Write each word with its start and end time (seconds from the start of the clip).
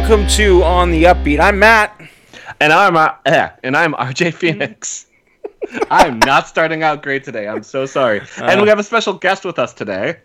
welcome 0.00 0.26
to 0.26 0.60
On 0.64 0.90
the 0.90 1.04
Upbeat. 1.04 1.38
I'm 1.38 1.60
Matt. 1.60 2.00
And 2.60 2.72
I'm 2.72 2.96
uh, 2.96 3.10
eh, 3.26 3.50
and 3.62 3.76
I'm 3.76 3.92
RJ 3.94 4.34
Phoenix. 4.40 5.06
I'm 5.88 6.18
not 6.18 6.48
starting 6.48 6.82
out 6.82 7.00
great 7.00 7.22
today. 7.22 7.46
I'm 7.46 7.62
so 7.62 7.86
sorry. 7.86 8.20
and 8.38 8.60
we 8.60 8.68
have 8.68 8.80
a 8.80 8.82
special 8.82 9.12
guest 9.12 9.44
with 9.44 9.56
us 9.56 9.72
today. 9.72 10.16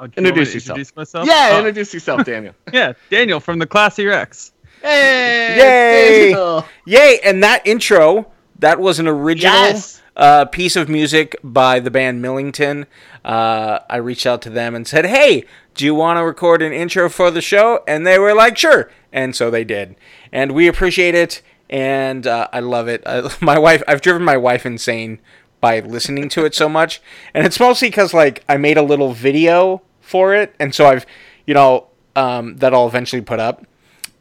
Oh, 0.00 0.08
do 0.08 0.20
you 0.20 0.26
Introduce 0.26 0.48
to 0.48 0.54
yourself. 0.54 0.78
Introduce 0.78 0.96
myself? 0.96 1.28
Yeah, 1.28 1.50
Oh, 1.52 1.58
introduce 1.58 1.94
yourself, 1.94 2.24
Daniel. 2.24 2.54
yeah, 2.72 2.94
Daniel 3.08 3.38
from 3.38 3.60
the 3.60 3.68
Classy 3.68 4.04
Wrecks. 4.04 4.50
Hey, 4.82 5.54
Yay! 5.56 6.32
Daniel. 6.32 6.64
Yay! 6.86 7.20
And 7.22 7.44
that 7.44 7.64
intro, 7.64 8.32
that 8.58 8.80
was 8.80 8.98
an 8.98 9.06
original 9.06 9.54
Yes. 9.54 9.97
Uh, 10.18 10.44
piece 10.46 10.76
of 10.76 10.88
music 10.88 11.36
by 11.42 11.80
the 11.80 11.90
band 11.90 12.20
Millington. 12.20 12.86
Uh, 13.24 13.78
I 13.88 13.96
reached 13.96 14.26
out 14.26 14.42
to 14.42 14.50
them 14.50 14.74
and 14.74 14.86
said, 14.86 15.06
"Hey, 15.06 15.44
do 15.74 15.84
you 15.84 15.94
want 15.94 16.18
to 16.18 16.24
record 16.24 16.60
an 16.60 16.72
intro 16.72 17.08
for 17.08 17.30
the 17.30 17.40
show?" 17.40 17.82
And 17.86 18.06
they 18.06 18.18
were 18.18 18.34
like, 18.34 18.58
"Sure." 18.58 18.90
And 19.12 19.34
so 19.34 19.50
they 19.50 19.64
did, 19.64 19.96
and 20.32 20.52
we 20.52 20.66
appreciate 20.66 21.14
it, 21.14 21.40
and 21.70 22.26
uh, 22.26 22.48
I 22.52 22.60
love 22.60 22.88
it. 22.88 23.02
I, 23.06 23.32
my 23.40 23.58
wife, 23.58 23.82
I've 23.86 24.02
driven 24.02 24.22
my 24.22 24.36
wife 24.36 24.66
insane 24.66 25.20
by 25.60 25.80
listening 25.80 26.28
to 26.30 26.44
it 26.44 26.54
so 26.54 26.68
much, 26.68 27.00
and 27.32 27.46
it's 27.46 27.60
mostly 27.60 27.88
because 27.88 28.12
like 28.12 28.44
I 28.48 28.56
made 28.56 28.76
a 28.76 28.82
little 28.82 29.12
video 29.12 29.82
for 30.00 30.34
it, 30.34 30.54
and 30.58 30.74
so 30.74 30.86
I've, 30.86 31.06
you 31.46 31.54
know, 31.54 31.86
um, 32.16 32.56
that 32.56 32.74
I'll 32.74 32.88
eventually 32.88 33.22
put 33.22 33.38
up, 33.38 33.64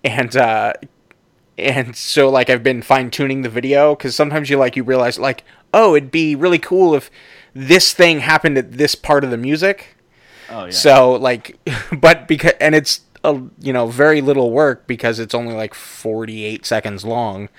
and 0.03 0.35
uh, 0.37 0.73
and 1.57 1.95
so 1.95 2.29
like 2.29 2.49
I've 2.49 2.63
been 2.63 2.81
fine 2.81 3.09
tuning 3.09 3.41
the 3.41 3.49
video 3.49 3.95
because 3.95 4.15
sometimes 4.15 4.49
you 4.49 4.57
like 4.57 4.75
you 4.75 4.83
realize 4.83 5.17
like 5.17 5.43
oh 5.73 5.95
it'd 5.95 6.11
be 6.11 6.35
really 6.35 6.59
cool 6.59 6.95
if 6.95 7.09
this 7.57 7.91
thing 7.93 8.19
happened 8.19 8.57
at 8.57 8.73
this 8.73 8.93
part 8.93 9.23
of 9.23 9.31
the 9.31 9.37
music. 9.37 9.97
Oh 10.49 10.65
yeah. 10.65 10.71
So 10.71 11.13
like, 11.13 11.57
but 11.99 12.27
because 12.27 12.53
and 12.61 12.75
it's 12.75 13.01
a 13.23 13.41
you 13.59 13.73
know 13.73 13.87
very 13.87 14.21
little 14.21 14.51
work 14.51 14.85
because 14.87 15.19
it's 15.19 15.33
only 15.33 15.55
like 15.55 15.73
forty 15.73 16.43
eight 16.45 16.65
seconds 16.65 17.03
long. 17.03 17.49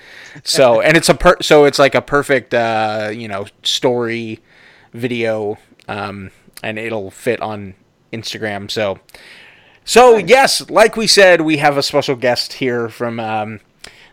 So 0.44 0.80
and 0.82 0.96
it's 0.96 1.08
a 1.08 1.14
per 1.14 1.36
so 1.42 1.64
it's 1.64 1.78
like 1.78 1.94
a 1.94 2.02
perfect 2.02 2.54
uh, 2.54 3.10
you 3.12 3.28
know 3.28 3.46
story 3.62 4.40
video 4.92 5.58
um, 5.88 6.30
and 6.62 6.78
it'll 6.78 7.10
fit 7.10 7.40
on 7.40 7.74
Instagram. 8.12 8.70
So 8.70 9.00
so 9.84 10.16
yes, 10.16 10.70
like 10.70 10.96
we 10.96 11.06
said, 11.06 11.40
we 11.40 11.56
have 11.56 11.76
a 11.76 11.82
special 11.82 12.14
guest 12.14 12.54
here 12.54 12.88
from 12.88 13.18
um, 13.18 13.60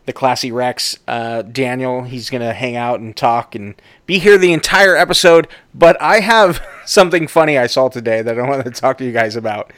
the 0.06 0.14
Classy 0.14 0.52
Wrecks, 0.52 0.98
uh, 1.08 1.42
Daniel. 1.44 2.04
He's 2.04 2.30
gonna 2.30 2.54
hang 2.54 2.76
out 2.76 3.00
and 3.00 3.16
talk 3.16 3.56
and 3.56 3.76
be 4.06 4.20
here 4.20 4.38
the 4.38 4.54
entire 4.54 4.96
episode. 4.96 5.48
But 5.74 6.00
I 6.02 6.20
have 6.20 6.66
something 6.86 7.28
funny 7.28 7.58
I 7.58 7.68
saw 7.68 7.90
today 7.90 8.22
that 8.22 8.38
I 8.40 8.48
want 8.48 8.66
to 8.66 8.72
talk 8.72 8.98
to 9.00 9.06
you 9.06 9.12
guys 9.12 9.36
about. 9.36 9.72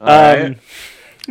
Um, 0.00 0.08
Alright. 0.08 0.58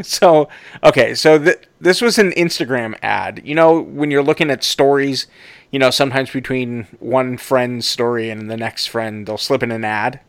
So 0.01 0.47
okay, 0.83 1.13
so 1.15 1.37
th- 1.37 1.59
this 1.81 2.01
was 2.01 2.17
an 2.17 2.31
Instagram 2.31 2.97
ad. 3.01 3.41
You 3.43 3.55
know, 3.55 3.79
when 3.81 4.09
you're 4.09 4.23
looking 4.23 4.49
at 4.49 4.63
stories, 4.63 5.27
you 5.69 5.79
know, 5.79 5.89
sometimes 5.89 6.31
between 6.31 6.87
one 6.99 7.37
friend's 7.37 7.87
story 7.87 8.29
and 8.29 8.49
the 8.49 8.55
next 8.55 8.87
friend, 8.87 9.25
they'll 9.25 9.37
slip 9.37 9.63
in 9.63 9.71
an 9.71 9.83
ad. 9.83 10.21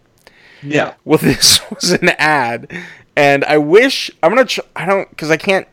yeah. 0.63 0.95
Well, 1.05 1.19
this 1.23 1.61
was 1.71 1.93
an 1.93 2.09
ad, 2.19 2.73
and 3.15 3.45
I 3.45 3.59
wish 3.59 4.11
I'm 4.23 4.31
gonna. 4.33 4.47
Tr- 4.47 4.61
I 4.75 4.85
don't 4.85 5.09
because 5.11 5.31
I 5.31 5.37
can't. 5.37 5.69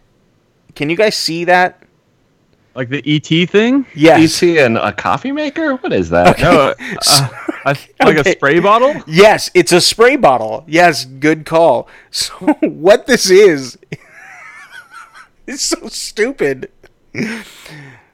Can 0.75 0.91
you 0.91 0.95
guys 0.95 1.15
see 1.15 1.45
that? 1.45 1.78
Like 2.75 2.89
the 2.89 3.03
ET 3.05 3.49
thing? 3.49 3.85
Yes. 3.95 4.41
ET 4.43 4.57
and 4.57 4.77
a 4.77 4.91
coffee 4.93 5.31
maker? 5.31 5.75
What 5.75 5.91
is 5.91 6.09
that? 6.11 6.39
No, 6.39 6.51
uh, 6.69 6.73
uh, 7.65 7.75
like 8.03 8.17
Okay. 8.19 8.29
a 8.31 8.33
spray 8.33 8.59
bottle? 8.59 8.95
Yes, 9.07 9.49
it's 9.53 9.71
a 9.71 9.81
spray 9.81 10.15
bottle. 10.15 10.63
Yes, 10.67 11.05
good 11.05 11.45
call. 11.45 11.87
So 12.11 12.35
what 12.61 13.05
this 13.07 13.29
is 13.29 13.77
is 15.47 15.61
so 15.61 15.87
stupid. 15.87 16.71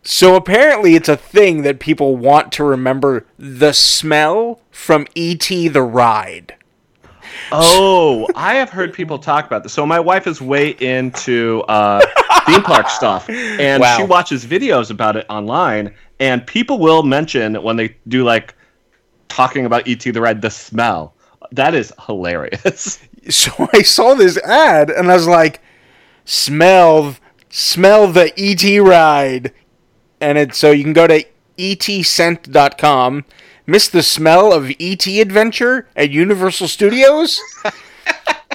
So 0.04 0.36
apparently 0.36 0.96
it's 0.96 1.10
a 1.10 1.18
thing 1.18 1.64
that 1.64 1.80
people 1.80 2.16
want 2.16 2.52
to 2.54 2.64
remember 2.64 3.26
the 3.38 3.74
smell 3.74 4.62
from 4.72 5.06
ET 5.16 5.48
the 5.48 5.82
ride. 5.82 6.56
Oh, 7.51 8.28
I 8.35 8.56
have 8.56 8.69
heard 8.69 8.94
people 8.94 9.19
talk 9.19 9.46
about 9.46 9.63
this. 9.63 9.73
So 9.73 9.85
my 9.85 10.00
wife 10.00 10.28
is 10.28 10.41
way 10.41 10.69
into 10.79 11.63
uh, 11.68 12.01
theme 12.46 12.62
park 12.63 12.90
stuff, 12.90 13.29
and 13.29 13.81
Wow. 13.81 13.97
she 13.97 14.03
watches 14.03 14.46
videos 14.46 14.90
about 14.91 15.16
it 15.16 15.25
online. 15.29 15.94
And 16.19 16.46
people 16.47 16.79
will 16.79 17.03
mention 17.03 17.62
when 17.62 17.75
they 17.75 17.96
do 18.07 18.23
like 18.23 18.56
talking 19.28 19.66
about 19.66 19.88
ET 19.88 20.00
the 20.00 20.22
ride, 20.22 20.41
the 20.41 20.50
smell. 20.50 21.13
That 21.51 21.75
is 21.75 21.91
hilarious. 22.06 23.00
so 23.29 23.69
I 23.73 23.81
saw 23.81 24.13
this 24.13 24.38
ad 24.38 24.90
and 24.90 25.12
I 25.12 25.16
was 25.16 25.28
like, 25.28 25.62
smell, 26.23 27.16
smell 27.50 28.07
the 28.12 28.31
ET 28.38 28.63
ride. 28.81 29.52
And 30.22 30.38
it, 30.38 30.56
so 30.56 30.72
you 30.72 30.84
can 30.84 30.94
go 30.94 31.06
to 31.07 31.23
etscent.com, 31.57 33.25
miss 33.66 33.88
the 33.88 34.03
smell 34.03 34.53
of 34.53 34.72
ET 34.80 35.06
adventure 35.08 35.88
at 35.96 36.09
Universal 36.12 36.68
Studios? 36.68 37.42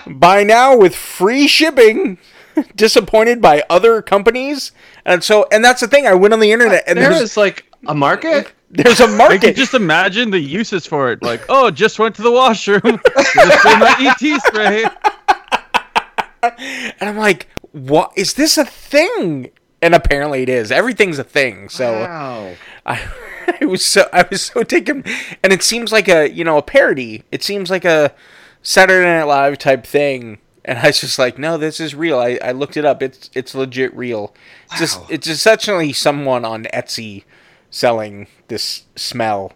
Buy 0.07 0.43
now 0.45 0.77
with 0.77 0.95
free 0.95 1.47
shipping. 1.47 2.19
Disappointed 2.77 3.41
by 3.41 3.63
other 3.71 4.03
companies? 4.03 4.73
And 5.05 5.23
so, 5.23 5.47
and 5.53 5.65
that's 5.65 5.81
the 5.81 5.89
thing. 5.89 6.07
I 6.07 6.15
went 6.15 6.35
on 6.35 6.41
the 6.41 6.53
internet 6.53 6.85
and 6.87 6.99
there's, 6.99 7.21
is 7.21 7.37
like 7.37 7.65
a 7.87 7.95
market. 7.95 8.53
there's 8.71 9.01
a 9.01 9.05
I 9.05 9.07
can 9.07 9.17
market. 9.17 9.57
just 9.57 9.75
imagine 9.75 10.31
the 10.31 10.41
uses 10.41 10.87
for 10.87 11.13
it. 11.13 11.23
Like, 11.23 11.43
oh, 11.49 11.71
just 11.71 11.99
went 11.99 12.15
to 12.17 12.23
the 12.23 12.33
washroom. 12.33 12.81
My 13.15 13.95
ET 13.99 14.41
spray. 14.43 14.85
And 16.43 17.09
I'm 17.09 17.19
like, 17.19 17.49
what? 17.73 18.13
Is 18.17 18.35
this 18.35 18.59
a 18.59 18.65
thing? 18.65 19.51
And 19.83 19.95
apparently 19.95 20.43
it 20.43 20.49
is. 20.49 20.71
Everything's 20.71 21.19
a 21.19 21.25
thing. 21.25 21.69
So. 21.69 21.93
Wow. 21.93 22.55
I, 22.85 23.01
I 23.61 23.65
was 23.67 23.85
so 23.85 24.09
I 24.13 24.27
was 24.31 24.43
so 24.43 24.63
taken, 24.63 25.05
and 25.43 25.53
it 25.53 25.63
seems 25.63 25.93
like 25.93 26.09
a 26.09 26.31
you 26.31 26.45
know 26.45 26.59
a 26.59 26.63
parody. 26.63 27.25
It 27.31 27.43
seems 27.43 27.71
like 27.71 27.85
a 27.85 28.15
Saturday 28.63 29.05
Night 29.07 29.25
Live 29.25 29.59
type 29.59 29.87
thing, 29.87 30.39
and 30.65 30.79
I 30.79 30.89
was 30.89 31.01
just 31.01 31.19
like, 31.19 31.39
no, 31.39 31.57
this 31.57 31.81
is 31.81 31.95
real. 31.95 32.19
I, 32.19 32.39
I 32.43 32.53
looked 32.53 32.77
it 32.77 32.85
up. 32.85 33.03
It's 33.03 33.31
it's 33.35 33.55
legit 33.55 33.95
real. 33.97 34.35
It's 34.71 34.79
Just 34.79 35.01
it's 35.11 35.27
essentially 35.27 35.93
someone 35.93 36.45
on 36.45 36.65
Etsy 36.75 37.25
selling 37.71 38.27
this 38.49 38.85
smell. 38.97 39.53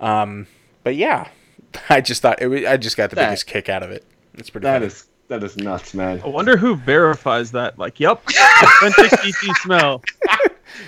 Um, 0.00 0.46
but 0.84 0.96
yeah, 0.96 1.28
I 1.90 2.00
just 2.00 2.22
thought 2.22 2.40
it. 2.40 2.46
Was, 2.48 2.64
I 2.64 2.76
just 2.76 2.96
got 2.96 3.10
the 3.10 3.16
That- 3.16 3.28
biggest 3.30 3.46
kick 3.46 3.68
out 3.68 3.82
of 3.82 3.90
it. 3.90 4.04
It's 4.34 4.50
pretty. 4.50 4.64
That 4.64 4.74
funny. 4.74 4.86
is 4.86 5.06
that 5.28 5.42
is 5.44 5.56
nuts, 5.58 5.92
man. 5.92 6.22
I 6.24 6.28
wonder 6.28 6.56
who 6.56 6.74
verifies 6.76 7.50
that. 7.52 7.78
Like, 7.78 8.00
yep, 8.00 8.22
authentic 8.62 9.12
ET 9.24 9.56
smell. 9.62 10.02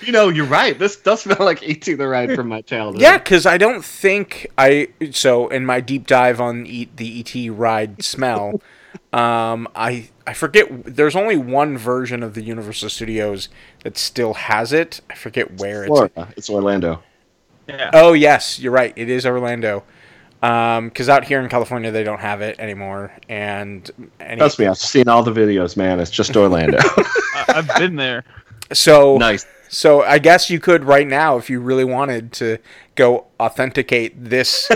You 0.02 0.12
know, 0.12 0.28
you're 0.28 0.46
right. 0.46 0.78
This 0.78 0.96
does 0.96 1.22
smell 1.22 1.38
like 1.40 1.62
ET 1.62 1.84
the 1.84 2.06
ride 2.06 2.34
from 2.34 2.48
my 2.48 2.62
childhood. 2.62 3.02
Yeah, 3.02 3.18
because 3.18 3.46
I 3.46 3.58
don't 3.58 3.84
think 3.84 4.50
I. 4.56 4.88
So 5.10 5.48
in 5.48 5.66
my 5.66 5.80
deep 5.80 6.06
dive 6.06 6.40
on 6.40 6.66
e, 6.66 6.88
the 6.96 7.20
ET 7.20 7.50
ride 7.52 8.02
smell, 8.02 8.60
um, 9.12 9.68
I 9.74 10.08
I 10.26 10.34
forget. 10.34 10.68
There's 10.84 11.16
only 11.16 11.36
one 11.36 11.76
version 11.76 12.22
of 12.22 12.34
the 12.34 12.42
Universal 12.42 12.88
Studios 12.90 13.48
that 13.84 13.98
still 13.98 14.34
has 14.34 14.72
it. 14.72 15.00
I 15.10 15.14
forget 15.14 15.60
where 15.60 15.84
it's. 15.84 15.88
Florida. 15.88 16.28
It's 16.36 16.50
Orlando. 16.50 17.02
Yeah. 17.68 17.90
Oh 17.92 18.12
yes, 18.12 18.58
you're 18.58 18.72
right. 18.72 18.92
It 18.96 19.08
is 19.08 19.26
Orlando. 19.26 19.84
Because 20.40 21.10
out 21.10 21.24
here 21.24 21.38
in 21.40 21.50
California 21.50 21.90
they 21.90 22.02
don't 22.02 22.20
have 22.20 22.40
it 22.40 22.58
anymore, 22.58 23.12
and 23.28 23.90
any, 24.18 24.38
Trust 24.38 24.58
me, 24.58 24.66
I've 24.66 24.78
seen 24.78 25.06
all 25.06 25.22
the 25.22 25.32
videos, 25.32 25.76
man. 25.76 26.00
It's 26.00 26.10
just 26.10 26.34
Orlando. 26.34 26.78
I've 27.48 27.68
been 27.76 27.96
there. 27.96 28.24
so 28.72 29.18
nice. 29.18 29.44
So 29.72 30.02
I 30.02 30.18
guess 30.18 30.50
you 30.50 30.58
could 30.58 30.84
right 30.84 31.06
now, 31.06 31.36
if 31.36 31.48
you 31.48 31.60
really 31.60 31.84
wanted 31.84 32.32
to 32.34 32.58
go 32.96 33.26
authenticate 33.38 34.22
this 34.22 34.68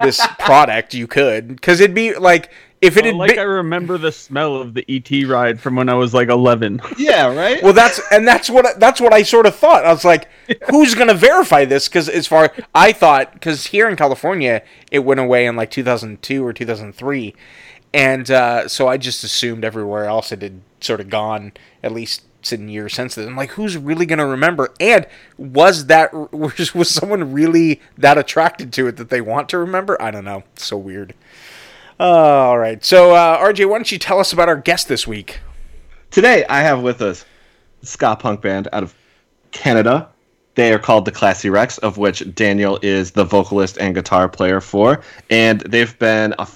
this 0.00 0.24
product, 0.38 0.94
you 0.94 1.06
could, 1.08 1.48
because 1.48 1.80
it'd 1.80 1.94
be 1.96 2.14
like 2.14 2.50
if 2.80 2.96
it 2.96 3.04
Oh, 3.04 3.06
had 3.06 3.14
like 3.16 3.30
been. 3.30 3.38
I 3.40 3.42
remember 3.42 3.98
the 3.98 4.12
smell 4.12 4.54
of 4.56 4.74
the 4.74 4.84
ET 4.88 5.26
ride 5.26 5.58
from 5.60 5.74
when 5.74 5.88
I 5.88 5.94
was 5.94 6.14
like 6.14 6.28
11. 6.28 6.80
Yeah, 6.96 7.34
right. 7.34 7.60
well, 7.62 7.72
that's 7.72 8.00
and 8.12 8.26
that's 8.26 8.48
what 8.48 8.78
that's 8.78 9.00
what 9.00 9.12
I 9.12 9.22
sort 9.22 9.46
of 9.46 9.56
thought. 9.56 9.84
I 9.84 9.92
was 9.92 10.04
like, 10.04 10.28
who's 10.70 10.94
gonna 10.94 11.14
verify 11.14 11.64
this? 11.64 11.88
Because 11.88 12.08
as 12.08 12.28
far 12.28 12.52
I 12.72 12.92
thought, 12.92 13.32
because 13.32 13.66
here 13.66 13.88
in 13.88 13.96
California 13.96 14.62
it 14.92 15.00
went 15.00 15.18
away 15.18 15.46
in 15.46 15.56
like 15.56 15.72
2002 15.72 16.46
or 16.46 16.52
2003, 16.52 17.34
and 17.92 18.30
uh, 18.30 18.68
so 18.68 18.86
I 18.86 18.96
just 18.96 19.24
assumed 19.24 19.64
everywhere 19.64 20.04
else 20.04 20.30
it 20.30 20.42
had 20.42 20.60
sort 20.80 21.00
of 21.00 21.08
gone 21.08 21.52
at 21.82 21.90
least 21.90 22.22
in 22.52 22.68
years 22.68 22.94
since 22.94 23.14
then. 23.14 23.28
I'm 23.28 23.36
like, 23.36 23.50
who's 23.50 23.76
really 23.76 24.06
gonna 24.06 24.26
remember? 24.26 24.72
And 24.80 25.06
was 25.36 25.86
that 25.86 26.12
was, 26.32 26.74
was 26.74 26.90
someone 26.90 27.32
really 27.32 27.80
that 27.98 28.18
attracted 28.18 28.72
to 28.74 28.86
it 28.86 28.96
that 28.96 29.10
they 29.10 29.20
want 29.20 29.48
to 29.50 29.58
remember? 29.58 30.00
I 30.00 30.10
don't 30.10 30.24
know. 30.24 30.44
It's 30.54 30.64
so 30.64 30.76
weird. 30.76 31.14
all 31.98 32.58
right, 32.58 32.84
so 32.84 33.14
uh, 33.14 33.38
RJ, 33.38 33.68
why 33.68 33.78
don't 33.78 33.90
you 33.90 33.98
tell 33.98 34.20
us 34.20 34.32
about 34.32 34.48
our 34.48 34.56
guest 34.56 34.88
this 34.88 35.06
week? 35.06 35.40
Today 36.10 36.44
I 36.48 36.60
have 36.60 36.82
with 36.82 37.02
us 37.02 37.24
ska 37.82 38.16
punk 38.16 38.42
band 38.42 38.68
out 38.72 38.82
of 38.82 38.94
Canada. 39.50 40.08
They 40.54 40.72
are 40.72 40.78
called 40.78 41.04
the 41.04 41.12
Classy 41.12 41.50
Wrecks, 41.50 41.76
of 41.78 41.98
which 41.98 42.34
Daniel 42.34 42.78
is 42.80 43.10
the 43.10 43.24
vocalist 43.24 43.76
and 43.78 43.94
guitar 43.94 44.28
player 44.28 44.60
for, 44.60 45.02
and 45.28 45.60
they've 45.60 45.98
been 45.98 46.34
a 46.38 46.48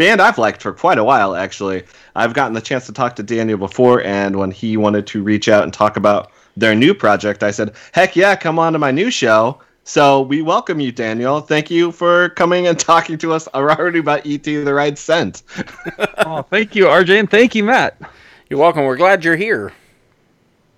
band 0.00 0.22
I've 0.22 0.38
liked 0.38 0.62
for 0.62 0.72
quite 0.72 0.96
a 0.96 1.04
while, 1.04 1.36
actually. 1.36 1.82
I've 2.16 2.32
gotten 2.32 2.54
the 2.54 2.62
chance 2.62 2.86
to 2.86 2.92
talk 2.92 3.16
to 3.16 3.22
Daniel 3.22 3.58
before, 3.58 4.02
and 4.02 4.36
when 4.36 4.50
he 4.50 4.78
wanted 4.78 5.06
to 5.08 5.22
reach 5.22 5.46
out 5.46 5.62
and 5.62 5.74
talk 5.74 5.98
about 5.98 6.32
their 6.56 6.74
new 6.74 6.94
project, 6.94 7.42
I 7.42 7.50
said, 7.50 7.74
heck 7.92 8.16
yeah, 8.16 8.34
come 8.34 8.58
on 8.58 8.72
to 8.72 8.78
my 8.78 8.90
new 8.92 9.10
show. 9.10 9.60
So 9.84 10.22
we 10.22 10.40
welcome 10.40 10.80
you, 10.80 10.90
Daniel. 10.90 11.42
Thank 11.42 11.70
you 11.70 11.92
for 11.92 12.30
coming 12.30 12.66
and 12.66 12.78
talking 12.92 13.18
to 13.18 13.34
us 13.34 13.46
already 13.48 13.98
about 13.98 14.26
ET 14.26 14.42
the 14.42 14.72
Right 14.72 14.96
Scent. 14.96 15.42
oh, 16.24 16.46
thank 16.48 16.74
you, 16.74 16.86
RJ, 16.86 17.20
and 17.20 17.30
thank 17.30 17.54
you, 17.54 17.64
Matt. 17.64 18.00
You're 18.48 18.58
welcome. 18.58 18.84
We're 18.84 18.96
glad 18.96 19.22
you're 19.22 19.36
here. 19.36 19.70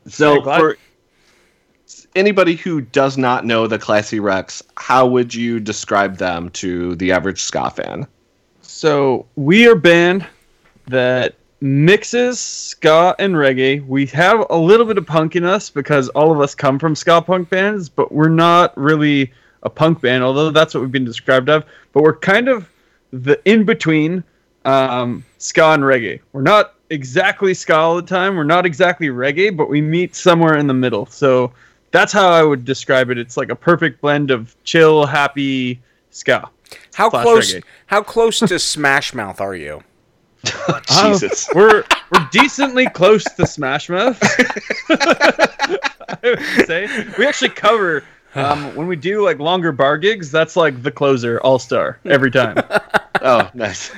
So, 0.08 0.34
Yeah, 0.34 0.40
glad- 0.40 0.58
for 0.58 0.76
anybody 2.16 2.56
who 2.56 2.80
does 2.80 3.16
not 3.16 3.46
know 3.46 3.69
the 3.69 3.78
Classy 3.78 4.19
Wrecks, 4.19 4.64
how 4.76 5.06
would 5.06 5.32
you 5.32 5.60
describe 5.60 6.16
them 6.16 6.50
to 6.54 6.96
the 6.96 7.12
average 7.12 7.40
ska 7.40 7.70
fan? 7.70 8.08
So 8.82 9.26
we 9.37 9.69
are 9.69 9.75
a 9.75 9.76
band 9.76 10.26
that 10.88 11.37
mixes 11.61 12.40
ska 12.40 13.14
and 13.20 13.32
reggae. 13.37 13.87
We 13.87 14.06
have 14.06 14.44
a 14.50 14.56
little 14.56 14.84
bit 14.84 14.99
of 14.99 15.06
punk 15.06 15.37
in 15.37 15.44
us 15.44 15.70
because 15.70 16.08
all 16.08 16.32
of 16.32 16.40
us 16.40 16.56
come 16.56 16.81
from 16.81 16.96
ska 16.96 17.23
punk 17.23 17.49
bands, 17.49 17.88
but 17.88 18.11
we're 18.11 18.29
not 18.29 18.76
really 18.76 19.32
a 19.62 19.70
punk 19.70 20.00
band, 20.00 20.25
although 20.25 20.50
that's 20.50 20.75
what 20.75 20.81
we've 20.81 20.90
been 20.90 21.05
described 21.05 21.49
of. 21.49 21.64
But 21.93 22.02
we're 22.02 22.17
kind 22.17 22.49
of 22.49 22.69
the 23.12 23.40
in 23.49 23.62
between 23.62 24.25
um, 24.64 25.25
ska 25.38 25.67
and 25.67 25.84
reggae. 25.84 26.19
We're 26.32 26.43
not 26.43 26.75
exactly 26.90 27.55
ska 27.55 27.76
all 27.76 27.94
the 27.94 28.02
time. 28.02 28.34
We're 28.34 28.43
not 28.43 28.67
exactly 28.67 29.11
reggae, 29.11 29.56
but 29.56 29.69
we 29.69 29.81
meet 29.81 30.17
somewhere 30.17 30.56
in 30.56 30.67
the 30.67 30.75
middle. 30.75 31.06
So 31.06 31.52
that's 31.93 32.12
how 32.12 32.31
I 32.31 32.43
would 32.43 32.64
describe 32.64 33.11
it. 33.11 33.19
It's 33.19 33.37
like 33.37 33.50
a 33.50 33.55
perfect 33.55 34.00
blend 34.00 34.32
of 34.32 34.56
chill, 34.64 35.06
happy 35.06 35.81
ska. 36.11 36.50
How 36.94 37.10
Slash 37.10 37.22
close? 37.22 37.54
reggae. 37.54 37.62
How 37.86 38.02
close 38.02 38.38
to 38.40 38.58
Smash 38.58 39.14
Mouth 39.14 39.40
are 39.40 39.54
you? 39.54 39.82
Oh, 40.69 40.80
Jesus. 40.88 41.48
we're 41.54 41.84
we're 42.10 42.28
decently 42.32 42.88
close 42.88 43.22
to 43.24 43.46
Smash 43.46 43.88
Mouth. 43.88 44.19
I 44.90 46.19
would 46.24 46.66
say 46.66 46.88
we 47.16 47.26
actually 47.26 47.50
cover 47.50 48.02
um, 48.34 48.74
when 48.76 48.86
we 48.86 48.96
do 48.96 49.24
like 49.24 49.38
longer 49.38 49.72
bar 49.72 49.98
gigs. 49.98 50.30
That's 50.30 50.56
like 50.56 50.82
the 50.82 50.90
closer, 50.90 51.40
all 51.40 51.58
star 51.58 51.98
every 52.04 52.30
time. 52.30 52.56
oh, 53.22 53.50
nice. 53.54 53.92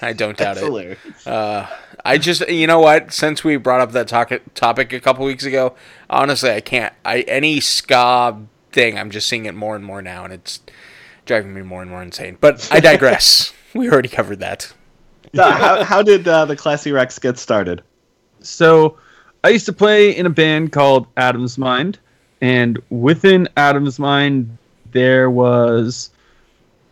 I 0.00 0.12
don't 0.12 0.36
doubt 0.36 0.54
That's 0.54 0.60
it. 0.60 0.64
hilarious. 0.66 1.26
Uh, 1.26 1.68
I 2.04 2.18
just, 2.18 2.48
you 2.48 2.66
know 2.68 2.78
what? 2.78 3.12
Since 3.12 3.42
we 3.42 3.56
brought 3.56 3.80
up 3.80 3.92
that 3.92 4.06
talk- 4.06 4.30
topic 4.54 4.92
a 4.92 5.00
couple 5.00 5.24
weeks 5.24 5.44
ago, 5.44 5.74
honestly, 6.08 6.50
I 6.50 6.60
can't. 6.60 6.94
I 7.04 7.22
any 7.22 7.60
ska 7.60 8.40
thing, 8.70 8.96
I'm 8.98 9.10
just 9.10 9.28
seeing 9.28 9.46
it 9.46 9.54
more 9.54 9.74
and 9.74 9.84
more 9.84 10.00
now, 10.00 10.24
and 10.24 10.32
it's 10.32 10.60
driving 11.28 11.54
me 11.54 11.62
more 11.62 11.82
and 11.82 11.90
more 11.90 12.02
insane. 12.02 12.36
But 12.40 12.68
I 12.72 12.80
digress. 12.80 13.52
we 13.74 13.88
already 13.88 14.08
covered 14.08 14.40
that. 14.40 14.72
Uh, 15.36 15.52
how, 15.52 15.84
how 15.84 16.02
did 16.02 16.26
uh, 16.26 16.46
the 16.46 16.56
Classy 16.56 16.90
Wrecks 16.90 17.18
get 17.18 17.38
started? 17.38 17.82
So 18.40 18.96
I 19.44 19.50
used 19.50 19.66
to 19.66 19.72
play 19.72 20.16
in 20.16 20.26
a 20.26 20.30
band 20.30 20.72
called 20.72 21.06
Adam's 21.16 21.58
Mind, 21.58 21.98
and 22.40 22.80
within 22.90 23.48
Adam's 23.56 23.98
Mind 23.98 24.56
there 24.90 25.30
was 25.30 26.10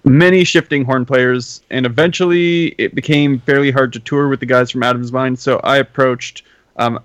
many 0.04 0.44
shifting 0.44 0.84
horn 0.84 1.06
players, 1.06 1.62
and 1.70 1.86
eventually 1.86 2.66
it 2.78 2.94
became 2.94 3.40
fairly 3.40 3.70
hard 3.70 3.92
to 3.94 4.00
tour 4.00 4.28
with 4.28 4.40
the 4.40 4.46
guys 4.46 4.70
from 4.70 4.82
Adam's 4.82 5.12
Mind. 5.12 5.38
So 5.38 5.60
I 5.64 5.78
approached 5.78 6.42
um, 6.76 7.02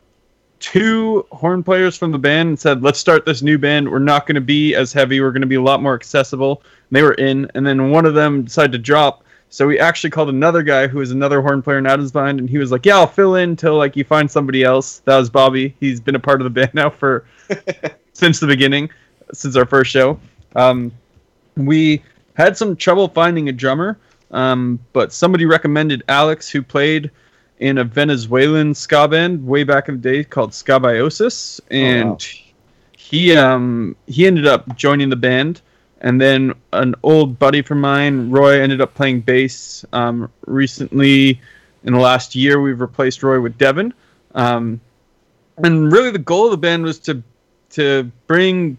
two 0.59 1.25
horn 1.31 1.63
players 1.63 1.97
from 1.97 2.11
the 2.11 2.19
band 2.19 2.49
and 2.49 2.59
said, 2.59 2.83
"Let's 2.83 2.99
start 2.99 3.25
this 3.25 3.41
new 3.41 3.57
band. 3.57 3.89
We're 3.89 3.99
not 3.99 4.27
going 4.27 4.35
to 4.35 4.41
be 4.41 4.75
as 4.75 4.91
heavy. 4.91 5.21
We're 5.21 5.31
going 5.31 5.41
to 5.41 5.47
be 5.47 5.55
a 5.55 5.61
lot 5.61 5.81
more 5.81 5.95
accessible." 5.95 6.61
They 6.91 7.01
were 7.01 7.13
in, 7.13 7.49
and 7.55 7.65
then 7.65 7.89
one 7.89 8.05
of 8.05 8.13
them 8.13 8.43
decided 8.43 8.73
to 8.73 8.77
drop. 8.77 9.23
So 9.49 9.67
we 9.67 9.79
actually 9.79 10.11
called 10.11 10.29
another 10.29 10.61
guy 10.63 10.87
who 10.87 10.99
was 10.99 11.11
another 11.11 11.41
horn 11.41 11.61
player 11.61 11.77
in 11.77 11.85
Adam's 11.85 12.13
Mind, 12.13 12.39
and 12.39 12.49
he 12.49 12.57
was 12.57 12.71
like, 12.71 12.85
"Yeah, 12.85 12.97
I'll 12.97 13.07
fill 13.07 13.35
in 13.35 13.55
till 13.55 13.77
like 13.77 13.95
you 13.95 14.03
find 14.03 14.29
somebody 14.29 14.63
else." 14.63 14.99
That 14.99 15.17
was 15.17 15.29
Bobby. 15.29 15.75
He's 15.79 15.99
been 15.99 16.15
a 16.15 16.19
part 16.19 16.41
of 16.41 16.45
the 16.45 16.49
band 16.61 16.73
now 16.73 16.89
for 16.89 17.25
since 18.13 18.39
the 18.39 18.47
beginning, 18.47 18.89
since 19.33 19.55
our 19.55 19.65
first 19.65 19.91
show. 19.91 20.19
Um, 20.55 20.91
we 21.55 22.01
had 22.35 22.57
some 22.57 22.75
trouble 22.75 23.07
finding 23.07 23.49
a 23.49 23.51
drummer, 23.51 23.97
um, 24.31 24.79
but 24.93 25.13
somebody 25.13 25.45
recommended 25.45 26.03
Alex, 26.07 26.49
who 26.49 26.61
played 26.61 27.11
in 27.59 27.77
a 27.77 27.83
Venezuelan 27.83 28.73
ska 28.73 29.07
band 29.07 29.45
way 29.45 29.63
back 29.63 29.87
in 29.87 29.95
the 29.95 30.01
day 30.01 30.23
called 30.23 30.53
Scabiosis, 30.53 31.61
and 31.69 32.09
wow. 32.09 32.17
he 32.97 33.35
um, 33.37 33.95
he 34.07 34.25
ended 34.27 34.47
up 34.47 34.75
joining 34.75 35.09
the 35.09 35.15
band. 35.15 35.61
And 36.01 36.19
then 36.19 36.53
an 36.73 36.95
old 37.03 37.37
buddy 37.37 37.61
from 37.61 37.79
mine, 37.79 38.31
Roy, 38.31 38.59
ended 38.59 38.81
up 38.81 38.93
playing 38.95 39.21
bass. 39.21 39.85
Um, 39.93 40.31
recently, 40.47 41.39
in 41.83 41.93
the 41.93 41.99
last 41.99 42.35
year, 42.35 42.59
we've 42.59 42.81
replaced 42.81 43.21
Roy 43.21 43.39
with 43.39 43.57
Devin. 43.57 43.93
Um, 44.33 44.81
and 45.63 45.91
really, 45.91 46.09
the 46.09 46.19
goal 46.19 46.45
of 46.45 46.51
the 46.51 46.57
band 46.57 46.83
was 46.83 46.97
to 46.99 47.21
to 47.71 48.11
bring 48.27 48.77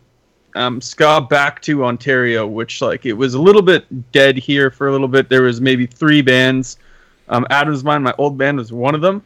um, 0.57 0.81
ska 0.81 1.21
back 1.31 1.63
to 1.63 1.85
Ontario, 1.85 2.47
which 2.47 2.83
like 2.83 3.07
it 3.07 3.13
was 3.13 3.35
a 3.35 3.41
little 3.41 3.63
bit 3.63 4.13
dead 4.13 4.37
here 4.37 4.71
for 4.71 4.89
a 4.89 4.93
little 4.93 5.09
bit. 5.09 5.29
There 5.29 5.43
was 5.43 5.61
maybe 5.61 5.87
three 5.87 6.23
bands. 6.23 6.79
Um, 7.29 7.47
Adam's 7.51 7.85
Mind, 7.85 8.03
my 8.03 8.15
old 8.19 8.37
band, 8.37 8.59
was 8.59 8.73
one 8.73 8.97
of 8.97 9.01
them, 9.01 9.23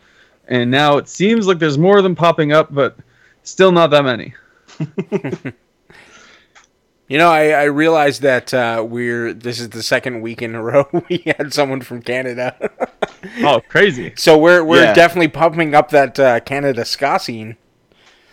and 0.48 0.70
now 0.70 0.98
it 0.98 1.08
seems 1.08 1.46
like 1.46 1.58
there's 1.58 1.78
more 1.78 1.96
of 1.96 2.04
them 2.04 2.14
popping 2.14 2.52
up, 2.52 2.72
but 2.74 2.96
still 3.42 3.72
not 3.72 3.90
that 3.90 4.04
many. 4.04 4.34
You 7.08 7.18
know, 7.18 7.30
I, 7.30 7.50
I 7.50 7.64
realized 7.64 8.22
that 8.22 8.52
uh, 8.52 8.84
we're 8.88 9.32
this 9.32 9.60
is 9.60 9.70
the 9.70 9.82
second 9.82 10.22
week 10.22 10.42
in 10.42 10.54
a 10.54 10.62
row 10.70 10.88
we 11.08 11.22
had 11.38 11.52
someone 11.54 11.80
from 11.80 12.02
Canada. 12.02 12.56
Oh, 13.42 13.60
crazy! 13.68 14.12
so 14.16 14.36
we're 14.36 14.64
we're 14.64 14.82
Yeah. 14.82 14.92
definitely 14.94 15.28
pumping 15.28 15.74
up 15.74 15.90
that 15.90 16.18
uh, 16.18 16.40
Canada 16.40 16.84
ska 16.84 17.18
scene. 17.20 17.56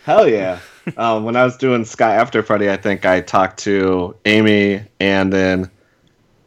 Hell 0.04 0.28
yeah. 0.28 0.58
um, 0.96 1.24
when 1.24 1.36
I 1.36 1.44
was 1.44 1.56
doing 1.56 1.84
Ska 1.84 2.04
After 2.04 2.42
Party, 2.42 2.68
I 2.70 2.76
think 2.76 3.06
I 3.06 3.20
talked 3.20 3.58
to 3.60 4.14
Amy 4.26 4.82
and 5.00 5.32
then 5.32 5.70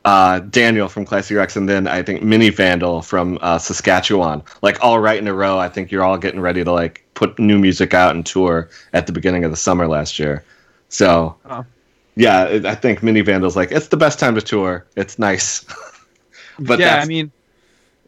uh, 0.05 0.39
Daniel 0.39 0.88
from 0.89 1.05
Classy 1.05 1.34
Wrecks, 1.34 1.55
and 1.55 1.67
then 1.67 1.88
I 1.88 2.03
think 2.03 2.22
Mini 2.24 2.50
Vandal 2.50 3.01
from 3.01 3.39
uh, 3.41 3.57
Saskatchewan. 3.57 4.43
Like 4.62 4.84
all 4.84 5.00
right 5.00 5.17
in 5.17 5.27
a 5.27 5.34
row. 5.34 5.57
I 5.57 5.69
think 5.69 5.91
you're 5.91 6.03
all 6.03 6.17
getting 6.17 6.39
ready 6.41 6.63
to 6.63 6.72
like 6.72 7.05
put 7.13 7.39
new 7.39 7.57
music 7.57 7.93
out 7.93 8.15
and 8.15 8.25
tour 8.25 8.69
at 8.93 9.07
the 9.07 9.13
beginning 9.13 9.43
of 9.46 9.51
the 9.51 9.57
summer 9.57 9.88
last 9.88 10.19
year. 10.19 10.43
So 10.89 11.36
Oh. 11.50 11.65
Yeah, 12.18 12.62
I 12.66 12.74
think 12.74 13.04
Mini 13.04 13.22
Vandal's 13.22 13.56
like 13.56 13.72
it's 13.72 13.90
the 13.90 13.98
best 13.98 14.18
time 14.18 14.34
to 14.36 14.42
tour. 14.42 14.86
It's 14.96 15.20
nice. 15.20 15.66
but 16.60 16.80
yeah, 16.80 16.96
I 16.96 17.06
mean, 17.06 17.32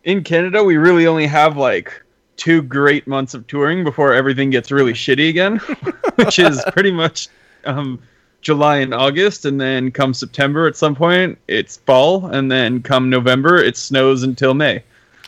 in 0.03 0.23
Canada, 0.23 0.63
we 0.63 0.77
really 0.77 1.05
only 1.05 1.27
have 1.27 1.57
like 1.57 2.01
two 2.35 2.63
great 2.63 3.05
months 3.05 3.35
of 3.35 3.45
touring 3.45 3.83
before 3.83 4.13
everything 4.13 4.49
gets 4.49 4.71
really 4.71 4.93
shitty 4.93 5.29
again, 5.29 5.57
which 6.15 6.39
is 6.39 6.63
pretty 6.71 6.91
much 6.91 7.27
um, 7.65 8.01
July 8.41 8.77
and 8.77 8.95
August, 8.95 9.45
and 9.45 9.61
then 9.61 9.91
come 9.91 10.15
September 10.15 10.65
at 10.65 10.75
some 10.75 10.95
point 10.95 11.37
it's 11.47 11.77
fall, 11.77 12.25
and 12.25 12.51
then 12.51 12.81
come 12.81 13.11
November 13.11 13.57
it 13.57 13.77
snows 13.77 14.23
until 14.23 14.55
May. 14.55 14.83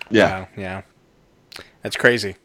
yeah. 0.09 0.39
Wow, 0.39 0.47
yeah, 0.57 0.81
that's 1.83 1.95
crazy. 1.95 2.35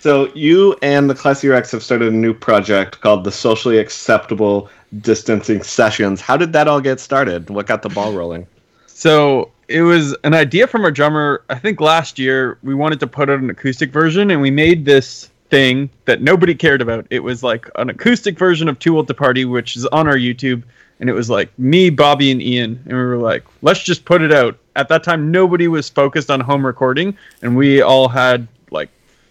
So 0.00 0.32
you 0.34 0.74
and 0.80 1.10
the 1.10 1.14
Classy 1.14 1.46
Wrecks 1.48 1.70
have 1.72 1.82
started 1.82 2.10
a 2.10 2.16
new 2.16 2.32
project 2.32 3.02
called 3.02 3.22
the 3.22 3.30
Socially 3.30 3.76
Acceptable 3.76 4.70
Distancing 5.02 5.62
Sessions. 5.62 6.22
How 6.22 6.38
did 6.38 6.54
that 6.54 6.66
all 6.66 6.80
get 6.80 7.00
started? 7.00 7.50
What 7.50 7.66
got 7.66 7.82
the 7.82 7.90
ball 7.90 8.14
rolling? 8.14 8.46
So 8.86 9.50
it 9.68 9.82
was 9.82 10.16
an 10.24 10.32
idea 10.32 10.66
from 10.66 10.86
our 10.86 10.90
drummer. 10.90 11.44
I 11.50 11.58
think 11.58 11.82
last 11.82 12.18
year 12.18 12.56
we 12.62 12.74
wanted 12.74 12.98
to 13.00 13.06
put 13.06 13.28
out 13.28 13.40
an 13.40 13.50
acoustic 13.50 13.92
version, 13.92 14.30
and 14.30 14.40
we 14.40 14.50
made 14.50 14.86
this 14.86 15.28
thing 15.50 15.90
that 16.06 16.22
nobody 16.22 16.54
cared 16.54 16.80
about. 16.80 17.06
It 17.10 17.20
was 17.20 17.42
like 17.42 17.68
an 17.74 17.90
acoustic 17.90 18.38
version 18.38 18.70
of 18.70 18.78
Too 18.78 18.96
Old 18.96 19.06
to 19.08 19.14
Party, 19.14 19.44
which 19.44 19.76
is 19.76 19.84
on 19.86 20.08
our 20.08 20.16
YouTube, 20.16 20.62
and 21.00 21.10
it 21.10 21.14
was 21.14 21.28
like 21.28 21.56
me, 21.58 21.90
Bobby, 21.90 22.30
and 22.30 22.40
Ian, 22.40 22.82
and 22.86 22.94
we 22.96 23.04
were 23.04 23.18
like, 23.18 23.44
let's 23.60 23.82
just 23.82 24.06
put 24.06 24.22
it 24.22 24.32
out. 24.32 24.56
At 24.76 24.88
that 24.88 25.04
time, 25.04 25.30
nobody 25.30 25.68
was 25.68 25.90
focused 25.90 26.30
on 26.30 26.40
home 26.40 26.64
recording, 26.64 27.14
and 27.42 27.54
we 27.54 27.82
all 27.82 28.08
had 28.08 28.48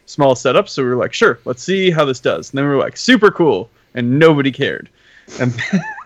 small 0.10 0.36
setup, 0.36 0.68
so 0.68 0.84
we 0.84 0.90
were 0.90 0.96
like, 0.96 1.14
sure, 1.14 1.40
let's 1.46 1.64
see 1.64 1.92
how 1.92 2.04
this 2.04 2.20
does. 2.20 2.50
And 2.50 2.58
then 2.58 2.66
we 2.66 2.72
were 2.72 2.82
like, 2.82 2.98
super 2.98 3.30
cool, 3.32 3.70
and 3.94 4.18
nobody 4.18 4.52
cared. 4.52 4.90
And 5.40 5.54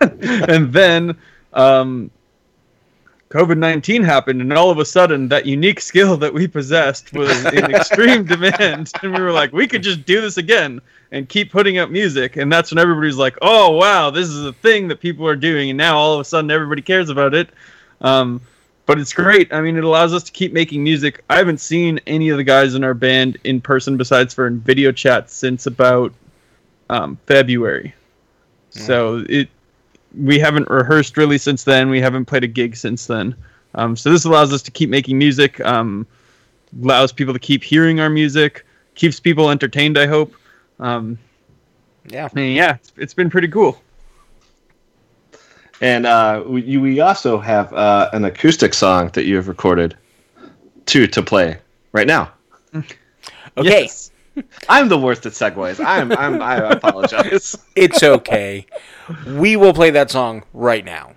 and 0.48 0.72
then 0.72 1.16
um, 1.54 2.10
COVID 3.30 3.56
19 3.56 4.02
happened, 4.02 4.42
and 4.42 4.52
all 4.52 4.70
of 4.70 4.78
a 4.78 4.84
sudden, 4.84 5.28
that 5.28 5.46
unique 5.46 5.80
skill 5.80 6.16
that 6.18 6.32
we 6.32 6.46
possessed 6.46 7.12
was 7.14 7.44
in 7.46 7.64
extreme 7.74 8.24
demand. 8.34 8.92
And 9.02 9.14
we 9.14 9.20
were 9.20 9.32
like, 9.32 9.52
we 9.52 9.66
could 9.66 9.82
just 9.82 10.04
do 10.04 10.20
this 10.20 10.36
again 10.36 10.80
and 11.10 11.28
keep 11.28 11.50
putting 11.50 11.78
out 11.78 11.90
music. 11.90 12.36
And 12.36 12.52
that's 12.52 12.70
when 12.70 12.78
everybody's 12.78 13.16
like, 13.16 13.36
oh, 13.40 13.70
wow, 13.72 14.10
this 14.10 14.28
is 14.28 14.44
a 14.44 14.52
thing 14.52 14.88
that 14.88 15.00
people 15.00 15.26
are 15.26 15.36
doing. 15.36 15.70
And 15.70 15.76
now 15.78 15.96
all 15.96 16.14
of 16.14 16.20
a 16.20 16.24
sudden, 16.24 16.50
everybody 16.50 16.82
cares 16.82 17.08
about 17.08 17.32
it. 17.34 17.48
Um, 18.02 18.40
but 18.86 18.98
it's 18.98 19.12
great. 19.12 19.52
I 19.52 19.60
mean, 19.60 19.76
it 19.76 19.84
allows 19.84 20.12
us 20.12 20.22
to 20.24 20.32
keep 20.32 20.52
making 20.52 20.82
music. 20.82 21.24
I 21.30 21.36
haven't 21.36 21.60
seen 21.60 22.00
any 22.06 22.28
of 22.28 22.36
the 22.36 22.44
guys 22.44 22.74
in 22.74 22.84
our 22.84 22.94
band 22.94 23.38
in 23.44 23.60
person 23.60 23.96
besides 23.96 24.34
for 24.34 24.46
in 24.46 24.60
video 24.60 24.92
chat 24.92 25.30
since 25.30 25.66
about 25.66 26.12
um, 26.90 27.18
February. 27.26 27.94
So 28.70 29.24
it 29.28 29.48
we 30.16 30.38
haven't 30.38 30.68
rehearsed 30.68 31.16
really 31.16 31.38
since 31.38 31.64
then. 31.64 31.90
We 31.90 32.00
haven't 32.00 32.26
played 32.26 32.44
a 32.44 32.48
gig 32.48 32.76
since 32.76 33.06
then. 33.06 33.34
Um, 33.74 33.96
so 33.96 34.10
this 34.10 34.24
allows 34.24 34.52
us 34.52 34.62
to 34.62 34.70
keep 34.70 34.90
making 34.90 35.18
music, 35.18 35.60
um, 35.60 36.06
allows 36.82 37.12
people 37.12 37.32
to 37.34 37.40
keep 37.40 37.64
hearing 37.64 38.00
our 38.00 38.10
music, 38.10 38.64
keeps 38.94 39.18
people 39.18 39.50
entertained. 39.50 39.98
I 39.98 40.06
hope. 40.06 40.34
Um, 40.78 41.18
Yeah. 42.06 42.28
Yeah, 42.34 42.74
it's, 42.74 42.92
it's 42.96 43.14
been 43.14 43.30
pretty 43.30 43.48
cool. 43.48 43.80
And 45.80 46.06
uh, 46.06 46.42
we, 46.46 46.76
we 46.76 47.00
also 47.00 47.38
have 47.38 47.72
uh, 47.72 48.10
an 48.12 48.24
acoustic 48.24 48.74
song 48.74 49.10
that 49.14 49.24
you 49.24 49.36
have 49.36 49.48
recorded 49.48 49.96
to 50.86 51.06
to 51.06 51.22
play 51.22 51.58
right 51.92 52.06
now. 52.06 52.32
Okay. 52.74 52.96
Yes. 53.56 54.10
I'm 54.68 54.88
the 54.88 54.98
worst 54.98 55.26
at 55.26 55.32
segues. 55.32 55.84
I'm, 55.84 56.10
I'm 56.12 56.42
I 56.42 56.56
apologize. 56.56 57.56
It's 57.76 58.02
okay. 58.02 58.66
we 59.26 59.56
will 59.56 59.72
play 59.72 59.90
that 59.90 60.10
song 60.10 60.44
right 60.52 60.84
now. 60.84 61.12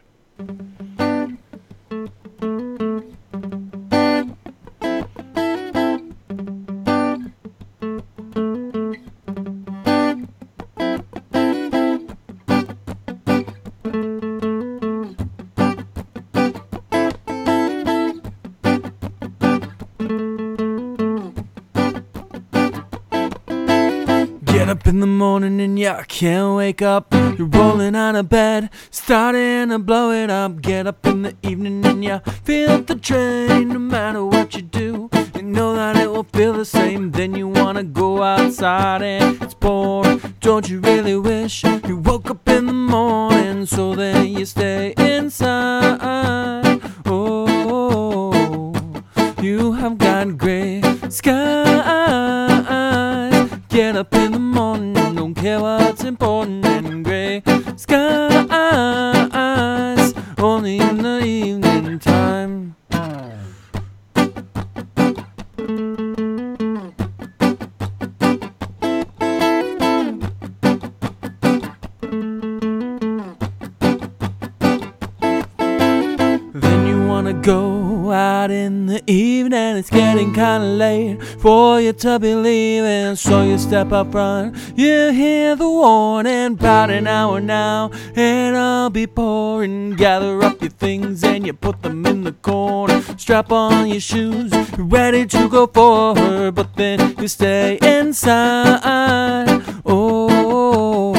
Can't 26.17 26.55
wake 26.55 26.81
up. 26.81 27.13
You're 27.13 27.45
rolling 27.45 27.95
out 27.95 28.15
of 28.15 28.27
bed, 28.27 28.71
starting 28.89 29.69
to 29.69 29.77
blow 29.77 30.09
it 30.09 30.31
up. 30.31 30.63
Get 30.63 30.88
up 30.88 31.05
in 31.05 31.21
the 31.21 31.36
evening 31.43 31.86
and 31.86 32.03
you 32.03 32.17
feel 32.43 32.81
the 32.81 32.95
train. 32.95 33.69
No 33.69 33.77
matter 33.77 34.25
what 34.25 34.55
you 34.55 34.63
do, 34.63 35.12
you 35.36 35.43
know 35.43 35.75
that 35.75 35.95
it 35.95 36.09
will 36.09 36.24
feel 36.24 36.53
the 36.53 36.65
same. 36.65 37.12
Then 37.12 37.36
you 37.36 37.47
wanna 37.47 37.83
go 37.83 38.24
outside 38.24 39.03
and 39.03 39.39
it's 39.43 39.53
boring. 39.53 40.19
Don't 40.39 40.67
you 40.67 40.79
really 40.79 41.15
wish 41.15 41.63
you 41.63 41.97
woke 41.97 42.31
up 42.31 42.50
in 42.50 42.65
the 42.65 42.74
morning 42.74 43.67
so 43.67 43.93
then 43.93 44.25
you 44.25 44.45
stay 44.47 44.95
inside? 44.97 46.81
Oh, 47.05 48.74
you 49.39 49.74
have 49.74 50.00
got 50.00 50.36
gray 50.36 50.81
skies. 51.09 51.47
Out 78.48 78.51
in 78.51 78.86
the 78.86 79.04
evening. 79.12 79.75
It's 79.77 79.89
getting 79.89 80.34
kinda 80.34 80.66
late 80.66 81.22
for 81.39 81.82
you 81.82 81.92
to 81.94 82.20
be 82.20 82.34
leaving. 82.34 83.16
So 83.16 83.44
you 83.44 83.58
step 83.58 83.92
up 83.92 84.12
front. 84.12 84.56
You 84.75 85.12
hear 85.12 85.56
the 85.56 85.70
warning 85.70 86.54
about 86.54 86.89
an 86.89 87.08
hour 87.08 87.42
now. 87.42 87.92
And 88.16 88.56
I'll 88.56 88.89
be 88.89 89.06
pouring. 89.08 89.96
Gather 89.96 90.42
up 90.44 90.62
your 90.62 90.72
things 90.72 91.24
and 91.24 91.46
you 91.46 91.54
put 91.54 91.82
them 91.82 92.06
in 92.06 92.24
the 92.24 92.32
corner. 92.32 93.01
Strap 93.18 93.51
on 93.51 93.88
your 93.88 94.00
shoes. 94.00 94.51
Ready 94.77 95.25
to 95.25 95.50
go 95.50 95.68
for 95.68 96.16
her. 96.16 96.51
But 96.51 96.75
then 96.75 97.16
you 97.20 97.27
stay 97.27 97.77
inside. 97.82 99.62
Oh, 99.86 101.16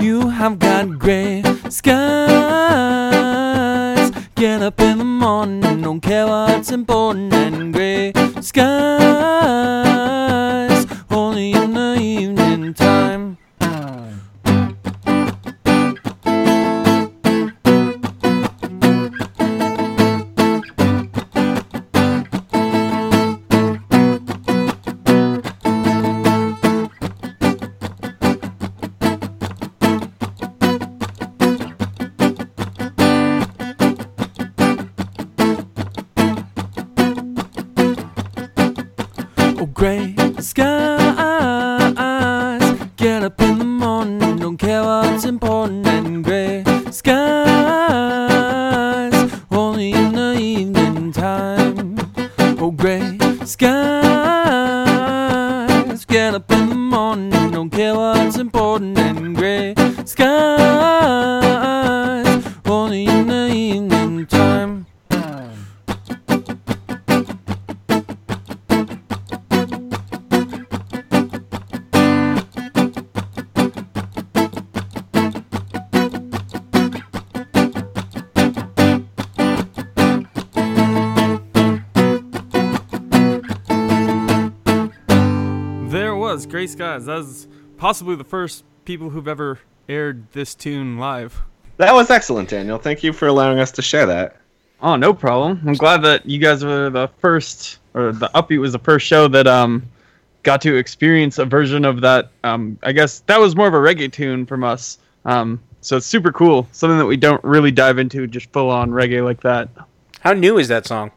you 0.00 0.28
have 0.30 0.58
got 0.58 0.98
gray 0.98 1.35
what's 6.66 6.72
important, 6.72 7.32
and 7.32 7.72
gray 7.72 8.12
skies. 8.40 9.05
Gray 86.56 86.66
Skies. 86.66 87.04
That 87.04 87.16
was 87.16 87.48
possibly 87.76 88.16
the 88.16 88.24
first 88.24 88.64
people 88.86 89.10
who've 89.10 89.28
ever 89.28 89.58
aired 89.90 90.32
this 90.32 90.54
tune 90.54 90.96
live. 90.96 91.42
That 91.76 91.92
was 91.92 92.08
excellent, 92.08 92.48
Daniel. 92.48 92.78
Thank 92.78 93.02
you 93.02 93.12
for 93.12 93.28
allowing 93.28 93.58
us 93.58 93.70
to 93.72 93.82
share 93.82 94.06
that. 94.06 94.36
Oh, 94.80 94.96
no 94.96 95.12
problem. 95.12 95.60
I'm 95.66 95.74
glad 95.74 96.00
that 96.04 96.24
you 96.24 96.38
guys 96.38 96.64
were 96.64 96.88
the 96.88 97.08
first, 97.18 97.80
or 97.92 98.10
the 98.10 98.30
Upbeat 98.34 98.58
was 98.58 98.72
the 98.72 98.78
first 98.78 99.04
show 99.04 99.28
that 99.28 99.46
um 99.46 99.82
got 100.44 100.62
to 100.62 100.74
experience 100.76 101.36
a 101.36 101.44
version 101.44 101.84
of 101.84 102.00
that. 102.00 102.30
Um, 102.42 102.78
I 102.82 102.92
guess 102.92 103.20
that 103.26 103.38
was 103.38 103.54
more 103.54 103.68
of 103.68 103.74
a 103.74 103.76
reggae 103.76 104.10
tune 104.10 104.46
from 104.46 104.64
us. 104.64 104.96
Um, 105.26 105.60
so 105.82 105.98
it's 105.98 106.06
super 106.06 106.32
cool. 106.32 106.66
Something 106.72 106.96
that 106.96 107.04
we 107.04 107.18
don't 107.18 107.44
really 107.44 107.70
dive 107.70 107.98
into, 107.98 108.26
just 108.26 108.50
full 108.50 108.70
on 108.70 108.92
reggae 108.92 109.22
like 109.22 109.42
that. 109.42 109.68
How 110.20 110.32
new 110.32 110.56
is 110.56 110.68
that 110.68 110.86
song? 110.86 111.10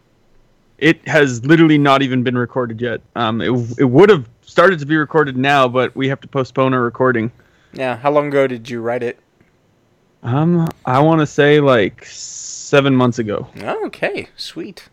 It 0.79 1.08
has 1.08 1.46
literally 1.46 1.77
not 1.77 2.01
even 2.01 2.24
been 2.24 2.38
recorded 2.38 2.81
yet. 2.81 3.00
Um, 3.15 3.39
it 3.39 3.51
it 3.79 3.86
would 3.86 4.10
have 4.10 4.27
started 4.50 4.79
to 4.79 4.86
be 4.86 4.98
recorded 4.98 5.38
now, 5.38 5.68
but 5.68 5.96
we 5.96 6.08
have 6.10 6.20
to 6.22 6.27
postpone 6.27 6.74
our 6.74 6.82
recording. 6.82 7.32
Yeah. 7.74 7.96
How 7.96 8.12
long 8.12 8.27
ago 8.27 8.48
did 8.48 8.70
you 8.70 8.82
write 8.82 9.03
it? 9.03 9.20
Um, 10.24 10.68
I 10.86 11.00
want 11.00 11.22
to 11.22 11.27
say 11.27 11.60
like 11.60 12.03
seven 12.06 12.96
months 12.96 13.20
ago. 13.20 13.48
Okay. 13.86 14.27
Sweet. 14.36 14.89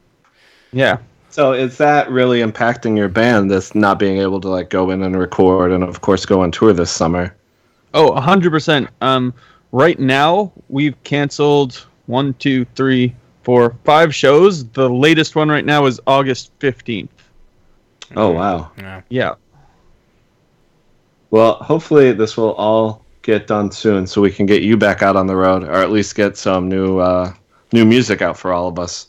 Yeah. 0.73 0.99
So 1.31 1.53
is 1.53 1.77
that 1.79 2.11
really 2.11 2.41
impacting 2.41 2.97
your 2.97 3.09
band? 3.09 3.51
This 3.51 3.75
not 3.75 3.99
being 3.99 4.19
able 4.19 4.41
to 4.41 4.49
like 4.49 4.71
go 4.71 4.91
in 4.91 5.03
and 5.03 5.19
record, 5.19 5.73
and 5.73 5.83
of 5.83 6.01
course 6.01 6.25
go 6.27 6.43
on 6.43 6.51
tour 6.51 6.73
this 6.73 6.91
summer. 6.91 7.35
Oh, 7.95 8.11
a 8.13 8.21
hundred 8.21 8.51
percent. 8.51 8.89
Um, 9.01 9.35
right 9.73 9.99
now 9.99 10.53
we've 10.69 11.03
canceled 11.05 11.87
one, 12.07 12.35
two, 12.35 12.65
three, 12.75 13.15
four, 13.43 13.75
five 13.85 14.15
shows. 14.15 14.67
The 14.69 14.89
latest 14.89 15.35
one 15.35 15.49
right 15.49 15.65
now 15.65 15.87
is 15.87 16.01
August 16.07 16.53
fifteenth. 16.59 17.11
Oh 18.15 18.31
wow. 18.31 18.71
Yeah. 18.79 19.03
Yeah. 19.09 19.35
Well, 21.31 21.55
hopefully 21.55 22.13
this 22.13 22.37
will 22.37 22.55
all 22.55 23.05
get 23.23 23.47
done 23.47 23.71
soon, 23.71 24.07
so 24.07 24.21
we 24.21 24.31
can 24.31 24.47
get 24.47 24.63
you 24.63 24.77
back 24.77 25.03
out 25.03 25.17
on 25.17 25.27
the 25.27 25.37
road, 25.37 25.65
or 25.65 25.73
at 25.73 25.91
least 25.91 26.15
get 26.15 26.37
some 26.37 26.69
new 26.69 26.99
uh, 26.99 27.33
new 27.73 27.85
music 27.85 28.23
out 28.23 28.39
for 28.39 28.53
all 28.53 28.69
of 28.69 28.79
us. 28.79 29.09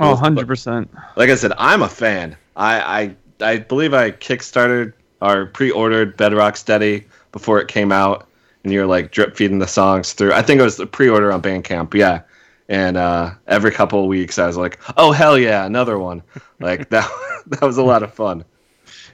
Oh, 0.00 0.14
100%. 0.14 0.88
Like 1.16 1.28
I 1.28 1.34
said, 1.34 1.52
I'm 1.58 1.82
a 1.82 1.88
fan. 1.88 2.36
I 2.56 3.16
I, 3.40 3.44
I 3.44 3.58
believe 3.58 3.94
I 3.94 4.12
kickstarted 4.12 4.92
or 5.20 5.46
pre-ordered 5.46 6.16
Bedrock 6.16 6.56
Steady 6.56 7.04
before 7.32 7.60
it 7.60 7.68
came 7.68 7.90
out, 7.90 8.28
and 8.62 8.72
you're 8.72 8.86
like 8.86 9.10
drip 9.10 9.36
feeding 9.36 9.58
the 9.58 9.66
songs 9.66 10.12
through. 10.12 10.32
I 10.32 10.42
think 10.42 10.60
it 10.60 10.64
was 10.64 10.76
the 10.76 10.86
pre-order 10.86 11.32
on 11.32 11.42
Bandcamp. 11.42 11.94
Yeah, 11.94 12.22
and 12.68 12.96
uh, 12.96 13.32
every 13.46 13.72
couple 13.72 14.00
of 14.00 14.06
weeks 14.06 14.38
I 14.38 14.46
was 14.46 14.56
like, 14.56 14.78
"Oh 14.96 15.12
hell 15.12 15.38
yeah, 15.38 15.64
another 15.64 15.98
one!" 15.98 16.22
Like 16.60 16.88
that 16.90 17.10
that 17.46 17.62
was 17.62 17.78
a 17.78 17.82
lot 17.82 18.02
of 18.02 18.14
fun. 18.14 18.44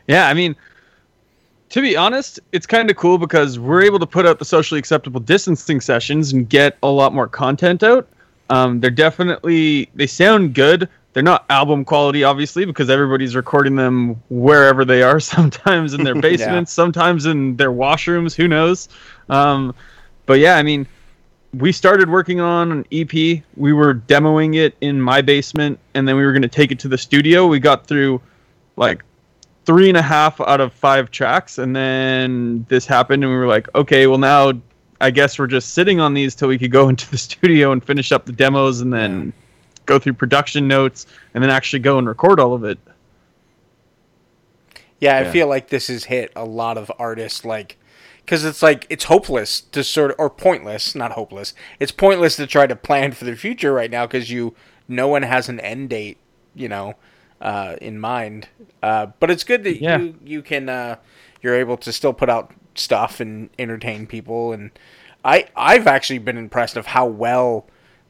Yeah, 0.06 0.28
I 0.28 0.34
mean, 0.34 0.54
to 1.74 1.80
be 1.80 1.96
honest, 1.96 2.38
it's 2.52 2.68
kind 2.68 2.88
of 2.88 2.96
cool 2.96 3.18
because 3.18 3.58
we're 3.58 3.82
able 3.82 3.98
to 3.98 4.06
put 4.06 4.24
out 4.24 4.38
the 4.38 4.44
socially 4.44 4.78
acceptable 4.78 5.18
distancing 5.18 5.80
sessions 5.80 6.32
and 6.32 6.48
get 6.48 6.78
a 6.84 6.88
lot 6.88 7.12
more 7.12 7.26
content 7.26 7.82
out. 7.82 8.06
Um, 8.48 8.78
they're 8.78 8.90
definitely 8.90 9.90
they 9.92 10.06
sound 10.06 10.54
good. 10.54 10.88
They're 11.14 11.24
not 11.24 11.44
album 11.50 11.84
quality, 11.84 12.22
obviously, 12.22 12.64
because 12.64 12.88
everybody's 12.90 13.34
recording 13.34 13.74
them 13.74 14.22
wherever 14.30 14.84
they 14.84 15.02
are. 15.02 15.18
Sometimes 15.36 15.94
in 15.94 16.04
their 16.04 16.14
basements, 16.20 16.70
sometimes 16.70 17.26
in 17.26 17.56
their 17.56 17.72
washrooms. 17.72 18.36
Who 18.36 18.46
knows? 18.46 18.88
Um, 19.28 19.74
but 20.26 20.38
yeah, 20.38 20.54
I 20.54 20.62
mean, 20.62 20.86
we 21.52 21.72
started 21.72 22.08
working 22.08 22.38
on 22.38 22.70
an 22.70 22.86
EP. 22.92 23.42
We 23.56 23.72
were 23.72 23.94
demoing 23.94 24.54
it 24.54 24.76
in 24.80 25.02
my 25.02 25.22
basement, 25.22 25.80
and 25.94 26.06
then 26.06 26.14
we 26.14 26.24
were 26.24 26.30
going 26.30 26.42
to 26.42 26.48
take 26.48 26.70
it 26.70 26.78
to 26.80 26.88
the 26.88 26.98
studio. 26.98 27.48
We 27.48 27.58
got 27.58 27.84
through 27.84 28.20
like 28.76 29.02
three 29.64 29.88
and 29.88 29.96
a 29.96 30.02
half 30.02 30.40
out 30.40 30.60
of 30.60 30.72
five 30.72 31.10
tracks, 31.10 31.58
and 31.58 31.74
then 31.74 32.64
this 32.68 32.86
happened, 32.86 33.24
and 33.24 33.32
we 33.32 33.38
were 33.38 33.46
like, 33.46 33.72
okay, 33.74 34.06
well 34.06 34.18
now 34.18 34.52
I 35.00 35.10
guess 35.10 35.38
we're 35.38 35.46
just 35.46 35.74
sitting 35.74 36.00
on 36.00 36.14
these 36.14 36.34
till 36.34 36.48
we 36.48 36.58
could 36.58 36.70
go 36.70 36.88
into 36.90 37.10
the 37.10 37.18
studio 37.18 37.72
and 37.72 37.84
finish 37.84 38.12
up 38.12 38.26
the 38.26 38.32
demos, 38.32 38.80
and 38.80 38.92
then 38.92 39.32
go 39.86 39.98
through 39.98 40.14
production 40.14 40.66
notes, 40.68 41.06
and 41.34 41.42
then 41.42 41.50
actually 41.50 41.80
go 41.80 41.98
and 41.98 42.06
record 42.08 42.40
all 42.40 42.54
of 42.54 42.64
it. 42.64 42.78
Yeah, 45.00 45.16
I 45.16 45.22
Yeah. 45.22 45.32
feel 45.32 45.46
like 45.48 45.68
this 45.68 45.88
has 45.88 46.04
hit 46.04 46.32
a 46.34 46.44
lot 46.44 46.78
of 46.78 46.90
artists, 46.98 47.44
like, 47.44 47.76
because 48.24 48.44
it's 48.44 48.62
like 48.62 48.86
it's 48.88 49.04
hopeless 49.04 49.60
to 49.60 49.84
sort 49.84 50.12
of, 50.12 50.16
or 50.18 50.30
pointless, 50.30 50.94
not 50.94 51.12
hopeless. 51.12 51.52
It's 51.78 51.92
pointless 51.92 52.36
to 52.36 52.46
try 52.46 52.66
to 52.66 52.76
plan 52.76 53.12
for 53.12 53.24
the 53.26 53.36
future 53.36 53.72
right 53.72 53.90
now 53.90 54.06
because 54.06 54.30
you, 54.30 54.54
no 54.88 55.08
one 55.08 55.22
has 55.22 55.48
an 55.48 55.60
end 55.60 55.90
date, 55.90 56.16
you 56.54 56.68
know, 56.68 56.94
uh, 57.44 57.76
in 57.80 58.00
mind. 58.00 58.48
Uh, 58.82 59.06
but 59.20 59.30
it's 59.30 59.44
good 59.44 59.62
that 59.64 59.80
Yeah. 59.80 59.98
you 59.98 60.16
you 60.24 60.42
can 60.42 60.68
uh, 60.68 60.96
you're 61.42 61.54
able 61.54 61.76
to 61.78 61.92
still 61.92 62.12
put 62.12 62.28
out 62.28 62.52
stuff 62.74 63.20
and 63.20 63.50
entertain 63.58 64.06
people. 64.06 64.52
And 64.52 64.70
I 65.24 65.46
I've 65.54 65.86
actually 65.86 66.18
been 66.18 66.36
impressed 66.38 66.76
of 66.76 66.86
how 66.86 67.06
well 67.06 67.66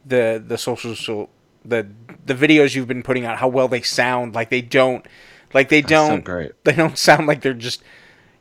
the 0.07 0.43
the 0.47 0.57
social 0.57 0.95
so 0.97 1.29
the 1.65 1.87
the 2.27 2.35
videos 2.35 2.75
you've 2.75 2.89
been 2.89 3.03
putting 3.03 3.25
out 3.25 3.39
how 3.39 3.49
well 3.49 3.69
they 3.69 3.83
sound 3.83 4.35
like 4.35 4.51
they 4.51 4.63
don't 4.63 5.05
like 5.53 5.69
they 5.69 5.83
so 5.83 5.89
don't 5.89 6.25
great. 6.25 6.53
they 6.65 6.73
don't 6.73 6.97
sound 6.99 7.27
like 7.27 7.41
they're 7.43 7.55
just 7.55 7.83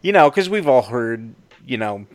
you 0.01 0.11
know 0.11 0.29
because 0.29 0.49
we've 0.49 0.67
all 0.67 0.83
heard 0.83 1.33
you 1.65 1.77
know 1.77 2.05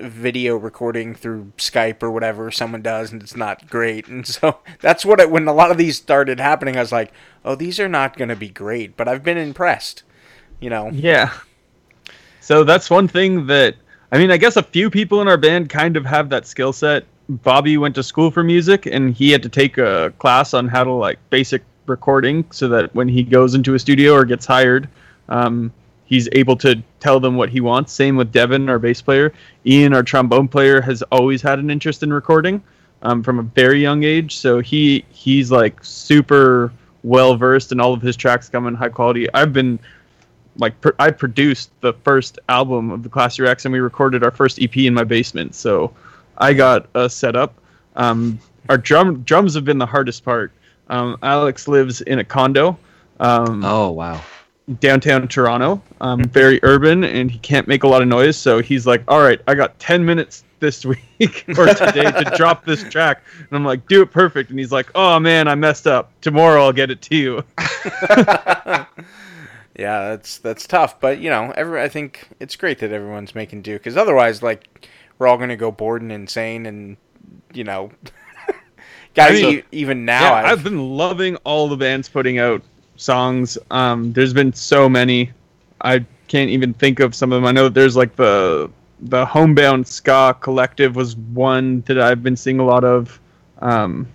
video 0.00 0.56
recording 0.56 1.14
through 1.14 1.52
skype 1.56 2.02
or 2.02 2.10
whatever 2.10 2.50
someone 2.50 2.82
does 2.82 3.12
and 3.12 3.22
it's 3.22 3.36
not 3.36 3.68
great 3.68 4.06
and 4.08 4.26
so 4.26 4.58
that's 4.80 5.04
what 5.04 5.20
it 5.20 5.30
when 5.30 5.46
a 5.46 5.52
lot 5.52 5.70
of 5.70 5.76
these 5.78 5.96
started 5.96 6.40
happening 6.40 6.76
i 6.76 6.80
was 6.80 6.92
like 6.92 7.12
oh 7.44 7.54
these 7.54 7.78
are 7.78 7.88
not 7.88 8.16
going 8.16 8.28
to 8.28 8.36
be 8.36 8.48
great 8.48 8.96
but 8.96 9.06
i've 9.08 9.22
been 9.22 9.38
impressed 9.38 10.02
you 10.60 10.70
know 10.70 10.90
Yeah. 10.92 11.32
So 12.40 12.64
that's 12.64 12.90
one 12.90 13.06
thing 13.06 13.46
that 13.46 13.76
I 14.12 14.18
mean, 14.18 14.30
I 14.30 14.36
guess 14.36 14.56
a 14.56 14.62
few 14.62 14.90
people 14.90 15.22
in 15.22 15.28
our 15.28 15.36
band 15.36 15.68
kind 15.68 15.96
of 15.96 16.04
have 16.04 16.30
that 16.30 16.46
skill 16.46 16.72
set. 16.72 17.04
Bobby 17.28 17.78
went 17.78 17.94
to 17.94 18.02
school 18.02 18.30
for 18.30 18.42
music 18.42 18.86
and 18.86 19.14
he 19.14 19.30
had 19.30 19.42
to 19.44 19.48
take 19.48 19.78
a 19.78 20.12
class 20.18 20.52
on 20.52 20.66
how 20.66 20.82
to 20.82 20.90
like 20.90 21.18
basic 21.30 21.62
recording 21.86 22.44
so 22.50 22.66
that 22.68 22.92
when 22.94 23.08
he 23.08 23.22
goes 23.22 23.54
into 23.54 23.74
a 23.74 23.78
studio 23.78 24.14
or 24.14 24.24
gets 24.24 24.46
hired, 24.46 24.88
um, 25.28 25.72
he's 26.10 26.28
able 26.32 26.56
to 26.56 26.82
tell 26.98 27.18
them 27.18 27.36
what 27.36 27.48
he 27.48 27.60
wants. 27.60 27.92
Same 27.94 28.16
with 28.16 28.30
Devin, 28.30 28.68
our 28.68 28.78
bass 28.78 29.00
player. 29.00 29.32
Ian, 29.64 29.94
our 29.94 30.02
trombone 30.02 30.48
player, 30.48 30.82
has 30.82 31.02
always 31.04 31.40
had 31.40 31.58
an 31.58 31.70
interest 31.70 32.02
in 32.02 32.12
recording 32.12 32.62
um, 33.00 33.22
from 33.22 33.38
a 33.38 33.42
very 33.42 33.80
young 33.80 34.02
age. 34.04 34.36
So 34.36 34.58
he 34.60 35.06
he's 35.10 35.50
like 35.50 35.82
super 35.82 36.70
well 37.02 37.36
versed 37.36 37.72
and 37.72 37.80
all 37.80 37.94
of 37.94 38.02
his 38.02 38.16
tracks 38.16 38.50
come 38.50 38.66
in 38.66 38.74
high 38.74 38.90
quality. 38.90 39.32
I've 39.32 39.54
been 39.54 39.78
like 40.56 40.78
pr- 40.82 40.98
I 40.98 41.10
produced 41.10 41.70
the 41.80 41.94
first 41.94 42.38
album 42.50 42.90
of 42.90 43.02
the 43.02 43.08
Classy 43.08 43.42
Wrecks 43.42 43.64
and 43.64 43.72
we 43.72 43.78
recorded 43.78 44.22
our 44.22 44.30
first 44.30 44.60
EP 44.60 44.76
in 44.76 44.92
my 44.92 45.04
basement. 45.04 45.54
So 45.54 45.94
I 46.36 46.52
got 46.52 46.88
a 46.94 47.08
setup. 47.08 47.54
Um, 47.96 48.38
our 48.68 48.76
drum 48.76 49.22
drums 49.22 49.54
have 49.54 49.64
been 49.64 49.78
the 49.78 49.86
hardest 49.86 50.24
part. 50.24 50.52
Um, 50.88 51.16
Alex 51.22 51.68
lives 51.68 52.00
in 52.00 52.18
a 52.18 52.24
condo 52.24 52.76
um, 53.20 53.64
Oh 53.64 53.90
wow. 53.90 54.20
Downtown 54.78 55.26
Toronto, 55.28 55.82
um, 56.00 56.22
very 56.24 56.60
urban, 56.62 57.04
and 57.04 57.30
he 57.30 57.38
can't 57.38 57.66
make 57.66 57.82
a 57.82 57.88
lot 57.88 58.02
of 58.02 58.08
noise. 58.08 58.36
So 58.36 58.60
he's 58.60 58.86
like, 58.86 59.02
"All 59.08 59.20
right, 59.20 59.40
I 59.48 59.54
got 59.54 59.78
ten 59.78 60.04
minutes 60.04 60.44
this 60.60 60.84
week 61.18 61.44
or 61.56 61.66
today 61.66 62.10
to 62.10 62.32
drop 62.36 62.64
this 62.64 62.82
track," 62.84 63.22
and 63.38 63.48
I'm 63.50 63.64
like, 63.64 63.86
"Do 63.88 64.02
it 64.02 64.10
perfect." 64.10 64.50
And 64.50 64.58
he's 64.58 64.72
like, 64.72 64.90
"Oh 64.94 65.18
man, 65.18 65.48
I 65.48 65.54
messed 65.54 65.86
up. 65.86 66.12
Tomorrow 66.20 66.62
I'll 66.64 66.72
get 66.72 66.90
it 66.90 67.02
to 67.02 67.16
you." 67.16 67.44
yeah 69.76 70.10
that's 70.10 70.38
that's 70.38 70.66
tough 70.66 71.00
but 71.00 71.20
you 71.20 71.30
know 71.30 71.52
every 71.56 71.80
i 71.80 71.88
think 71.88 72.28
it's 72.40 72.56
great 72.56 72.80
that 72.80 72.92
everyone's 72.92 73.34
making 73.34 73.62
do 73.62 73.78
because 73.78 73.96
otherwise 73.96 74.42
like 74.42 74.88
we're 75.18 75.26
all 75.26 75.36
going 75.36 75.48
to 75.48 75.56
go 75.56 75.70
bored 75.70 76.02
and 76.02 76.12
insane 76.12 76.66
and 76.66 76.96
you 77.54 77.64
know 77.64 77.90
guys 79.14 79.38
I 79.38 79.42
mean- 79.42 79.62
even 79.72 80.04
now 80.04 80.22
yeah, 80.22 80.32
I've, 80.34 80.58
I've 80.58 80.64
been 80.64 80.96
loving 80.96 81.36
all 81.44 81.68
the 81.68 81.76
bands 81.76 82.08
putting 82.08 82.38
out 82.38 82.62
songs. 83.00 83.56
Um, 83.70 84.12
there's 84.12 84.32
been 84.32 84.52
so 84.52 84.88
many. 84.88 85.30
I 85.80 86.04
can't 86.28 86.50
even 86.50 86.74
think 86.74 87.00
of 87.00 87.14
some 87.14 87.32
of 87.32 87.36
them. 87.40 87.46
I 87.46 87.52
know 87.52 87.68
there's 87.68 87.96
like 87.96 88.16
the 88.16 88.70
the 89.02 89.24
homebound 89.24 89.86
ska 89.86 90.36
collective 90.40 90.94
was 90.94 91.16
one 91.16 91.80
that 91.82 91.98
I've 91.98 92.22
been 92.22 92.36
seeing 92.36 92.58
a 92.60 92.64
lot 92.64 92.84
of. 92.84 93.18
Um, 93.60 94.06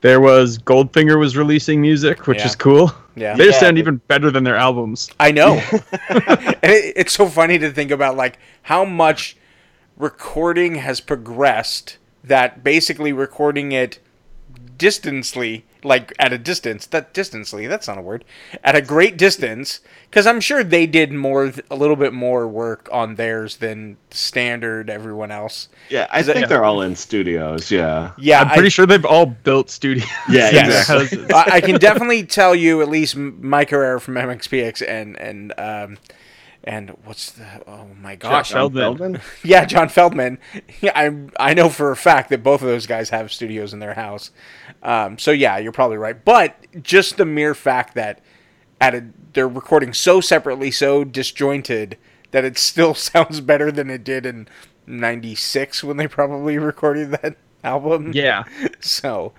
there 0.00 0.20
was 0.20 0.58
Goldfinger 0.58 1.18
was 1.18 1.36
releasing 1.36 1.80
music, 1.80 2.26
which 2.26 2.38
Yeah. 2.38 2.46
is 2.46 2.56
cool. 2.56 2.92
yeah 3.16 3.36
They 3.36 3.46
Yeah, 3.46 3.52
sound 3.52 3.78
even 3.78 3.96
better 4.06 4.30
than 4.30 4.44
their 4.44 4.56
albums. 4.56 5.10
I 5.18 5.32
know. 5.32 5.54
and 6.10 6.72
it, 6.72 6.92
it's 6.96 7.12
so 7.14 7.26
funny 7.26 7.58
to 7.58 7.70
think 7.72 7.90
about 7.90 8.16
like 8.16 8.38
how 8.62 8.84
much 8.84 9.36
recording 9.96 10.74
has 10.76 11.00
progressed 11.00 11.96
that 12.22 12.62
basically 12.62 13.12
recording 13.12 13.72
it 13.72 13.98
distancely 14.78 15.64
like 15.82 16.12
at 16.18 16.32
a 16.32 16.38
distance 16.38 16.86
that 16.86 17.12
distancely 17.12 17.66
that's 17.66 17.86
not 17.86 17.98
a 17.98 18.00
word 18.02 18.24
at 18.62 18.74
a 18.74 18.80
great 18.80 19.16
distance 19.18 19.80
because 20.08 20.26
i'm 20.26 20.40
sure 20.40 20.64
they 20.64 20.86
did 20.86 21.12
more 21.12 21.52
a 21.70 21.76
little 21.76 21.96
bit 21.96 22.12
more 22.12 22.48
work 22.48 22.88
on 22.90 23.16
theirs 23.16 23.56
than 23.58 23.96
standard 24.10 24.88
everyone 24.88 25.30
else 25.30 25.68
Yeah, 25.90 26.06
I 26.10 26.20
Is 26.20 26.28
it- 26.28 26.34
think 26.34 26.48
they're 26.48 26.64
all 26.64 26.80
in 26.82 26.96
studios. 26.96 27.70
Yeah. 27.70 28.12
yeah 28.16 28.40
I'm 28.40 28.48
pretty 28.48 28.66
I, 28.66 28.68
sure 28.70 28.86
they've 28.86 29.04
all 29.04 29.26
built 29.26 29.68
studios. 29.70 30.08
Yeah, 30.30 30.48
in 30.48 30.54
Yes. 30.54 30.88
houses. 30.88 31.28
I, 31.30 31.56
I 31.56 31.60
can 31.60 31.78
definitely 31.78 32.24
tell 32.24 32.54
you 32.54 32.80
at 32.80 32.88
least 32.88 33.14
m- 33.16 33.36
Mike 33.40 33.70
Herrera 33.70 34.00
from 34.00 34.14
MXPX 34.14 34.82
and 34.88 35.16
and 35.20 35.52
um 35.58 35.98
and 36.66 36.90
what's 37.04 37.30
the 37.32 37.44
oh 37.66 37.86
my 38.00 38.16
gosh 38.16 38.50
John 38.50 38.72
Feldmann. 38.72 39.20
yeah 39.44 39.64
John 39.66 39.88
Feldmann 39.88 40.38
yeah, 40.80 40.92
I 40.94 41.50
I 41.50 41.54
know 41.54 41.68
for 41.68 41.90
a 41.90 41.96
fact 41.96 42.30
that 42.30 42.42
both 42.42 42.62
of 42.62 42.68
those 42.68 42.86
guys 42.86 43.10
have 43.10 43.30
studios 43.32 43.72
in 43.74 43.80
their 43.80 43.94
house 43.94 44.30
um, 44.82 45.18
so 45.18 45.30
yeah 45.30 45.58
you're 45.58 45.72
probably 45.72 45.98
right 45.98 46.24
but 46.24 46.56
just 46.82 47.16
the 47.18 47.24
mere 47.26 47.54
fact 47.54 47.94
that 47.94 48.20
at 48.80 48.94
a 48.94 49.04
they're 49.34 49.48
recording 49.48 49.92
so 49.92 50.20
separately 50.20 50.70
so 50.70 51.04
disjointed 51.04 51.98
that 52.30 52.44
it 52.44 52.56
still 52.58 52.94
sounds 52.94 53.40
better 53.40 53.70
than 53.70 53.90
it 53.90 54.02
did 54.02 54.24
in 54.24 54.48
96 54.86 55.84
when 55.84 55.96
they 55.98 56.06
probably 56.08 56.58
recorded 56.58 57.10
that 57.10 57.36
album 57.62 58.10
Yeah. 58.14 58.44
so, 58.80 59.32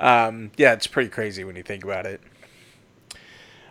um, 0.00 0.50
yeah, 0.56 0.72
it's 0.72 0.86
pretty 0.88 1.10
crazy 1.10 1.44
when 1.44 1.54
you 1.54 1.62
think 1.62 1.84
about 1.84 2.04
it. 2.06 2.20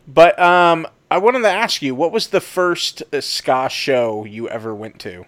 But 0.07 0.39
um, 0.39 0.87
I 1.09 1.17
wanted 1.19 1.41
to 1.41 1.49
ask 1.49 1.81
you, 1.81 1.95
what 1.95 2.11
was 2.11 2.27
the 2.27 2.41
first 2.41 3.01
uh, 3.13 3.21
ska 3.21 3.69
show 3.69 4.25
you 4.25 4.49
ever 4.49 4.75
went 4.75 4.99
to? 4.99 5.25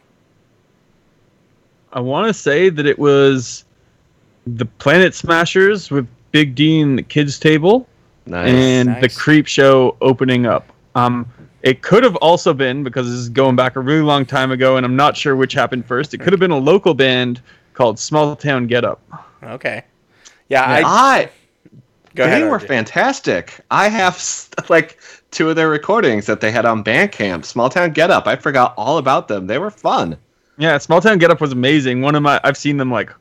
I 1.94 2.00
want 2.02 2.28
to 2.28 2.34
say 2.34 2.70
that 2.70 2.86
it 2.86 3.00
was 3.00 3.64
the 4.46 4.66
Planet 4.66 5.16
Smashers 5.16 5.90
with 5.90 6.08
Big 6.32 6.54
D 6.56 6.82
and 6.82 6.98
the 6.98 7.04
Kids 7.04 7.40
Table. 7.40 7.88
Nice. 8.26 8.48
and 8.50 9.02
the 9.02 9.10
Creep 9.10 9.48
Show 9.48 9.98
opening 10.02 10.46
up. 10.46 10.72
Um, 10.94 11.26
it 11.64 11.82
could 11.82 12.04
have 12.04 12.16
also 12.18 12.54
been 12.54 12.84
because 12.84 13.08
this 13.08 13.16
is 13.16 13.28
going 13.28 13.56
back 13.56 13.76
a 13.76 13.80
really 13.80 14.04
long 14.04 14.24
time 14.24 14.52
ago, 14.52 14.78
and 14.78 14.86
I'm 14.86 14.96
not 14.96 15.18
sure 15.18 15.36
which 15.36 15.54
happened 15.54 15.86
first. 15.88 16.14
It 16.14 16.20
could 16.20 16.32
have 16.32 16.40
been 16.40 16.52
a 16.52 16.58
local 16.58 16.94
band 16.94 17.42
called 17.74 17.98
Small 17.98 18.36
Town 18.36 18.68
Get 18.68 18.86
Up. 18.86 19.02
Okay, 19.42 19.84
yeah, 20.48 20.62
I 20.64 20.82
I 20.84 21.30
go 22.14 22.26
they 22.28 22.34
ahead. 22.44 22.52
were 22.52 22.60
RJ. 22.60 22.68
fantastic. 22.68 23.60
I 23.72 23.88
have 23.90 24.14
s- 24.14 24.50
like 24.70 25.00
two 25.32 25.50
of 25.50 25.56
their 25.56 25.70
recordings 25.70 26.26
that 26.26 26.42
they 26.42 26.52
had 26.52 26.66
on 26.66 26.84
Bandcamp. 26.84 27.46
Small 27.46 27.70
Town 27.70 27.92
Get 27.92 28.10
Up. 28.10 28.28
I 28.28 28.36
forgot 28.36 28.74
all 28.78 28.98
about 28.98 29.28
them. 29.28 29.48
They 29.48 29.58
were 29.58 29.72
fun. 29.72 30.18
Yeah, 30.58 30.78
Small 30.78 31.02
Town 31.02 31.18
Get 31.18 31.32
Up 31.32 31.42
was 31.42 31.52
amazing. 31.52 32.02
One 32.02 32.16
of 32.16 32.24
my 32.24 32.40
I've 32.44 32.58
seen 32.58 32.78
them 32.78 32.92
like 32.92 33.12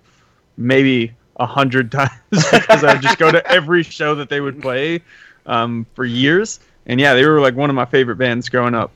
maybe 0.56 1.12
a 1.36 1.46
hundred 1.46 1.92
times 1.92 2.10
because 2.30 2.84
I 2.84 2.96
just 2.98 3.18
go 3.18 3.30
to 3.30 3.46
every 3.50 3.82
show 3.82 4.14
that 4.14 4.28
they 4.28 4.40
would 4.40 4.60
play 4.60 5.02
um, 5.46 5.86
for 5.94 6.04
years. 6.04 6.60
And 6.86 7.00
yeah, 7.00 7.14
they 7.14 7.24
were 7.26 7.40
like 7.40 7.54
one 7.54 7.70
of 7.70 7.76
my 7.76 7.84
favorite 7.84 8.16
bands 8.16 8.48
growing 8.48 8.74
up. 8.74 8.90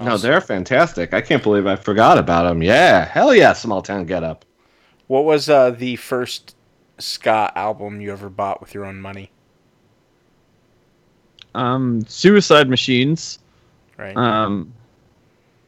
No, 0.00 0.16
they're 0.16 0.40
fantastic. 0.40 1.12
I 1.12 1.20
can't 1.20 1.42
believe 1.42 1.66
I 1.66 1.76
forgot 1.76 2.16
about 2.16 2.44
them. 2.44 2.62
Yeah, 2.62 3.04
hell 3.04 3.34
yeah, 3.34 3.52
Small 3.52 3.82
Town 3.82 4.06
Get 4.06 4.24
Up. 4.24 4.44
What 5.06 5.24
was 5.24 5.50
uh, 5.50 5.70
the 5.70 5.96
first 5.96 6.56
ska 6.98 7.52
album 7.54 8.00
you 8.00 8.10
ever 8.12 8.30
bought 8.30 8.60
with 8.60 8.72
your 8.72 8.86
own 8.86 9.00
money? 9.00 9.30
Um, 11.54 12.04
Suicide 12.06 12.68
Machines. 12.68 13.38
Right. 13.98 14.16
Um, 14.16 14.72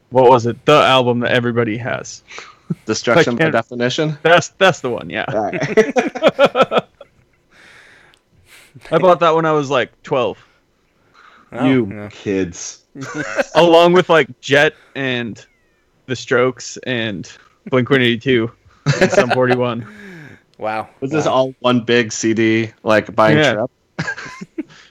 what 0.09 0.29
was 0.29 0.45
it? 0.45 0.63
The 0.65 0.73
album 0.73 1.19
that 1.21 1.31
everybody 1.31 1.77
has. 1.77 2.23
Destruction 2.85 3.35
by 3.35 3.49
definition. 3.51 4.17
That's 4.23 4.49
that's 4.49 4.81
the 4.81 4.89
one. 4.89 5.09
Yeah, 5.09 5.25
All 5.27 5.43
right. 5.51 6.83
I 8.91 8.97
bought 8.97 9.19
that 9.21 9.35
when 9.35 9.45
I 9.45 9.51
was 9.51 9.69
like 9.69 9.91
12, 10.03 10.37
Oh, 11.53 11.65
you 11.69 11.87
yeah. 11.89 12.09
kids. 12.11 12.83
along 13.55 13.93
with 13.93 14.09
like 14.09 14.27
Jet 14.41 14.73
and 14.95 15.43
The 16.07 16.15
Strokes 16.15 16.77
and 16.85 17.31
Blink 17.69 17.89
182 17.89 18.51
and 19.01 19.11
Sum 19.11 19.29
41. 19.29 19.87
Wow. 20.57 20.89
Was 21.01 21.11
this 21.11 21.25
all 21.25 21.53
one 21.59 21.81
big 21.81 22.11
CD, 22.11 22.71
like 22.83 23.13
buying 23.15 23.37
Yeah. 23.37 23.53
trip? 23.53 23.71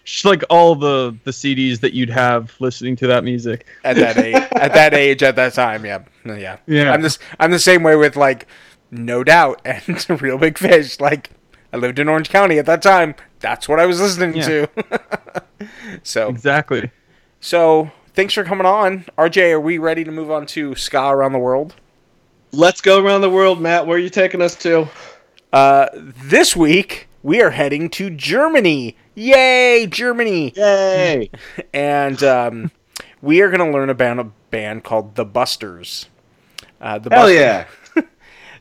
Just 0.04 0.24
like 0.26 0.42
all 0.50 0.74
the 0.74 1.16
the 1.24 1.30
CDs 1.30 1.80
that 1.80 1.94
you'd 1.94 2.10
have 2.10 2.54
listening 2.60 2.94
to 2.96 3.06
that 3.06 3.24
music. 3.24 3.66
At 3.84 3.96
that 3.96 4.18
age, 4.18 4.34
at 4.34 4.74
that 4.74 4.92
age, 4.94 5.22
at 5.22 5.34
that 5.36 5.54
time, 5.54 5.84
yeah, 5.86 6.02
yeah, 6.26 6.58
Yeah. 6.66 6.92
I'm 6.92 7.00
this. 7.02 7.18
I'm 7.40 7.50
the 7.50 7.58
same 7.58 7.82
way 7.82 7.96
with 7.96 8.14
like, 8.16 8.46
no 8.90 9.24
doubt, 9.24 9.62
and 9.64 10.22
Real 10.22 10.36
Big 10.38 10.58
Fish. 10.58 11.00
Like, 11.00 11.30
I 11.72 11.78
lived 11.78 11.98
in 11.98 12.08
Orange 12.08 12.28
County 12.28 12.58
at 12.58 12.66
that 12.66 12.82
time. 12.82 13.14
That's 13.40 13.66
what 13.68 13.80
I 13.80 13.86
was 13.86 14.00
listening 14.00 14.36
Yeah. 14.36 14.66
to. 14.66 14.68
so, 16.02 16.28
Exactly. 16.28 16.90
so 17.40 17.90
thanks 18.14 18.34
for 18.34 18.44
coming 18.44 18.66
on, 18.66 19.06
RJ. 19.16 19.52
Are 19.52 19.60
we 19.60 19.78
ready 19.78 20.04
to 20.04 20.10
move 20.10 20.30
on 20.30 20.44
to 20.48 20.74
ska 20.74 21.00
around 21.08 21.32
the 21.32 21.38
world? 21.38 21.74
Let's 22.52 22.80
go 22.80 23.02
around 23.02 23.22
the 23.22 23.30
world, 23.30 23.60
Matt. 23.60 23.86
Where 23.86 23.96
are 23.96 24.00
you 24.00 24.10
taking 24.10 24.40
us 24.42 24.54
to? 24.56 24.86
Uh, 25.52 25.86
this 25.94 26.54
week 26.54 27.08
we 27.24 27.42
are 27.42 27.50
heading 27.50 27.88
to 27.88 28.10
Germany. 28.10 28.96
Yay, 29.14 29.86
Germany! 29.90 30.52
Yay! 30.54 31.30
and 31.74 32.22
um, 32.22 32.70
we 33.22 33.40
are 33.40 33.48
going 33.48 33.66
to 33.66 33.76
learn 33.76 33.90
about 33.90 34.18
a 34.18 34.24
band 34.24 34.84
called 34.84 35.16
the 35.16 35.24
Busters. 35.24 36.06
Uh, 36.80 36.98
the 36.98 37.10
Hell 37.10 37.22
Busters- 37.24 37.40
yeah! 37.40 37.66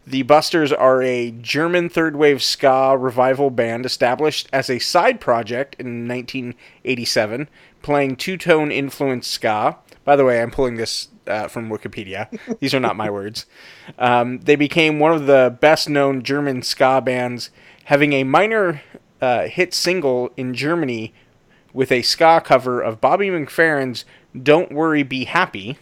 The 0.06 0.23
Busters 0.23 0.73
are 0.73 1.02
a 1.02 1.32
German 1.32 1.88
third 1.88 2.17
wave 2.17 2.43
ska 2.43 2.97
revival 2.97 3.49
band 3.49 3.86
established 3.86 4.49
as 4.52 4.69
a 4.69 4.78
side 4.80 5.21
project 5.21 5.78
in 5.80 6.10
1987, 6.10 7.47
playing 7.82 8.17
two 8.17 8.36
tone 8.36 8.69
influenced 8.69 9.32
ska. 9.32 9.78
By 10.04 10.17
the 10.17 10.26
way, 10.26 10.41
I'm 10.41 10.52
pulling 10.52 10.76
this 10.76 11.08
uh, 11.26 11.47
from 11.47 11.69
Wikipedia. 11.69 12.28
These 12.60 12.73
are 12.73 12.82
not 12.82 12.97
my 12.97 13.10
words. 13.10 13.45
Um, 13.99 14.39
they 14.39 14.56
became 14.56 14.99
one 14.99 15.12
of 15.12 15.26
the 15.26 15.58
best 15.60 15.89
known 15.89 16.23
German 16.23 16.62
ska 16.62 17.02
bands, 17.02 17.49
having 17.85 18.13
a 18.13 18.23
minor 18.23 18.81
uh, 19.21 19.47
hit 19.47 19.73
single 19.73 20.31
in 20.37 20.53
Germany 20.53 21.13
with 21.73 21.91
a 21.91 22.01
ska 22.01 22.41
cover 22.43 22.81
of 22.81 23.01
Bobby 23.01 23.27
McFerrin's 23.27 24.05
Don't 24.41 24.71
Worry, 24.71 25.03
Be 25.03 25.25
Happy. 25.25 25.77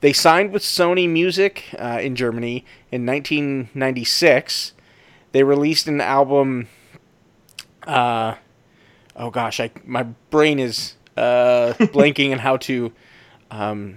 They 0.00 0.12
signed 0.12 0.52
with 0.52 0.62
Sony 0.62 1.08
Music 1.08 1.64
uh, 1.78 1.98
in 2.02 2.16
Germany 2.16 2.64
in 2.90 3.04
1996. 3.04 4.72
They 5.32 5.42
released 5.42 5.86
an 5.88 6.00
album. 6.00 6.68
Uh, 7.86 8.34
oh 9.14 9.30
gosh, 9.30 9.60
I 9.60 9.70
my 9.84 10.04
brain 10.30 10.58
is 10.58 10.94
uh, 11.16 11.74
blanking 11.78 12.32
on 12.32 12.38
how 12.38 12.56
to. 12.58 12.92
Um, 13.50 13.96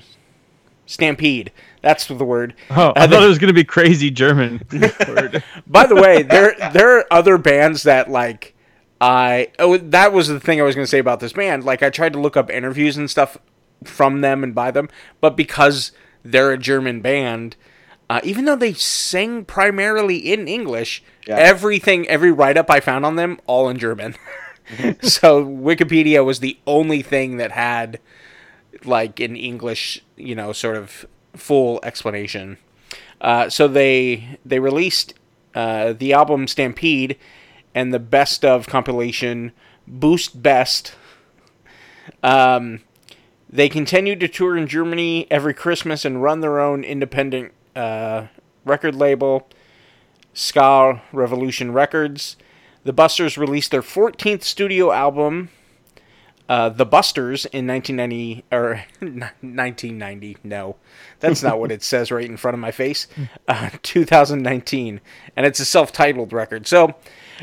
Stampede. 0.86 1.52
That's 1.84 2.08
the 2.08 2.15
word. 2.26 2.56
Oh, 2.72 2.93
I 2.96 3.06
thought 3.06 3.22
it 3.22 3.28
was 3.28 3.38
gonna 3.38 3.54
be 3.54 3.63
crazy 3.65 4.10
German. 4.10 4.58
By 5.67 5.86
the 5.86 5.96
way, 5.96 6.24
there 6.24 6.56
there 6.74 6.98
are 6.98 7.06
other 7.12 7.38
bands 7.38 7.84
that 7.84 8.10
like 8.10 8.56
I 9.00 9.52
oh 9.60 9.78
that 9.78 10.13
was 10.13 10.30
the 10.30 10.39
thing 10.39 10.60
I 10.60 10.63
was 10.63 10.76
going 10.76 10.86
to 10.86 10.89
say 10.89 11.00
about 11.00 11.19
this 11.19 11.34
band. 11.34 11.63
Like 11.65 11.84
I 11.84 11.89
tried 11.89 12.13
to 12.13 12.19
look 12.19 12.38
up 12.38 12.50
interviews 12.50 12.96
and 12.98 13.12
stuff 13.12 13.38
from 13.84 14.22
them 14.22 14.43
and 14.43 14.56
by 14.56 14.72
them, 14.72 14.88
but 15.19 15.36
because 15.36 15.91
they're 16.24 16.52
a 16.54 16.58
German 16.58 17.02
band, 17.02 17.58
uh, 18.10 18.22
even 18.24 18.46
though 18.46 18.56
they 18.56 18.72
sing 18.74 19.43
primarily 19.43 20.15
in 20.17 20.48
English, 20.48 21.04
Yeah. 21.28 21.36
everything 21.36 22.08
every 22.08 22.32
write 22.32 22.56
up 22.56 22.72
I 22.72 22.80
found 22.80 23.06
on 23.06 23.17
them 23.17 23.39
all 23.46 23.67
in 23.67 23.78
German. 23.78 24.15
so 25.02 25.43
Wikipedia 25.46 26.24
was 26.24 26.39
the 26.39 26.58
only 26.65 27.02
thing 27.02 27.36
that 27.38 27.52
had 27.52 28.00
like 28.86 29.19
an 29.19 29.36
English, 29.36 30.02
you 30.15 30.34
know, 30.36 30.54
sort 30.54 30.78
of 30.78 31.06
full 31.36 31.80
explanation. 31.84 32.58
Uh, 33.22 33.50
so 33.50 33.67
they 33.67 34.38
they 34.46 34.60
released 34.60 35.13
uh, 35.56 35.93
the 35.93 36.13
album 36.13 36.48
Stampede 36.48 37.17
and 37.74 37.93
the 37.93 38.00
best 38.00 38.43
of 38.43 38.67
compilation 38.67 39.52
Boost 39.88 40.41
Best. 40.41 40.93
Um, 42.22 42.82
they 43.50 43.69
continued 43.69 44.19
to 44.22 44.28
tour 44.28 44.58
in 44.58 44.67
Germany 44.67 45.28
every 45.30 45.54
Christmas 45.54 46.06
and 46.06 46.24
run 46.24 46.41
their 46.41 46.60
own 46.60 46.84
independent 46.84 47.54
uh, 47.76 48.28
record 48.65 48.96
label, 48.96 49.48
Ska 50.34 51.02
Revolution 51.12 51.72
Records. 51.72 52.36
The 52.84 52.93
Busters 52.93 53.38
released 53.38 53.72
their 53.72 53.82
14th 53.82 54.43
studio 54.43 54.91
album, 54.91 55.50
uh, 56.54 56.70
The 56.70 56.86
Busters, 56.86 57.46
in 57.48 57.66
1990 57.66 58.46
or 58.52 58.86
1990. 59.00 60.38
No, 60.44 60.76
that's 61.20 61.42
not 61.42 61.60
what 61.60 61.72
it 61.72 61.82
says 61.92 62.12
right 62.12 62.30
in 62.30 62.38
front 62.38 62.54
of 62.54 62.60
my 62.60 62.70
face. 62.70 63.08
Uh, 63.48 63.72
2019, 63.82 65.02
and 65.36 65.46
it's 65.48 65.60
a 65.60 65.66
self-titled 65.66 66.32
record. 66.32 66.68
So, 66.68 66.94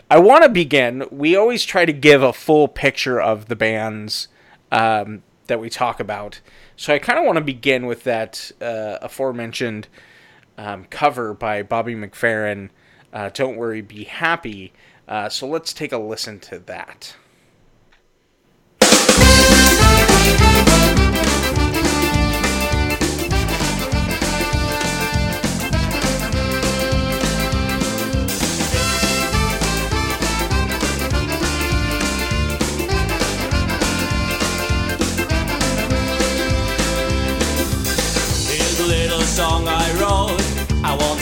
I 0.08 0.20
want 0.20 0.44
to 0.44 0.48
begin. 0.48 1.08
We 1.10 1.34
always 1.34 1.64
try 1.64 1.84
to 1.86 1.92
give 1.92 2.22
a 2.22 2.32
full 2.32 2.68
picture 2.68 3.20
of 3.20 3.46
the 3.46 3.56
bands 3.56 4.28
um, 4.70 5.24
that 5.48 5.58
we 5.58 5.68
talk 5.68 5.98
about. 5.98 6.40
So, 6.76 6.94
I 6.94 7.00
kind 7.00 7.18
of 7.18 7.24
want 7.24 7.38
to 7.38 7.44
begin 7.44 7.86
with 7.86 8.04
that 8.04 8.52
uh, 8.60 8.98
aforementioned 9.02 9.88
um, 10.56 10.84
cover 10.84 11.34
by 11.34 11.64
Bobby 11.64 11.96
McFerrin. 11.96 12.70
Uh, 13.12 13.30
Don't 13.30 13.56
worry, 13.56 13.80
be 13.80 14.04
happy. 14.04 14.72
Uh, 15.08 15.28
so 15.28 15.48
let's 15.48 15.72
take 15.72 15.90
a 15.90 15.98
listen 15.98 16.38
to 16.38 16.60
that. 16.60 17.16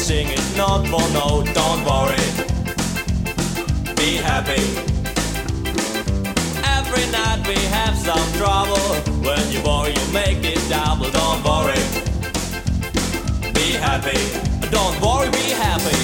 Sing 0.08 0.28
it 0.28 0.56
note 0.56 0.86
for 0.86 1.06
note. 1.12 1.44
Don't 1.52 1.84
worry. 1.84 2.16
Be 3.94 4.16
happy. 4.16 4.87
Every 7.08 7.20
night 7.20 7.48
we 7.48 7.54
have 7.68 7.96
some 7.96 8.32
trouble. 8.32 8.76
When 9.22 9.50
you 9.50 9.62
worry, 9.62 9.94
you 9.94 10.12
make 10.12 10.44
it 10.44 10.60
double. 10.68 11.10
Don't 11.10 11.42
worry. 11.42 11.78
Be 13.54 13.72
happy. 13.72 14.18
Don't 14.68 15.00
worry, 15.00 15.30
be 15.30 15.50
happy. 15.56 15.96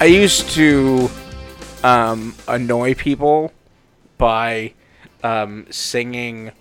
I 0.00 0.06
used 0.06 0.48
to 0.52 1.10
um, 1.82 2.34
annoy 2.48 2.94
people 2.94 3.52
by 4.16 4.72
um, 5.22 5.66
singing 5.68 6.52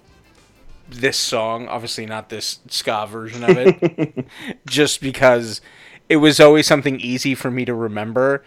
this 0.90 1.18
song. 1.18 1.70
Obviously, 1.70 2.06
not 2.06 2.28
this 2.28 2.60
ska 2.68 3.08
version 3.08 3.46
of 3.46 3.58
it, 3.58 4.28
just 4.66 5.00
because 5.00 5.62
it 6.10 6.18
was 6.18 6.40
always 6.40 6.68
something 6.68 7.00
easy 7.00 7.36
for 7.36 7.52
me 7.52 7.66
to 7.66 7.74
remember, 7.74 8.44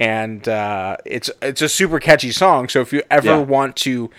and 0.00 0.46
uh, 0.48 0.96
it's 1.04 1.30
it's 1.42 1.62
a 1.62 1.68
super 1.68 2.00
catchy 2.00 2.32
song. 2.32 2.68
So 2.68 2.80
if 2.80 2.92
you 2.92 3.02
ever 3.10 3.26
Yeah. 3.26 3.42
want 3.42 3.76
to, 3.76 4.10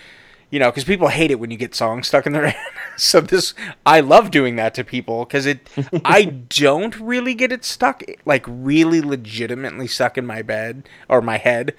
you 0.50 0.58
know, 0.58 0.70
because 0.70 0.84
people 0.84 1.08
hate 1.08 1.30
it 1.30 1.38
when 1.40 1.50
you 1.50 1.56
get 1.58 1.74
songs 1.74 2.08
stuck 2.08 2.26
in 2.26 2.32
their 2.32 2.48
head. 2.50 2.72
so 2.96 3.20
this, 3.20 3.54
I 3.86 4.00
love 4.00 4.30
doing 4.30 4.56
that 4.56 4.74
to 4.74 4.84
people 4.84 5.24
because 5.24 5.46
it, 5.46 5.68
I 6.04 6.24
don't 6.24 6.98
really 6.98 7.34
get 7.34 7.52
it 7.52 7.64
stuck, 7.64 8.02
like 8.24 8.44
really 8.48 9.00
legitimately 9.02 9.86
stuck 9.88 10.18
in 10.18 10.26
my 10.26 10.42
bed 10.42 10.88
or 11.08 11.20
my 11.22 11.36
head 11.38 11.74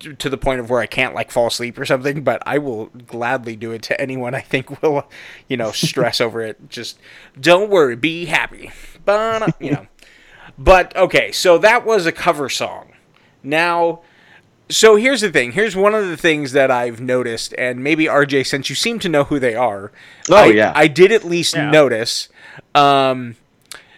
to 0.00 0.14
to 0.14 0.28
the 0.28 0.36
point 0.38 0.60
of 0.60 0.70
where 0.70 0.80
I 0.80 0.86
can't 0.86 1.14
like 1.14 1.30
fall 1.30 1.46
asleep 1.48 1.78
or 1.78 1.84
something. 1.84 2.22
But 2.24 2.42
I 2.46 2.58
will 2.58 2.86
gladly 2.86 3.56
do 3.56 3.72
it 3.72 3.82
to 3.84 4.00
anyone 4.00 4.34
I 4.34 4.40
think 4.40 4.82
will, 4.82 5.08
you 5.48 5.56
know, 5.56 5.72
stress 5.72 6.20
over 6.20 6.40
it. 6.42 6.68
Just 6.68 6.98
don't 7.40 7.70
worry, 7.70 7.96
be 7.96 8.26
happy, 8.26 8.70
but 9.04 9.54
you 9.60 9.70
know. 9.72 9.86
But 10.58 10.94
okay, 10.96 11.32
so 11.32 11.58
that 11.58 11.84
was 11.84 12.06
a 12.06 12.12
cover 12.12 12.48
song. 12.48 12.92
Now, 13.42 14.00
so 14.68 14.96
here's 14.96 15.20
the 15.20 15.30
thing. 15.30 15.52
Here's 15.52 15.76
one 15.76 15.94
of 15.94 16.06
the 16.08 16.16
things 16.16 16.52
that 16.52 16.70
I've 16.70 17.00
noticed, 17.00 17.54
and 17.58 17.82
maybe 17.82 18.04
RJ, 18.06 18.46
since 18.46 18.70
you 18.70 18.76
seem 18.76 18.98
to 19.00 19.08
know 19.08 19.24
who 19.24 19.38
they 19.38 19.54
are, 19.54 19.92
Oh, 20.30 20.36
I, 20.36 20.46
yeah. 20.46 20.72
I 20.74 20.86
did 20.88 21.12
at 21.12 21.24
least 21.24 21.54
Yeah. 21.54 21.70
notice 21.70 22.28
um, 22.74 23.36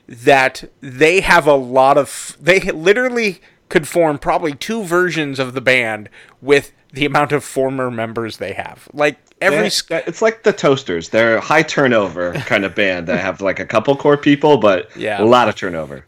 that 0.08 0.64
they 0.80 1.20
have 1.20 1.46
a 1.46 1.54
lot 1.54 1.98
of 1.98 2.36
they 2.40 2.60
literally 2.60 3.40
could 3.68 3.86
form 3.88 4.18
probably 4.18 4.54
two 4.54 4.82
versions 4.82 5.38
of 5.38 5.52
the 5.52 5.60
band 5.60 6.08
with 6.40 6.72
the 6.92 7.04
amount 7.04 7.32
of 7.32 7.44
former 7.44 7.90
members 7.90 8.38
they 8.38 8.52
have. 8.54 8.88
Like 8.92 9.18
every 9.40 9.68
They- 9.88 10.04
it's 10.06 10.22
like 10.22 10.42
the 10.44 10.52
Toasters. 10.52 11.08
They're 11.10 11.36
a 11.36 11.40
high 11.40 11.62
turnover 11.62 12.32
kind 12.46 12.64
of 12.64 12.74
band 12.74 13.08
that 13.08 13.18
have 13.20 13.40
like 13.40 13.58
a 13.60 13.66
couple 13.66 13.94
core 13.96 14.16
people, 14.16 14.56
but 14.56 14.90
Yeah. 14.96 15.20
a 15.20 15.24
lot 15.24 15.48
of 15.48 15.56
turnover. 15.56 16.06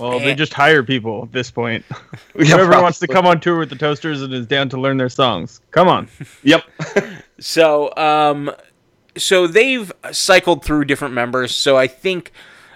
Well, 0.00 0.18
they 0.18 0.34
just 0.34 0.54
hire 0.54 0.82
people 0.82 1.24
at 1.24 1.32
this 1.32 1.50
point. 1.50 1.84
Whoever 2.34 2.80
wants 2.80 2.98
to 3.00 3.06
come 3.06 3.26
on 3.26 3.40
tour 3.40 3.58
with 3.58 3.70
the 3.70 3.76
Toasters 3.76 4.22
and 4.22 4.32
is 4.32 4.46
down 4.46 4.68
to 4.70 4.80
learn 4.80 4.96
their 4.96 5.08
songs, 5.08 5.60
come 5.70 5.88
on. 5.88 6.08
Yep. 6.42 6.64
So, 7.38 7.94
um, 7.96 8.50
so 9.16 9.46
they've 9.46 9.92
cycled 10.12 10.64
through 10.64 10.86
different 10.86 11.14
members. 11.14 11.54
So 11.54 11.76
I 11.76 11.86
think 11.86 12.32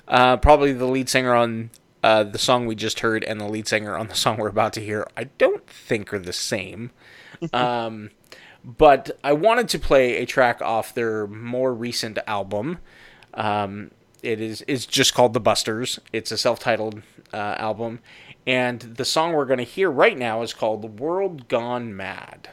uh, 0.09 0.37
probably 0.37 0.73
the 0.73 0.87
lead 0.87 1.09
singer 1.09 1.35
on 1.35 1.71
uh, 2.03 2.25
the 2.25 2.39
song 2.39 2.67
we 2.67 2.75
just 2.75 3.01
heard 3.01 3.25
and 3.25 3.41
the 3.41 3.49
lead 3.49 3.67
singer 3.67 3.97
on 3.97 4.09
the 4.09 4.15
song 4.15 4.37
we're 4.37 4.49
about 4.49 4.73
to 4.75 4.81
hear, 4.81 5.07
I 5.17 5.25
don't 5.25 5.67
think 5.67 6.13
are 6.13 6.19
the 6.19 6.33
same. 6.33 6.91
um, 7.53 8.11
but 8.65 9.19
I 9.23 9.33
wanted 9.33 9.69
to 9.71 9.79
play 9.79 10.17
a 10.17 10.27
track 10.27 10.61
off 10.61 10.93
their 10.93 11.27
more 11.27 11.73
recent 11.73 12.19
album. 12.27 12.79
Um, 13.35 13.91
it 14.27 14.41
is 14.41 14.65
it's 14.67 14.85
just 14.85 15.15
called 15.15 15.33
The 15.33 15.41
Busters. 15.41 16.01
It's 16.13 16.33
a 16.33 16.39
self-titled 16.39 17.03
uh, 17.33 17.55
album, 17.59 18.01
and 18.47 18.81
the 18.81 19.05
song 19.05 19.33
we're 19.33 19.47
going 19.47 19.59
to 19.59 19.65
hear 19.65 19.91
right 19.91 20.19
now 20.19 20.43
is 20.43 20.53
called 20.53 20.83
"The 20.83 20.89
World 20.89 21.49
Gone 21.49 21.97
Mad." 21.97 22.51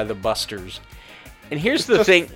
By 0.00 0.04
the 0.04 0.14
Busters. 0.14 0.80
And 1.50 1.60
here's 1.60 1.84
the 1.86 1.96
just- 1.98 2.06
thing 2.08 2.30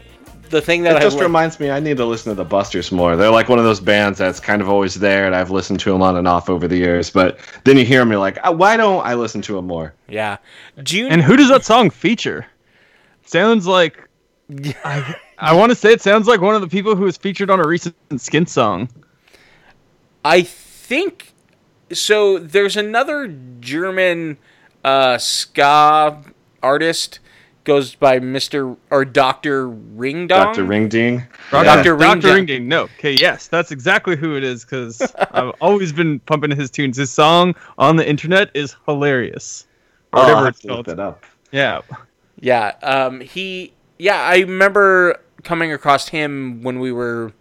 the 0.51 0.61
thing 0.61 0.83
that 0.83 0.93
It 0.97 0.99
I 0.99 1.01
just 1.01 1.17
li- 1.17 1.23
reminds 1.23 1.59
me 1.59 1.71
I 1.71 1.81
need 1.81 1.97
to 1.97 2.05
listen 2.05 2.31
to 2.31 2.37
the 2.37 2.45
Busters 2.45 2.93
more. 2.93 3.17
They're 3.17 3.31
like 3.31 3.49
one 3.49 3.59
of 3.59 3.65
those 3.65 3.81
bands 3.81 4.19
that's 4.19 4.39
kind 4.39 4.61
of 4.61 4.69
always 4.69 4.95
there, 4.95 5.25
and 5.27 5.35
I've 5.35 5.51
listened 5.51 5.81
to 5.81 5.91
them 5.91 6.03
on 6.03 6.17
and 6.19 6.29
off 6.29 6.51
over 6.51 6.69
the 6.69 6.77
years. 6.77 7.09
But 7.11 7.39
then 7.65 7.79
you 7.79 7.85
hear 7.87 8.01
them, 8.01 8.11
you're 8.11 8.21
like, 8.21 8.39
"Ah, 8.45 8.51
why 8.53 8.77
don't 8.77 9.05
I 9.07 9.15
listen 9.15 9.41
to 9.43 9.55
them 9.55 9.67
more? 9.67 9.95
Yeah. 10.07 10.37
June 10.83 11.11
And 11.11 11.23
who 11.23 11.37
does 11.37 11.49
that 11.49 11.65
song 11.65 11.89
feature? 11.89 12.47
Sounds 13.25 13.67
like 13.67 14.07
I, 14.85 15.15
I 15.39 15.55
want 15.55 15.71
to 15.71 15.75
say 15.77 15.93
it 15.93 16.03
sounds 16.03 16.29
like 16.29 16.43
one 16.43 16.55
of 16.55 16.61
the 16.61 16.69
people 16.69 16.95
who 16.95 17.05
was 17.05 17.17
featured 17.17 17.49
on 17.51 17.59
a 17.59 17.67
recent 17.67 17.97
Skin 18.19 18.45
song. 18.47 18.91
I 20.27 20.43
think 20.43 21.33
so 21.91 22.39
there's 22.39 22.77
another 22.77 23.35
German 23.61 24.37
uh 24.85 25.17
ska 25.17 26.23
artist 26.63 27.21
goes 27.65 27.95
by 27.95 28.21
Mr. 28.21 28.77
or 28.91 29.05
Dr. 29.05 29.69
Ringdong. 29.69 30.29
Dr. 30.29 30.65
Ringding. 30.65 31.23
Dr. 31.51 31.65
Dr. 31.65 31.97
Ring- 31.97 32.21
Dr. 32.21 32.35
Ringding. 32.35 32.69
No. 32.69 32.83
Okay, 32.99 33.13
yes, 33.15 33.49
that's 33.49 33.71
exactly 33.71 34.17
who 34.17 34.37
it 34.37 34.45
is 34.45 34.65
because 34.65 35.01
I've 35.33 35.53
always 35.61 35.93
been 35.93 36.21
pumping 36.21 36.51
his 36.51 36.71
tunes. 36.71 36.97
His 36.97 37.11
song 37.11 37.55
on 37.79 37.97
the 37.97 38.09
internet 38.09 38.51
is 38.55 38.77
hilarious. 38.87 39.67
Or 40.13 40.21
Oh, 40.21 40.23
I'll 40.23 40.29
whatever 40.29 40.49
it's 40.49 40.61
to 40.61 40.67
look 40.69 40.75
called. 40.77 40.87
that 40.87 41.01
up. 41.01 41.25
Yeah. 41.53 41.81
Yeah, 42.41 42.73
um, 42.83 43.21
he. 43.21 43.73
Yeah, 43.99 44.21
I 44.21 44.39
remember 44.41 45.21
coming 45.45 45.73
across 45.73 46.09
him 46.09 46.63
when 46.63 46.81
we 46.81 46.91
were 46.93 47.33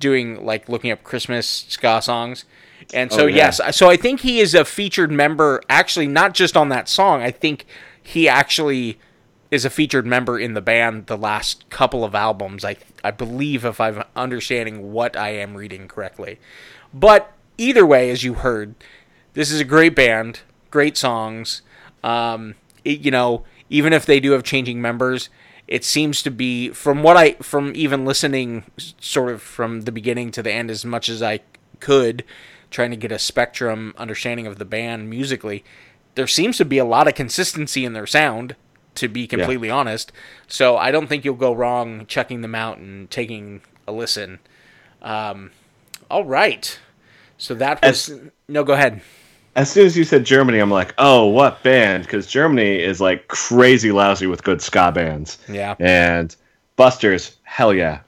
doing 0.00 0.44
like 0.44 0.68
looking 0.68 0.90
up 0.90 1.02
Christmas 1.04 1.46
ska 1.68 2.02
songs, 2.02 2.44
and 2.92 3.12
so 3.12 3.22
Oh, 3.22 3.26
yeah. 3.26 3.52
yes, 3.58 3.76
so 3.76 3.88
I 3.88 3.96
think 3.96 4.20
he 4.20 4.40
is 4.40 4.54
a 4.54 4.64
featured 4.64 5.10
member. 5.12 5.62
Actually, 5.70 6.08
not 6.08 6.34
just 6.34 6.56
on 6.56 6.68
that 6.70 6.88
song. 6.88 7.22
I 7.22 7.30
think 7.30 7.64
he 8.02 8.28
actually 8.28 8.98
is 9.50 9.64
a 9.64 9.70
featured 9.70 10.06
member 10.06 10.38
in 10.38 10.54
the 10.54 10.60
band 10.60 11.06
the 11.06 11.16
last 11.16 11.68
couple 11.70 12.04
of 12.04 12.14
albums. 12.14 12.64
I 12.64 12.76
I 13.02 13.10
believe 13.10 13.64
if 13.64 13.80
I'm 13.80 14.04
understanding 14.14 14.92
what 14.92 15.16
I 15.16 15.30
am 15.30 15.56
reading 15.56 15.88
correctly, 15.88 16.38
but 16.94 17.32
either 17.58 17.84
way, 17.84 18.10
as 18.10 18.24
you 18.24 18.34
heard, 18.34 18.74
this 19.34 19.50
is 19.50 19.60
a 19.60 19.64
great 19.64 19.94
band, 19.94 20.40
great 20.70 20.96
songs. 20.96 21.62
Um, 22.02 22.54
it, 22.84 23.00
you 23.00 23.10
know, 23.10 23.44
even 23.68 23.92
if 23.92 24.06
they 24.06 24.20
do 24.20 24.32
have 24.32 24.42
changing 24.42 24.80
members, 24.80 25.28
it 25.68 25.84
seems 25.84 26.22
to 26.22 26.30
be 26.30 26.70
from 26.70 27.02
what 27.02 27.16
I 27.16 27.32
from 27.34 27.72
even 27.74 28.04
listening 28.04 28.64
sort 28.76 29.32
of 29.32 29.42
from 29.42 29.82
the 29.82 29.92
beginning 29.92 30.30
to 30.32 30.42
the 30.42 30.52
end 30.52 30.70
as 30.70 30.84
much 30.84 31.08
as 31.08 31.22
I 31.22 31.40
could, 31.78 32.24
trying 32.70 32.90
to 32.90 32.96
get 32.96 33.12
a 33.12 33.18
spectrum 33.18 33.94
understanding 33.96 34.46
of 34.46 34.58
the 34.58 34.64
band 34.64 35.08
musically. 35.08 35.64
There 36.16 36.26
seems 36.26 36.56
to 36.58 36.64
be 36.64 36.78
a 36.78 36.84
lot 36.84 37.06
of 37.06 37.14
consistency 37.14 37.84
in 37.84 37.92
their 37.92 38.06
sound, 38.06 38.56
to 38.96 39.08
be 39.08 39.26
completely 39.26 39.70
honest. 39.70 40.12
So 40.46 40.76
I 40.76 40.90
don't 40.90 41.06
think 41.06 41.24
you'll 41.24 41.34
go 41.34 41.52
wrong 41.52 42.06
checking 42.06 42.40
them 42.40 42.54
out 42.54 42.78
and 42.78 43.10
taking 43.10 43.62
a 43.86 43.92
listen. 43.92 44.38
Um, 45.02 45.50
all 46.10 46.24
right. 46.24 46.78
So 47.38 47.54
that 47.54 47.82
was 47.82 48.12
no. 48.48 48.64
Go 48.64 48.74
ahead. 48.74 49.00
As 49.56 49.70
soon 49.70 49.86
as 49.86 49.96
you 49.96 50.04
said 50.04 50.24
Germany, 50.24 50.58
I'm 50.58 50.70
like, 50.70 50.94
oh, 50.98 51.26
what 51.26 51.62
band? 51.62 52.04
Because 52.04 52.26
Germany 52.26 52.80
is 52.80 53.00
like 53.00 53.28
crazy 53.28 53.90
lousy 53.90 54.26
with 54.26 54.44
good 54.44 54.62
ska 54.62 54.92
bands. 54.92 55.38
Yeah. 55.48 55.74
And 55.80 56.34
Busters, 56.76 57.36
hell 57.42 57.74
yeah. 57.74 58.00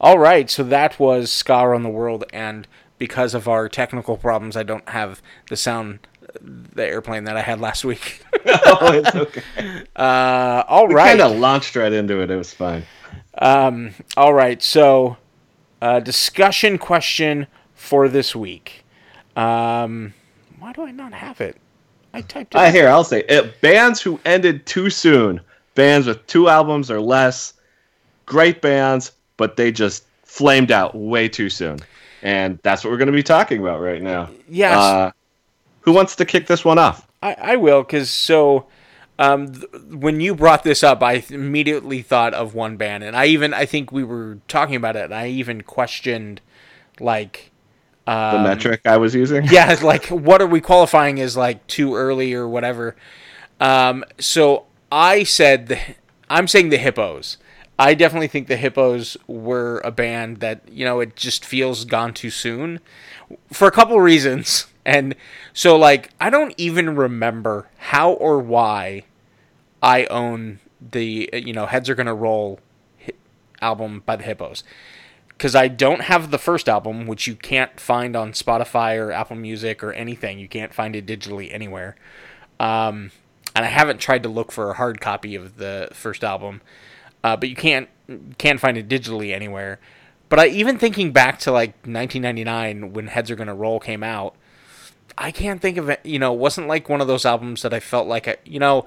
All 0.00 0.18
right, 0.18 0.50
so 0.50 0.64
that 0.64 0.98
was 0.98 1.30
Ska 1.30 1.60
around 1.60 1.84
the 1.84 1.88
World, 1.88 2.24
and 2.32 2.66
because 2.98 3.34
of 3.34 3.46
our 3.46 3.68
technical 3.68 4.16
problems, 4.16 4.56
I 4.56 4.64
don't 4.64 4.88
have 4.88 5.22
the 5.48 5.54
sound, 5.54 6.00
the 6.40 6.84
airplane 6.86 7.24
that 7.24 7.36
I 7.36 7.42
had 7.42 7.60
last 7.60 7.84
week. 7.84 8.22
oh, 8.46 8.92
it's 8.92 9.14
okay. 9.14 9.42
Uh, 9.94 10.64
all 10.66 10.88
We 10.88 10.94
right, 10.94 11.18
kind 11.18 11.20
of 11.20 11.38
launched 11.38 11.76
right 11.76 11.92
into 11.92 12.20
it. 12.20 12.30
It 12.30 12.36
was 12.36 12.52
fine. 12.52 12.84
um, 13.38 13.94
all 14.16 14.34
right. 14.34 14.62
So, 14.62 15.16
uh, 15.80 16.00
discussion 16.00 16.78
question 16.78 17.46
for 17.74 18.08
this 18.08 18.34
week. 18.34 18.84
Um, 19.36 20.14
why 20.58 20.72
do 20.72 20.82
I 20.82 20.90
not 20.90 21.12
have 21.12 21.40
it? 21.40 21.56
I 22.14 22.20
typed 22.22 22.54
it. 22.54 22.58
I 22.58 22.70
hear. 22.70 22.88
I'll 22.88 23.04
say 23.04 23.24
it. 23.28 23.60
Bands 23.60 24.00
who 24.00 24.20
ended 24.24 24.66
too 24.66 24.90
soon. 24.90 25.40
Bands 25.74 26.06
with 26.06 26.26
two 26.26 26.48
albums 26.48 26.90
or 26.90 27.00
less. 27.00 27.54
Great 28.26 28.60
bands, 28.60 29.12
but 29.36 29.56
they 29.56 29.72
just 29.72 30.04
flamed 30.24 30.70
out 30.70 30.94
way 30.94 31.28
too 31.28 31.48
soon. 31.48 31.78
And 32.22 32.58
that's 32.62 32.84
what 32.84 32.90
we're 32.90 32.98
going 32.98 33.06
to 33.06 33.12
be 33.12 33.22
talking 33.22 33.60
about 33.60 33.80
right 33.80 34.02
now. 34.02 34.28
Yes. 34.48 34.76
Uh, 34.76 35.10
who 35.82 35.92
wants 35.92 36.16
to 36.16 36.24
kick 36.24 36.46
this 36.46 36.64
one 36.64 36.78
off? 36.78 37.06
I, 37.22 37.34
I 37.34 37.56
will, 37.56 37.82
because 37.82 38.10
so 38.10 38.66
um, 39.18 39.52
th- 39.52 39.66
when 39.90 40.20
you 40.20 40.34
brought 40.34 40.64
this 40.64 40.82
up, 40.82 41.02
I 41.02 41.24
immediately 41.28 42.02
thought 42.02 42.34
of 42.34 42.54
one 42.54 42.76
band, 42.76 43.04
and 43.04 43.16
I 43.16 43.26
even 43.26 43.54
I 43.54 43.66
think 43.66 43.92
we 43.92 44.02
were 44.02 44.38
talking 44.48 44.74
about 44.74 44.96
it, 44.96 45.04
and 45.04 45.14
I 45.14 45.28
even 45.28 45.62
questioned 45.62 46.40
like 46.98 47.52
The 48.06 48.12
um, 48.12 48.42
metric 48.42 48.80
I 48.84 48.96
was 48.96 49.14
using? 49.14 49.44
yeah, 49.50 49.76
like 49.82 50.06
what 50.06 50.42
are 50.42 50.46
we 50.46 50.60
qualifying 50.60 51.20
as 51.20 51.36
like 51.36 51.66
too 51.66 51.94
early 51.94 52.34
or 52.34 52.48
whatever. 52.48 52.96
Um, 53.60 54.04
so 54.18 54.66
I 54.90 55.22
said 55.22 55.68
the, 55.68 55.78
I'm 56.28 56.48
saying 56.48 56.70
the 56.70 56.78
Hippos. 56.78 57.36
I 57.78 57.94
definitely 57.94 58.28
think 58.28 58.48
the 58.48 58.56
Hippos 58.56 59.16
were 59.26 59.80
a 59.84 59.90
band 59.90 60.38
that 60.38 60.62
you 60.68 60.84
know 60.84 61.00
it 61.00 61.16
just 61.16 61.44
feels 61.44 61.84
gone 61.84 62.14
too 62.14 62.30
soon 62.30 62.80
for 63.52 63.68
a 63.68 63.72
couple 63.72 64.00
reasons. 64.00 64.66
And 64.84 65.14
so 65.52 65.76
like 65.76 66.10
I 66.20 66.30
don't 66.30 66.54
even 66.56 66.96
remember 66.96 67.68
how 67.78 68.12
or 68.12 68.38
why 68.38 69.04
I 69.82 70.06
own 70.06 70.60
the 70.80 71.30
you 71.32 71.52
know 71.52 71.66
Heads 71.66 71.88
Are 71.88 71.94
Gonna 71.94 72.14
Roll 72.14 72.60
album 73.60 74.02
by 74.04 74.16
the 74.16 74.24
Hippos 74.24 74.64
because 75.42 75.54
I 75.56 75.66
don't 75.66 76.02
have 76.02 76.30
the 76.30 76.38
first 76.38 76.68
album, 76.68 77.06
which 77.06 77.26
you 77.26 77.34
can't 77.34 77.80
find 77.80 78.14
on 78.14 78.32
Spotify 78.32 78.96
or 78.96 79.10
Apple 79.10 79.34
Music 79.34 79.82
or 79.82 79.92
anything. 79.92 80.38
You 80.38 80.46
can't 80.46 80.72
find 80.72 80.94
it 80.94 81.04
digitally 81.04 81.52
anywhere. 81.52 81.96
Um, 82.60 83.10
and 83.56 83.64
I 83.64 83.68
haven't 83.68 83.98
tried 83.98 84.22
to 84.22 84.28
look 84.28 84.52
for 84.52 84.70
a 84.70 84.74
hard 84.74 85.00
copy 85.00 85.34
of 85.34 85.56
the 85.56 85.88
first 85.92 86.22
album, 86.22 86.60
uh, 87.24 87.36
but 87.36 87.48
you 87.48 87.56
can't 87.56 87.88
can't 88.38 88.60
find 88.60 88.76
it 88.76 88.88
digitally 88.88 89.34
anywhere. 89.34 89.80
But 90.28 90.38
I 90.38 90.46
even 90.46 90.78
thinking 90.78 91.12
back 91.12 91.38
to 91.40 91.50
like 91.50 91.70
1999 91.86 92.92
when 92.92 93.08
Heads 93.08 93.30
Are 93.30 93.36
Gonna 93.36 93.54
Roll 93.54 93.80
came 93.80 94.02
out, 94.02 94.36
I 95.22 95.30
can't 95.30 95.60
think 95.60 95.76
of 95.76 95.88
it. 95.88 96.00
You 96.04 96.18
know, 96.18 96.34
it 96.34 96.38
wasn't 96.40 96.66
like 96.66 96.88
one 96.88 97.00
of 97.00 97.06
those 97.06 97.24
albums 97.24 97.62
that 97.62 97.72
I 97.72 97.78
felt 97.78 98.08
like 98.08 98.26
I, 98.26 98.38
you 98.44 98.58
know, 98.58 98.84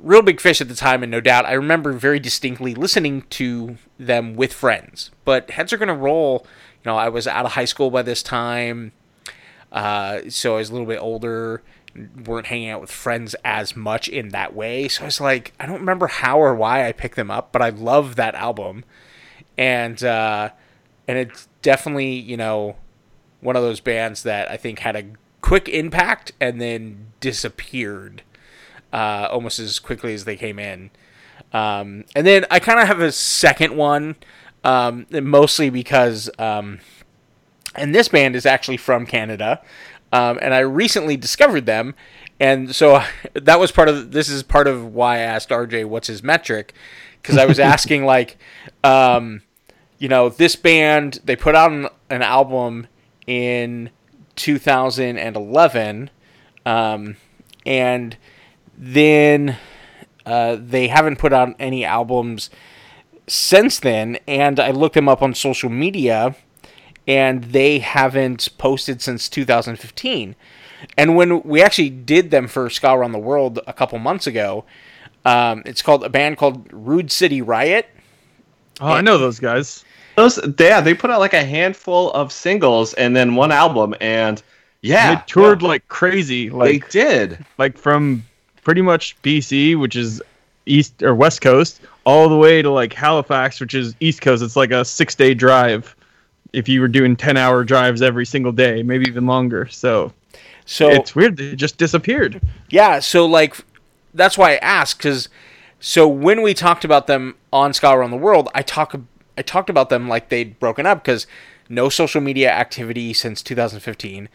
Real 0.00 0.20
Big 0.20 0.40
Fish 0.40 0.60
at 0.60 0.68
the 0.68 0.74
time, 0.74 1.04
and 1.04 1.12
no 1.12 1.20
doubt 1.20 1.46
I 1.46 1.52
remember 1.52 1.92
very 1.92 2.18
distinctly 2.18 2.74
listening 2.74 3.22
to 3.30 3.76
them 3.96 4.34
with 4.34 4.52
friends. 4.52 5.12
But 5.24 5.50
Heads 5.50 5.72
Are 5.72 5.76
Gonna 5.76 5.94
Roll, 5.94 6.44
you 6.82 6.90
know, 6.90 6.96
I 6.96 7.08
was 7.08 7.28
out 7.28 7.46
of 7.46 7.52
high 7.52 7.66
school 7.66 7.88
by 7.90 8.02
this 8.02 8.20
time, 8.20 8.90
uh, 9.70 10.22
so 10.28 10.54
I 10.54 10.58
was 10.58 10.70
a 10.70 10.72
little 10.72 10.88
bit 10.88 10.98
older. 10.98 11.62
weren't 12.26 12.46
hanging 12.46 12.70
out 12.70 12.80
with 12.80 12.90
friends 12.90 13.36
as 13.44 13.76
much 13.76 14.08
in 14.08 14.30
that 14.30 14.54
way. 14.54 14.88
So 14.88 15.02
I 15.02 15.04
was 15.06 15.20
like, 15.20 15.52
I 15.60 15.66
don't 15.66 15.80
remember 15.80 16.08
how 16.08 16.40
or 16.40 16.54
why 16.54 16.88
I 16.88 16.92
picked 16.92 17.16
them 17.16 17.30
up, 17.30 17.52
but 17.52 17.62
I 17.62 17.68
love 17.68 18.16
that 18.16 18.34
album, 18.34 18.84
and 19.56 20.02
uh, 20.02 20.50
and 21.06 21.16
it's 21.16 21.46
definitely 21.62 22.14
you 22.14 22.36
know 22.36 22.74
one 23.40 23.54
of 23.54 23.62
those 23.62 23.78
bands 23.78 24.24
that 24.24 24.50
I 24.50 24.56
think 24.56 24.80
had 24.80 24.96
a 24.96 25.04
quick 25.40 25.68
impact 25.68 26.32
and 26.40 26.60
then 26.60 27.06
disappeared 27.20 28.22
uh, 28.92 29.28
almost 29.30 29.58
as 29.58 29.78
quickly 29.78 30.14
as 30.14 30.24
they 30.24 30.36
came 30.36 30.58
in. 30.58 30.90
Um, 31.52 32.04
and 32.14 32.26
then 32.26 32.46
I 32.50 32.60
kind 32.60 32.80
of 32.80 32.86
have 32.86 33.00
a 33.00 33.12
second 33.12 33.76
one, 33.76 34.16
um, 34.64 35.06
mostly 35.10 35.70
because, 35.70 36.30
um, 36.38 36.80
and 37.74 37.94
this 37.94 38.08
band 38.08 38.36
is 38.36 38.46
actually 38.46 38.76
from 38.76 39.06
Canada, 39.06 39.60
um, 40.12 40.38
and 40.42 40.54
I 40.54 40.60
recently 40.60 41.16
discovered 41.16 41.66
them, 41.66 41.94
and 42.38 42.74
so 42.74 43.02
that 43.34 43.58
was 43.58 43.72
part 43.72 43.88
of 43.88 44.12
this 44.12 44.28
is 44.28 44.42
part 44.42 44.66
of 44.66 44.94
why 44.94 45.16
I 45.16 45.20
asked 45.20 45.50
RJ 45.50 45.86
what's 45.86 46.08
his 46.08 46.22
metric, 46.22 46.74
because 47.20 47.36
I 47.36 47.46
was 47.46 47.58
asking 47.60 48.04
like, 48.04 48.38
um, 48.84 49.42
you 49.98 50.08
know, 50.08 50.28
this 50.28 50.56
band 50.56 51.20
they 51.24 51.36
put 51.36 51.54
out 51.54 51.72
an, 51.72 51.88
an 52.08 52.22
album 52.22 52.86
in 53.26 53.90
2011, 54.40 56.10
um, 56.64 57.16
and 57.66 58.16
then 58.76 59.58
uh, 60.24 60.56
they 60.58 60.88
haven't 60.88 61.18
put 61.18 61.32
out 61.32 61.54
any 61.58 61.84
albums 61.84 62.48
since 63.26 63.78
then. 63.78 64.18
And 64.26 64.58
I 64.58 64.70
looked 64.70 64.94
them 64.94 65.08
up 65.08 65.22
on 65.22 65.34
social 65.34 65.68
media, 65.68 66.34
and 67.06 67.44
they 67.44 67.78
haven't 67.80 68.48
posted 68.56 69.02
since 69.02 69.28
2015. 69.28 70.34
And 70.96 71.16
when 71.16 71.42
we 71.42 71.62
actually 71.62 71.90
did 71.90 72.30
them 72.30 72.48
for 72.48 72.70
Ska 72.70 72.92
Around 72.92 73.12
the 73.12 73.18
World 73.18 73.60
a 73.66 73.72
couple 73.72 73.98
months 73.98 74.26
ago, 74.26 74.64
um, 75.26 75.62
it's 75.66 75.82
called 75.82 76.02
a 76.02 76.08
band 76.08 76.38
called 76.38 76.66
Rude 76.72 77.12
City 77.12 77.42
Riot. 77.42 77.86
Oh, 78.80 78.88
I 78.88 79.02
know 79.02 79.18
those 79.18 79.38
guys. 79.38 79.84
Those, 80.20 80.38
yeah, 80.58 80.82
they 80.82 80.92
put 80.92 81.10
out 81.10 81.18
like 81.18 81.32
a 81.32 81.42
handful 81.42 82.10
of 82.12 82.30
singles 82.30 82.92
and 82.92 83.16
then 83.16 83.36
one 83.36 83.50
album, 83.50 83.94
and 84.02 84.42
yeah, 84.82 85.14
they 85.14 85.22
toured 85.26 85.62
no, 85.62 85.68
like 85.68 85.88
crazy. 85.88 86.50
they 86.50 86.76
did. 86.78 87.42
like 87.56 87.78
from 87.78 88.22
pretty 88.62 88.82
much 88.82 89.16
BC, 89.22 89.80
which 89.80 89.96
is 89.96 90.22
east 90.66 91.02
or 91.02 91.14
west 91.14 91.40
coast, 91.40 91.80
all 92.04 92.28
the 92.28 92.36
way 92.36 92.60
to 92.60 92.70
like 92.70 92.92
Halifax, 92.92 93.60
which 93.60 93.72
is 93.72 93.94
east 94.00 94.20
coast. 94.20 94.42
It's 94.42 94.56
like 94.56 94.72
a 94.72 94.84
six 94.84 95.14
day 95.14 95.32
drive. 95.32 95.96
If 96.52 96.68
you 96.68 96.82
were 96.82 96.88
doing 96.88 97.16
ten 97.16 97.38
hour 97.38 97.64
drives 97.64 98.02
every 98.02 98.26
single 98.26 98.52
day, 98.52 98.82
maybe 98.82 99.06
even 99.08 99.24
longer. 99.24 99.68
So 99.68 100.12
So 100.66 100.90
it's 100.90 101.14
weird. 101.16 101.38
They 101.38 101.56
just 101.56 101.78
disappeared. 101.78 102.42
Yeah, 102.68 102.98
so 102.98 103.24
like 103.24 103.56
that's 104.12 104.36
why 104.36 104.52
I 104.52 104.56
asked 104.56 104.98
because 104.98 105.30
so 105.78 106.06
when 106.06 106.42
we 106.42 106.52
talked 106.52 106.84
about 106.84 107.06
them 107.06 107.36
on 107.54 107.72
Ska 107.72 107.88
on 107.88 108.10
the 108.10 108.18
World, 108.18 108.50
I 108.54 108.60
talk 108.60 108.94
I 109.36 109.42
talked 109.42 109.70
about 109.70 109.88
them 109.88 110.08
like 110.08 110.28
they'd 110.28 110.58
broken 110.58 110.86
up 110.86 111.02
because 111.02 111.26
no 111.68 111.88
social 111.88 112.20
media 112.20 112.50
activity 112.50 113.12
since 113.12 113.42
2015. 113.42 114.28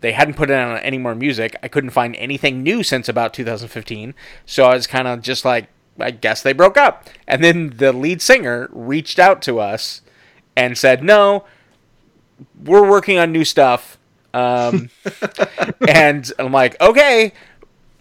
They 0.00 0.12
hadn't 0.12 0.34
put 0.34 0.50
out 0.50 0.80
any 0.82 0.98
more 0.98 1.14
music. 1.14 1.56
I 1.62 1.68
couldn't 1.68 1.90
find 1.90 2.14
anything 2.16 2.62
new 2.62 2.82
since 2.82 3.08
about 3.08 3.34
2015. 3.34 4.14
So 4.46 4.64
I 4.64 4.74
was 4.74 4.86
kind 4.86 5.08
of 5.08 5.22
just 5.22 5.44
like, 5.44 5.68
I 5.98 6.12
guess 6.12 6.42
they 6.42 6.52
broke 6.52 6.76
up. 6.76 7.08
And 7.26 7.42
then 7.42 7.74
the 7.76 7.92
lead 7.92 8.22
singer 8.22 8.68
reached 8.72 9.18
out 9.18 9.42
to 9.42 9.58
us 9.58 10.02
and 10.56 10.78
said, 10.78 11.02
"No, 11.02 11.44
we're 12.62 12.88
working 12.88 13.18
on 13.18 13.32
new 13.32 13.44
stuff." 13.44 13.98
Um, 14.34 14.90
and 15.88 16.30
I'm 16.38 16.52
like, 16.52 16.80
okay, 16.80 17.32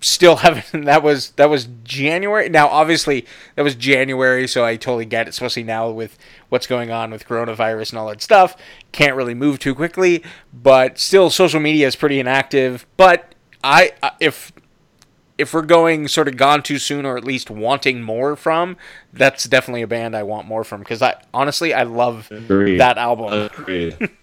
still 0.01 0.37
haven't. 0.37 0.85
That 0.85 1.03
was 1.03 1.31
that 1.31 1.49
was 1.49 1.67
January. 1.83 2.49
Now, 2.49 2.67
obviously, 2.67 3.25
that 3.55 3.61
was 3.63 3.75
January, 3.75 4.47
so 4.47 4.63
I 4.63 4.75
totally 4.75 5.05
get 5.05 5.27
it. 5.27 5.29
Especially 5.29 5.63
now 5.63 5.89
with 5.89 6.17
what's 6.49 6.67
going 6.67 6.91
on 6.91 7.11
with 7.11 7.27
coronavirus 7.27 7.91
and 7.91 7.99
all 7.99 8.07
that 8.07 8.21
stuff, 8.21 8.55
can't 8.91 9.15
really 9.15 9.33
move 9.33 9.59
too 9.59 9.73
quickly. 9.75 10.23
But 10.53 10.97
still, 10.99 11.29
social 11.29 11.59
media 11.59 11.87
is 11.87 11.95
pretty 11.95 12.19
inactive. 12.19 12.85
But 12.97 13.33
I, 13.63 13.91
I- 14.03 14.11
if 14.19 14.51
if 15.37 15.53
we're 15.53 15.61
going 15.61 16.07
sort 16.07 16.27
of 16.27 16.35
gone 16.35 16.63
too 16.63 16.79
soon, 16.79 17.05
or 17.05 17.15
at 17.15 17.23
least 17.23 17.49
wanting 17.51 18.01
more 18.01 18.35
from, 18.35 18.75
that's 19.13 19.43
definitely 19.43 19.83
a 19.83 19.87
band 19.87 20.15
I 20.15 20.23
want 20.23 20.47
more 20.47 20.63
from. 20.63 20.79
Because 20.79 21.01
I 21.01 21.21
honestly, 21.33 21.73
I 21.75 21.83
love 21.83 22.27
Agreed. 22.31 22.77
that 22.79 22.97
album. 22.97 23.33
Agreed. 23.33 23.97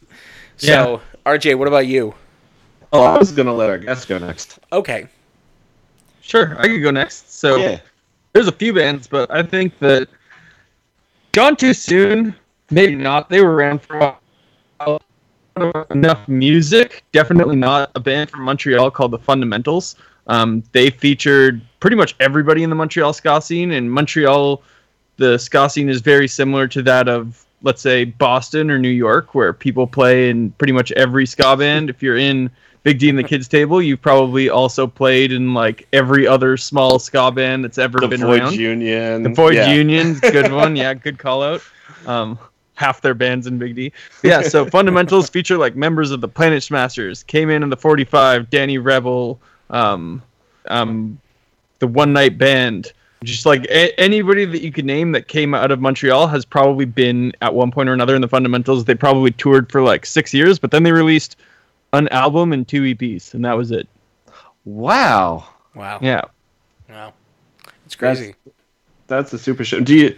So, 0.56 1.00
RJ, 1.26 1.58
what 1.58 1.66
about 1.66 1.88
you? 1.88 2.14
oh, 2.92 3.02
I 3.02 3.18
was 3.18 3.32
gonna 3.32 3.52
let 3.52 3.70
our 3.70 3.78
guest 3.78 4.06
go 4.06 4.18
next. 4.18 4.60
Okay. 4.72 5.08
Sure, 6.26 6.56
I 6.58 6.66
could 6.68 6.82
go 6.82 6.90
next. 6.90 7.38
So 7.38 7.56
Yeah. 7.56 7.80
there's 8.32 8.48
a 8.48 8.52
few 8.52 8.72
bands, 8.72 9.06
but 9.06 9.30
I 9.30 9.42
think 9.42 9.78
that 9.80 10.08
gone 11.32 11.54
too 11.56 11.74
soon. 11.74 12.34
Maybe 12.70 12.94
not. 12.94 13.28
They 13.28 13.42
were 13.42 13.52
around 13.52 13.82
for 13.82 13.98
a 13.98 14.16
while. 14.78 15.02
Enough 15.90 16.26
music. 16.26 17.04
Definitely 17.12 17.56
not 17.56 17.90
a 17.94 18.00
band 18.00 18.30
from 18.30 18.42
Montreal 18.42 18.90
called 18.90 19.10
the 19.12 19.18
Fundamentals. 19.18 19.96
Um, 20.26 20.64
they 20.72 20.90
featured 20.90 21.60
pretty 21.80 21.96
much 21.96 22.16
everybody 22.18 22.62
in 22.62 22.70
the 22.70 22.76
Montreal 22.76 23.12
ska 23.12 23.40
scene. 23.42 23.70
and 23.72 23.92
Montreal, 23.92 24.62
the 25.18 25.38
ska 25.38 25.68
scene 25.68 25.88
is 25.90 26.00
very 26.00 26.26
similar 26.26 26.66
to 26.68 26.82
that 26.82 27.06
of, 27.08 27.44
let's 27.62 27.82
say, 27.82 28.04
Boston 28.04 28.70
or 28.70 28.78
New 28.78 28.88
York, 28.88 29.34
where 29.34 29.52
people 29.52 29.86
play 29.86 30.30
in 30.30 30.50
pretty 30.52 30.72
much 30.72 30.90
every 30.92 31.26
ska 31.26 31.56
band. 31.56 31.90
If 31.90 32.02
you're 32.02 32.16
in 32.16 32.50
Big 32.84 32.98
D 32.98 33.08
and 33.08 33.18
the 33.18 33.24
Kids 33.24 33.48
Table, 33.48 33.80
you've 33.80 34.02
probably 34.02 34.50
also 34.50 34.86
played 34.86 35.32
in 35.32 35.54
like 35.54 35.88
every 35.94 36.26
other 36.26 36.58
small 36.58 36.98
ska 36.98 37.32
band 37.32 37.64
that's 37.64 37.78
ever 37.78 37.98
The 37.98 38.08
been 38.08 38.20
Void 38.20 38.40
around. 38.40 38.54
Union. 38.56 39.22
The 39.22 39.30
Void 39.30 39.54
yeah. 39.54 39.72
Union, 39.72 40.14
good 40.20 40.52
one. 40.52 40.76
Yeah, 40.76 40.92
good 40.92 41.18
call 41.18 41.42
out. 41.42 41.62
Um, 42.06 42.38
half 42.74 43.00
their 43.00 43.14
bands 43.14 43.46
in 43.46 43.58
Big 43.58 43.74
D. 43.74 43.90
Yeah, 44.22 44.42
so 44.42 44.66
fundamentals 44.70 45.30
feature 45.30 45.56
like 45.56 45.74
members 45.74 46.10
of 46.10 46.20
the 46.20 46.28
Planet 46.28 46.62
Smashers, 46.62 47.22
Cayman 47.22 47.62
and 47.62 47.72
the 47.72 47.76
45, 47.76 48.50
Danny 48.50 48.76
Rebel, 48.76 49.40
um, 49.70 50.22
um, 50.66 51.18
the 51.78 51.86
One 51.86 52.12
Night 52.12 52.36
Band. 52.36 52.92
Just 53.22 53.46
like 53.46 53.64
a- 53.70 53.98
anybody 53.98 54.44
that 54.44 54.60
you 54.60 54.70
could 54.70 54.84
name 54.84 55.12
that 55.12 55.28
came 55.28 55.54
out 55.54 55.70
of 55.70 55.80
Montreal 55.80 56.26
has 56.26 56.44
probably 56.44 56.84
been 56.84 57.32
at 57.40 57.54
one 57.54 57.70
point 57.70 57.88
or 57.88 57.94
another 57.94 58.14
in 58.14 58.20
the 58.20 58.28
fundamentals. 58.28 58.84
They 58.84 58.94
probably 58.94 59.30
toured 59.30 59.72
for 59.72 59.80
like 59.80 60.04
six 60.04 60.34
years, 60.34 60.58
but 60.58 60.70
then 60.70 60.82
they 60.82 60.92
released 60.92 61.36
an 61.94 62.08
album 62.08 62.52
and 62.52 62.66
two 62.66 62.82
EPs, 62.82 63.34
and 63.34 63.44
that 63.44 63.54
was 63.56 63.70
it. 63.70 63.88
Wow, 64.64 65.46
Wow. 65.74 65.98
Yeah. 66.02 66.22
Wow. 66.88 67.12
It's 67.86 67.96
crazy. 67.96 68.34
that's 69.06 69.32
a 69.32 69.38
super 69.38 69.64
show. 69.64 69.80
Do 69.80 69.94
you? 69.94 70.16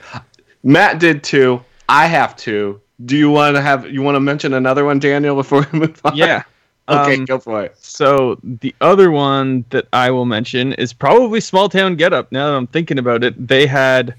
Matt 0.63 0.99
did 1.01 1.23
two. 1.25 1.63
I 1.89 2.07
have 2.07 2.37
two. 2.37 2.81
Do 3.05 3.17
you 3.17 3.31
want 3.31 3.57
to 3.57 3.63
have? 3.63 3.91
You 3.91 4.03
want 4.03 4.17
to 4.17 4.21
mention 4.21 4.55
another 4.55 4.85
one, 4.85 4.99
Daniel, 4.99 5.35
before 5.35 5.67
we 5.73 5.79
move 5.79 6.01
on? 6.05 6.17
Yeah. 6.17 6.43
Okay, 6.89 7.17
Um, 7.17 7.25
go 7.25 7.41
for 7.41 7.65
it. 7.65 7.77
So 7.81 8.39
the 8.45 8.73
other 8.81 9.11
one 9.11 9.65
that 9.71 9.89
I 9.93 10.09
will 10.13 10.25
mention 10.25 10.73
is 10.75 10.93
probably 10.93 11.41
Small 11.41 11.69
Town 11.69 11.97
Get 11.97 12.13
Up. 12.13 12.31
Now 12.31 12.47
that 12.49 12.57
I'm 12.57 12.69
thinking 12.69 13.01
about 13.01 13.25
it, 13.25 13.35
they 13.49 13.67
had 13.67 14.15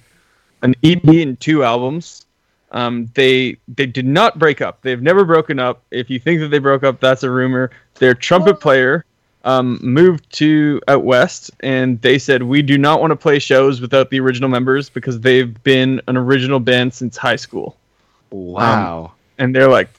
an 0.64 0.76
EP 0.84 1.01
and 1.05 1.39
two 1.39 1.64
albums. 1.64 2.26
Um, 2.72 3.09
they 3.13 3.57
they 3.68 3.86
did 3.86 4.05
not 4.05 4.38
break 4.39 4.61
up. 4.61 4.82
They've 4.82 5.01
never 5.01 5.24
broken 5.26 5.57
up. 5.59 5.84
If 5.91 6.09
you 6.09 6.20
think 6.20 6.41
that 6.41 6.49
they 6.49 6.59
broke 6.59 6.84
up, 6.84 6.99
that's 6.99 7.24
a 7.24 7.30
rumor. 7.30 7.72
Their 7.95 8.13
trumpet 8.13 8.59
player 8.59 9.05
um, 9.45 9.80
moved 9.82 10.30
to 10.34 10.82
out 10.89 11.05
west, 11.05 11.51
and 11.61 12.01
they 12.01 12.20
said 12.20 12.43
we 12.43 12.61
do 12.61 12.78
not 12.78 12.99
want 12.99 13.11
to 13.11 13.15
play 13.15 13.39
shows 13.39 13.80
without 13.80 14.09
the 14.09 14.20
original 14.20 14.49
members 14.49 14.89
because 14.89 15.20
they've 15.22 15.63
been 15.63 16.01
an 16.07 16.18
original 16.18 16.59
band 16.59 16.93
since 16.93 17.15
high 17.15 17.38
school 17.38 17.78
Wow. 18.32 19.13
and 19.38 19.55
they're 19.55 19.70
like 19.70 19.89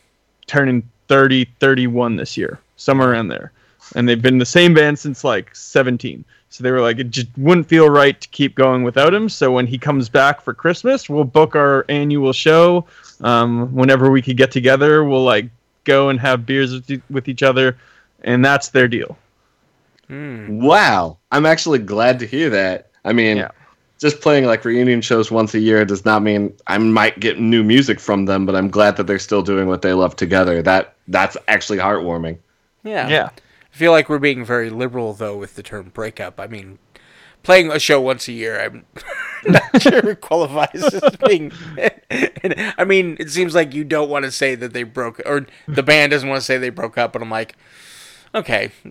turning 0.47 0.83
30 1.09 1.47
31 1.61 2.17
this 2.17 2.37
year 2.37 2.59
somewhere 2.77 3.11
around 3.13 3.29
there 3.29 3.53
and 3.95 4.07
they've 4.07 4.21
been 4.21 4.37
the 4.39 4.45
same 4.45 4.75
band 4.75 4.99
since 4.99 5.25
like 5.25 5.55
17 5.57 6.25
So 6.51 6.65
they 6.65 6.71
were 6.71 6.81
like, 6.81 6.99
it 6.99 7.11
just 7.11 7.29
wouldn't 7.37 7.69
feel 7.69 7.91
right 7.91 8.19
to 8.21 8.29
keep 8.29 8.55
going 8.55 8.83
without 8.83 9.13
him. 9.13 9.29
So 9.29 9.53
when 9.53 9.67
he 9.67 9.77
comes 9.79 10.09
back 10.09 10.41
for 10.41 10.55
Christmas, 10.55 11.09
we'll 11.09 11.25
book 11.25 11.55
our 11.55 11.85
annual 11.89 12.33
show. 12.33 12.87
Um, 13.21 13.75
whenever 13.75 14.11
we 14.11 14.23
could 14.23 14.37
get 14.37 14.51
together, 14.51 15.05
we'll 15.05 15.25
like 15.25 15.47
go 15.85 16.09
and 16.09 16.19
have 16.21 16.47
beers 16.47 16.81
with, 17.11 17.29
each 17.29 17.43
other, 17.43 17.77
and 18.25 18.45
that's 18.45 18.69
their 18.71 18.89
deal. 18.89 19.17
Wow, 20.11 21.19
I'm 21.31 21.45
actually 21.45 21.81
glad 21.81 22.19
to 22.21 22.27
hear 22.27 22.49
that. 22.51 22.89
I 23.05 23.13
mean, 23.13 23.37
Yeah. 23.39 23.51
just 23.99 24.21
playing 24.21 24.47
like 24.47 24.65
reunion 24.65 25.01
shows 25.03 25.31
once 25.31 25.55
a 25.55 25.59
year 25.59 25.85
does 25.85 26.05
not 26.05 26.23
mean 26.23 26.55
I 26.67 26.79
might 26.79 27.21
get 27.21 27.39
new 27.39 27.63
music 27.63 28.01
from 28.01 28.25
them, 28.25 28.47
but 28.47 28.55
I'm 28.57 28.71
glad 28.71 28.97
that 28.97 29.07
they're 29.07 29.19
still 29.19 29.43
doing 29.43 29.69
what 29.69 29.83
they 29.83 29.93
love 29.93 30.17
together. 30.17 30.63
That 30.63 30.95
that's 31.09 31.37
actually 31.47 31.79
heartwarming. 31.79 32.39
Yeah. 32.85 33.09
Yeah. 33.09 33.29
I 33.79 33.81
feel 33.81 33.93
like 33.93 34.09
we're 34.09 34.19
being 34.19 34.45
very 34.45 34.71
liberal 34.71 35.13
though 35.13 35.37
with 35.37 35.55
the 35.55 35.63
term 35.63 35.91
breakup. 35.95 36.41
I 36.41 36.49
mean, 36.49 36.81
playing 37.45 37.71
a 37.71 37.79
show 37.79 38.01
once 38.01 38.27
a 38.27 38.33
year, 38.33 38.61
I'm 38.61 38.85
not 39.47 39.81
sure 39.81 39.99
it 40.11 40.21
qualifies 40.21 40.83
as 40.83 41.15
being. 41.29 41.53
I 42.77 42.85
mean, 42.85 43.17
it 43.21 43.31
seems 43.31 43.55
like 43.55 43.73
you 43.75 43.85
don't 43.85 44.11
want 44.11 44.25
to 44.25 44.33
say 44.33 44.57
that 44.57 44.73
they 44.73 44.83
broke, 44.83 45.21
or 45.25 45.47
the 45.69 45.85
band 45.85 46.11
doesn't 46.11 46.29
want 46.29 46.41
to 46.41 46.45
say 46.45 46.59
they 46.59 46.71
broke 46.71 46.99
up, 46.99 47.13
but 47.13 47.23
I'm 47.23 47.31
like, 47.31 47.55
okay, 48.35 48.73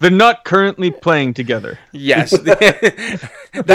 They're 0.00 0.10
not 0.10 0.44
currently 0.44 0.90
playing 0.90 1.34
together. 1.34 1.78
yes, 1.92 2.32
They 2.32 2.56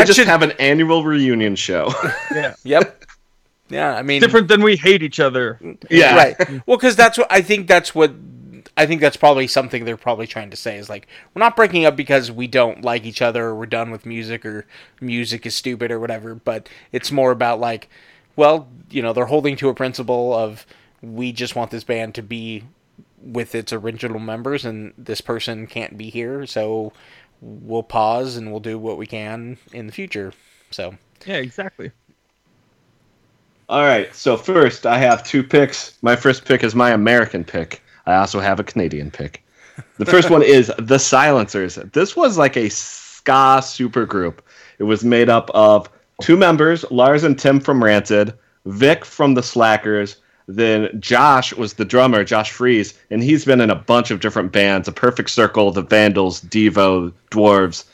just 0.03 0.15
should. 0.15 0.28
have 0.28 0.41
an 0.41 0.51
annual 0.59 1.05
reunion 1.05 1.55
show. 1.55 1.93
Yeah. 2.36 2.55
yep. 2.65 3.05
Yeah, 3.69 3.95
I 3.95 4.01
mean, 4.01 4.19
Different 4.19 4.49
than 4.49 4.63
we 4.63 4.76
hate 4.76 5.01
each 5.01 5.21
other. 5.21 5.59
yeah, 5.89 6.13
right. 6.17 6.36
Well, 6.67 6.76
because 6.76 6.97
that's 6.97 7.17
what 7.17 7.28
I 7.32 7.39
think. 7.41 7.69
That's 7.69 7.95
what 7.95 8.11
I 8.76 8.86
think. 8.86 9.01
That's 9.01 9.17
probably 9.17 9.47
something 9.47 9.86
they're 9.86 9.97
probably 9.97 10.28
trying 10.28 10.49
to 10.49 10.57
say 10.57 10.78
is 10.78 10.89
like 10.89 11.07
we're 11.34 11.41
not 11.41 11.55
breaking 11.55 11.86
up 11.86 11.95
because 11.95 12.32
we 12.32 12.47
don't 12.47 12.84
like 12.84 13.05
each 13.05 13.21
other 13.21 13.45
or 13.45 13.55
we're 13.55 13.65
done 13.65 13.91
with 13.91 14.05
music 14.05 14.45
or 14.45 14.65
music 15.01 15.45
is 15.45 15.55
stupid 15.55 15.91
or 15.91 15.99
whatever. 15.99 16.36
But 16.36 16.69
it's 16.91 17.11
more 17.11 17.32
about 17.32 17.59
like, 17.59 17.89
well, 18.36 18.67
you 18.89 19.01
know, 19.01 19.13
they're 19.13 19.26
holding 19.26 19.55
to 19.57 19.69
a 19.69 19.76
principle 19.76 20.34
of 20.34 20.65
we 21.01 21.32
just 21.32 21.55
want 21.55 21.71
this 21.71 21.84
band 21.84 22.15
to 22.15 22.24
be 22.24 22.63
with 23.21 23.55
its 23.55 23.71
original 23.74 24.19
members 24.19 24.65
and 24.65 24.93
this 24.97 25.21
person 25.21 25.67
can't 25.67 25.97
be 25.97 26.09
here, 26.09 26.45
so 26.45 26.93
we'll 27.41 27.84
pause 27.84 28.36
and 28.38 28.51
we'll 28.51 28.59
do 28.59 28.78
what 28.78 28.97
we 28.97 29.05
can 29.05 29.57
in 29.71 29.86
the 29.86 29.93
future. 29.93 30.34
So 30.71 30.95
Yeah, 31.26 31.36
exactly. 31.36 31.91
All 33.69 33.84
right. 33.84 34.13
So 34.13 34.38
first, 34.38 34.86
I 34.86 34.97
have 34.97 35.24
two 35.24 35.43
picks. 35.43 35.97
My 36.01 36.15
first 36.15 36.45
pick 36.45 36.63
is 36.63 36.76
my 36.76 36.91
American 36.91 37.43
pick. 37.43 37.82
I 38.06 38.16
also 38.16 38.39
have 38.39 38.60
a 38.60 38.64
Canadian 38.64 39.12
pick. 39.12 39.43
The 39.97 40.06
first 40.06 40.30
one 40.30 40.43
is 40.43 40.72
The 40.78 40.99
Silencers. 40.99 41.76
This 41.93 42.16
was 42.16 42.38
like 42.38 42.58
a 42.58 42.70
ska 42.70 43.60
supergroup. 43.62 44.39
It 44.80 44.84
was 44.84 45.04
made 45.04 45.30
up 45.30 45.49
of 45.54 45.89
two 46.22 46.38
members, 46.38 46.86
Lars 46.91 47.24
and 47.24 47.38
Tim 47.38 47.60
from 47.60 47.84
Rancid, 47.84 48.34
Vic 48.66 49.04
from 49.06 49.34
The 49.34 49.43
Slackers, 49.43 50.18
then 50.47 50.89
Josh 50.99 51.54
was 51.54 51.74
the 51.74 51.86
drummer, 51.86 52.24
Josh 52.24 52.51
Freese, 52.51 52.93
and 53.10 53.24
he's 53.24 53.45
been 53.45 53.62
in 53.62 53.70
a 53.70 53.76
bunch 53.76 54.12
of 54.12 54.20
different 54.20 54.51
bands, 54.51 54.88
A 54.88 54.91
Perfect 54.91 55.30
Circle, 55.30 55.72
The 55.72 55.82
Vandals, 55.82 56.41
Devo, 56.41 57.14
Dwarves, 57.32 57.86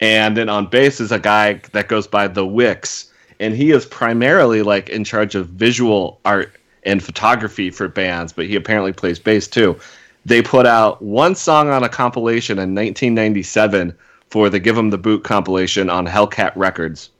and 0.00 0.36
then 0.36 0.48
on 0.48 0.66
bass 0.66 1.00
is 1.00 1.12
a 1.12 1.18
guy 1.18 1.60
that 1.72 1.88
goes 1.88 2.06
by 2.06 2.28
The 2.28 2.46
Wicks, 2.46 3.12
and 3.40 3.54
he 3.54 3.70
is 3.72 3.84
primarily 3.86 4.62
like 4.62 4.88
in 4.88 5.04
charge 5.04 5.34
of 5.34 5.48
visual 5.48 6.20
art 6.24 6.52
and 6.88 7.02
photography 7.02 7.70
for 7.70 7.86
bands, 7.86 8.32
but 8.32 8.46
he 8.46 8.56
apparently 8.56 8.92
plays 8.92 9.18
bass 9.18 9.46
too. 9.46 9.78
They 10.24 10.42
put 10.42 10.66
out 10.66 11.00
one 11.02 11.34
song 11.34 11.68
on 11.68 11.84
a 11.84 11.88
compilation 11.88 12.58
in 12.58 12.74
1997 12.74 13.94
for 14.30 14.48
the 14.48 14.58
Give 14.58 14.76
'em 14.76 14.90
the 14.90 14.98
Boot 14.98 15.22
compilation 15.22 15.90
on 15.90 16.06
Hellcat 16.06 16.52
Records. 16.56 17.10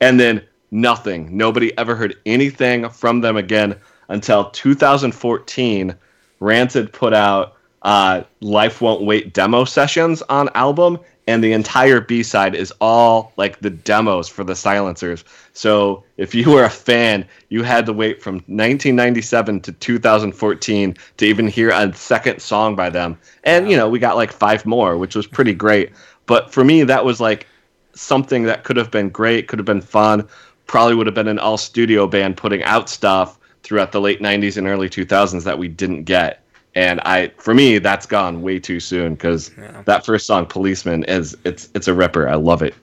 And 0.00 0.20
then 0.20 0.42
nothing. 0.70 1.36
Nobody 1.36 1.76
ever 1.78 1.94
heard 1.94 2.16
anything 2.26 2.88
from 2.88 3.20
them 3.20 3.36
again 3.36 3.76
until 4.08 4.50
2014. 4.50 5.94
Rancid 6.40 6.92
put 6.92 7.14
out 7.14 7.56
uh, 7.82 8.22
Life 8.40 8.80
Won't 8.80 9.02
Wait 9.02 9.32
demo 9.32 9.64
sessions 9.64 10.22
on 10.28 10.48
album, 10.54 10.98
and 11.26 11.42
the 11.42 11.52
entire 11.52 12.00
B 12.00 12.22
side 12.22 12.54
is 12.54 12.72
all 12.80 13.32
like 13.36 13.60
the 13.60 13.70
demos 13.70 14.28
for 14.28 14.42
the 14.44 14.56
silencers. 14.56 15.24
So 15.52 16.04
if 16.16 16.34
you 16.34 16.50
were 16.50 16.64
a 16.64 16.70
fan, 16.70 17.26
you 17.48 17.62
had 17.62 17.86
to 17.86 17.92
wait 17.92 18.22
from 18.22 18.36
1997 18.36 19.60
to 19.60 19.72
2014 19.72 20.96
to 21.18 21.24
even 21.24 21.46
hear 21.46 21.70
a 21.70 21.94
second 21.94 22.40
song 22.42 22.74
by 22.74 22.90
them. 22.90 23.18
And 23.44 23.70
you 23.70 23.76
know, 23.76 23.88
we 23.88 23.98
got 23.98 24.16
like 24.16 24.32
five 24.32 24.66
more, 24.66 24.96
which 24.96 25.14
was 25.14 25.26
pretty 25.26 25.54
great. 25.54 25.92
But 26.26 26.52
for 26.52 26.64
me, 26.64 26.82
that 26.84 27.04
was 27.04 27.20
like 27.20 27.46
something 27.94 28.44
that 28.44 28.64
could 28.64 28.76
have 28.76 28.90
been 28.90 29.08
great, 29.08 29.48
could 29.48 29.58
have 29.58 29.66
been 29.66 29.80
fun, 29.80 30.26
probably 30.66 30.94
would 30.94 31.06
have 31.06 31.14
been 31.14 31.28
an 31.28 31.38
all 31.38 31.58
studio 31.58 32.06
band 32.06 32.36
putting 32.36 32.62
out 32.64 32.88
stuff 32.88 33.38
throughout 33.62 33.92
the 33.92 34.00
late 34.00 34.20
90s 34.20 34.56
and 34.56 34.66
early 34.66 34.88
2000s 34.88 35.44
that 35.44 35.58
we 35.58 35.68
didn't 35.68 36.04
get. 36.04 36.42
And 36.74 37.00
I, 37.00 37.28
for 37.36 37.52
me, 37.54 37.78
that's 37.78 38.06
gone 38.06 38.40
way 38.40 38.58
too 38.58 38.80
soon 38.80 39.14
because 39.14 39.50
that 39.84 40.06
first 40.06 40.26
song, 40.26 40.46
"Policeman," 40.46 41.04
is 41.04 41.36
it's 41.44 41.68
it's 41.74 41.86
a 41.86 41.94
ripper. 41.94 42.28
I 42.28 42.36
love 42.36 42.62
it. 42.62 42.74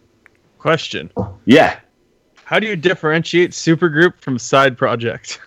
Question: 0.59 1.09
Yeah, 1.45 1.79
How 2.43 2.59
do 2.59 2.67
you 2.67 2.75
differentiate 2.75 3.51
supergroup 3.51 4.19
from 4.19 4.37
side 4.37 4.77
project? 4.77 5.39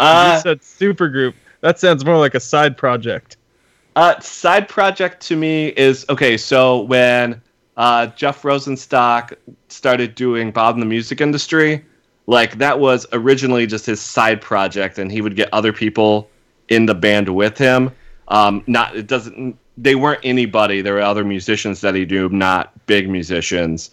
uh, 0.00 0.34
you 0.36 0.42
said 0.42 0.60
supergroup. 0.60 1.34
That 1.60 1.78
sounds 1.78 2.04
more 2.04 2.18
like 2.18 2.34
a 2.34 2.40
side 2.40 2.76
project. 2.76 3.36
Uh, 3.94 4.18
side 4.20 4.68
project 4.68 5.20
to 5.26 5.36
me 5.36 5.68
is 5.68 6.04
okay. 6.08 6.36
So 6.36 6.80
when 6.82 7.40
uh, 7.76 8.06
Jeff 8.06 8.42
Rosenstock 8.42 9.34
started 9.68 10.16
doing 10.16 10.50
Bomb 10.50 10.80
the 10.80 10.86
Music 10.86 11.20
Industry, 11.20 11.84
like 12.26 12.58
that 12.58 12.80
was 12.80 13.06
originally 13.12 13.66
just 13.68 13.86
his 13.86 14.00
side 14.00 14.40
project, 14.40 14.98
and 14.98 15.12
he 15.12 15.20
would 15.20 15.36
get 15.36 15.48
other 15.52 15.72
people 15.72 16.28
in 16.72 16.86
the 16.86 16.94
band 16.94 17.28
with 17.28 17.58
him. 17.58 17.92
Um, 18.28 18.64
not 18.66 18.96
it 18.96 19.06
doesn't. 19.06 19.58
They 19.76 19.94
weren't 19.94 20.20
anybody. 20.24 20.80
There 20.80 20.94
were 20.94 21.02
other 21.02 21.24
musicians 21.24 21.80
that 21.82 21.94
he 21.94 22.04
knew, 22.06 22.28
not 22.28 22.72
big 22.86 23.08
musicians. 23.08 23.90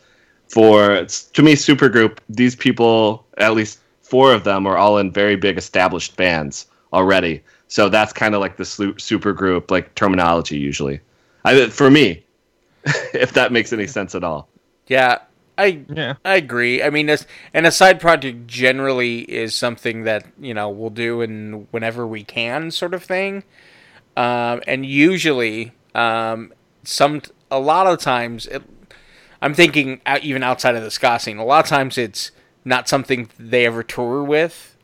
For 0.48 1.06
to 1.06 1.44
me, 1.44 1.54
supergroup, 1.54 2.20
these 2.30 2.56
people, 2.56 3.26
at 3.38 3.54
least 3.54 3.80
four 4.02 4.34
of 4.34 4.44
them, 4.46 4.66
are 4.66 4.78
all 4.78 4.98
in 4.98 5.12
very 5.12 5.36
big 5.36 5.58
established 5.58 6.16
bands 6.16 6.68
already. 6.94 7.44
So 7.68 7.90
that's 7.90 8.14
kind 8.14 8.34
of 8.34 8.42
like 8.42 8.58
the 8.58 8.64
supergroup 8.64 9.70
like 9.70 9.94
terminology 9.96 10.58
usually. 10.58 11.02
I 11.46 11.68
for 11.68 11.92
me, 11.92 12.24
if 13.14 13.34
that 13.34 13.52
makes 13.52 13.74
any 13.74 13.88
sense 13.88 14.16
at 14.16 14.24
all. 14.24 14.48
yeah, 14.88 15.20
I 15.60 15.86
Yeah. 15.90 16.16
I 16.26 16.36
agree. 16.36 16.82
I 16.84 16.90
mean, 16.90 17.08
this 17.08 17.26
and 17.54 17.66
a 17.68 17.72
side 17.72 18.00
project 18.00 18.48
generally 18.48 19.20
is 19.22 19.54
something 19.56 20.04
that 20.04 20.26
you 20.40 20.54
know 20.54 20.70
we'll 20.70 20.90
do 20.90 21.22
and 21.22 21.68
whenever 21.72 22.08
we 22.08 22.24
can, 22.24 22.72
sort 22.72 22.94
of 22.94 23.04
thing. 23.04 23.44
Um, 24.18 24.62
and 24.68 24.86
usually, 24.86 25.72
um, 25.96 26.54
some 26.84 27.22
a 27.52 27.60
lot 27.60 27.88
of 27.88 28.00
times, 28.00 28.48
it, 28.48 28.64
I'm 29.42 29.54
thinking 29.54 30.02
out, 30.06 30.24
even 30.24 30.44
outside 30.44 30.76
of 30.76 30.84
the 30.84 30.92
ska 30.92 31.20
scene, 31.20 31.38
a 31.38 31.46
lot 31.46 31.64
of 31.64 31.70
times 31.70 31.98
it's 31.98 32.32
not 32.66 32.90
something 32.90 33.30
they 33.40 33.66
ever 33.66 33.84
tour 33.84 34.24
with. 34.24 34.76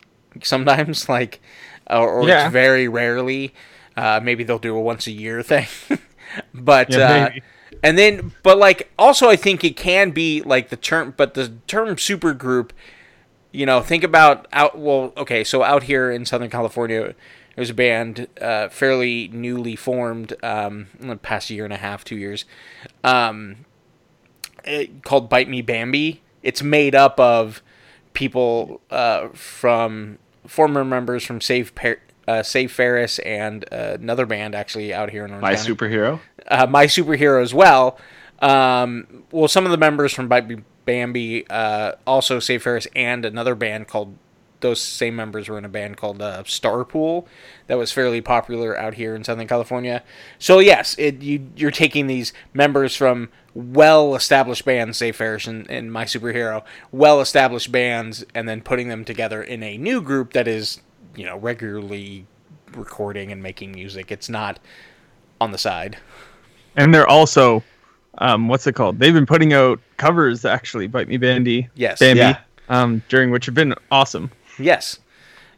Sometimes, 0.43 1.09
like, 1.09 1.41
or, 1.89 2.09
or 2.09 2.27
Yeah. 2.27 2.45
it's 2.45 2.53
very 2.53 2.87
rarely. 2.87 3.53
Uh, 3.97 4.19
maybe 4.23 4.43
they'll 4.43 4.59
do 4.59 4.75
a 4.75 4.81
once 4.81 5.07
a 5.07 5.11
year 5.11 5.41
thing, 5.43 5.67
but 6.53 6.91
Yeah, 6.91 6.97
uh. 6.97 7.29
And 7.83 7.97
then, 7.97 8.33
but 8.43 8.57
like, 8.57 8.91
also, 8.97 9.29
I 9.29 9.35
think 9.35 9.63
it 9.63 9.75
can 9.75 10.11
be 10.11 10.41
like 10.41 10.69
the 10.69 10.75
term, 10.77 11.13
but 11.15 11.33
the 11.33 11.53
term 11.67 11.95
supergroup, 11.95 12.71
you 13.51 13.65
know, 13.65 13.81
think 13.81 14.03
about 14.03 14.47
out. 14.51 14.77
Well, 14.77 15.13
okay, 15.17 15.43
so 15.43 15.63
out 15.63 15.83
here 15.83 16.11
in 16.11 16.25
Southern 16.25 16.49
California, 16.49 17.15
there's 17.55 17.69
a 17.69 17.73
band 17.73 18.27
uh, 18.41 18.69
fairly 18.69 19.29
newly 19.29 19.75
formed, 19.75 20.35
um, 20.43 20.87
in 20.99 21.07
the 21.07 21.15
past 21.15 21.49
year 21.49 21.63
and 21.63 21.73
a 21.73 21.77
half, 21.77 22.03
two 22.03 22.17
years, 22.17 22.45
um, 23.03 23.65
it, 24.63 25.03
called 25.03 25.29
Bite 25.29 25.49
Me 25.49 25.61
Bambi. 25.61 26.21
It's 26.43 26.61
made 26.61 26.95
up 26.95 27.19
of 27.19 27.63
people 28.13 28.81
uh, 28.91 29.29
from 29.29 30.19
former 30.45 30.83
members 30.83 31.25
from 31.25 31.41
Save 31.41 31.73
Par- 31.75 31.99
uh, 32.27 32.43
Save 32.43 32.71
Ferris 32.71 33.19
and 33.19 33.65
uh, 33.71 33.97
another 33.99 34.25
band 34.25 34.55
actually 34.55 34.93
out 34.93 35.09
here 35.09 35.25
in 35.25 35.31
Orange 35.31 35.41
My 35.41 35.55
County 35.55 35.73
superhero. 35.73 36.19
uh, 36.47 36.67
my 36.67 36.85
superhero 36.85 37.41
as 37.41 37.53
well. 37.53 37.97
Um, 38.39 39.23
well, 39.31 39.47
some 39.47 39.65
of 39.65 39.71
the 39.71 39.77
members 39.77 40.13
from 40.13 40.27
Bambi, 40.85 41.47
uh, 41.49 41.93
also 42.05 42.39
Save 42.39 42.63
Ferris, 42.63 42.87
and 42.95 43.25
another 43.25 43.55
band 43.55 43.87
called. 43.87 44.17
Those 44.61 44.81
same 44.81 45.15
members 45.15 45.47
were 45.47 45.59
in 45.59 45.65
a 45.65 45.69
band 45.69 45.97
called 45.97 46.21
uh, 46.21 46.41
Starpool 46.43 47.27
that 47.67 47.77
was 47.77 47.91
fairly 47.91 48.19
popular 48.21 48.75
out 48.75 48.95
here 48.95 49.13
in 49.13 49.23
Southern 49.23 49.47
California. 49.47 50.01
So 50.39 50.57
yes, 50.57 50.95
it, 50.97 51.21
you 51.21 51.51
you're 51.55 51.71
taking 51.71 52.07
these 52.07 52.33
members 52.53 52.95
from 52.95 53.29
well-established 53.53 54.65
bands, 54.65 54.97
Save 54.97 55.17
Ferris 55.17 55.45
and, 55.45 55.69
and 55.69 55.91
My 55.91 56.05
Superhero, 56.05 56.63
well-established 56.91 57.71
bands, 57.71 58.25
and 58.33 58.47
then 58.49 58.61
putting 58.61 58.87
them 58.87 59.05
together 59.05 59.43
in 59.43 59.61
a 59.61 59.77
new 59.77 60.01
group 60.01 60.33
that 60.33 60.47
is, 60.47 60.81
you 61.15 61.25
know, 61.25 61.37
regularly 61.37 62.25
recording 62.73 63.31
and 63.31 63.41
making 63.41 63.71
music. 63.71 64.11
It's 64.11 64.29
not 64.29 64.59
on 65.41 65.51
the 65.51 65.57
side. 65.57 65.97
And 66.75 66.93
they're 66.93 67.07
also, 67.07 67.63
um, 68.17 68.47
what's 68.47 68.67
it 68.67 68.73
called? 68.73 68.99
They've 68.99 69.13
been 69.13 69.25
putting 69.25 69.53
out 69.53 69.79
covers 69.97 70.45
actually, 70.45 70.87
Bite 70.87 71.07
Me 71.07 71.17
Bandy. 71.17 71.69
Yes. 71.75 71.99
Bambi, 71.99 72.19
Yeah. 72.19 72.39
um, 72.69 73.01
during 73.09 73.31
which 73.31 73.45
have 73.45 73.55
been 73.55 73.73
awesome. 73.91 74.31
Yes, 74.59 74.99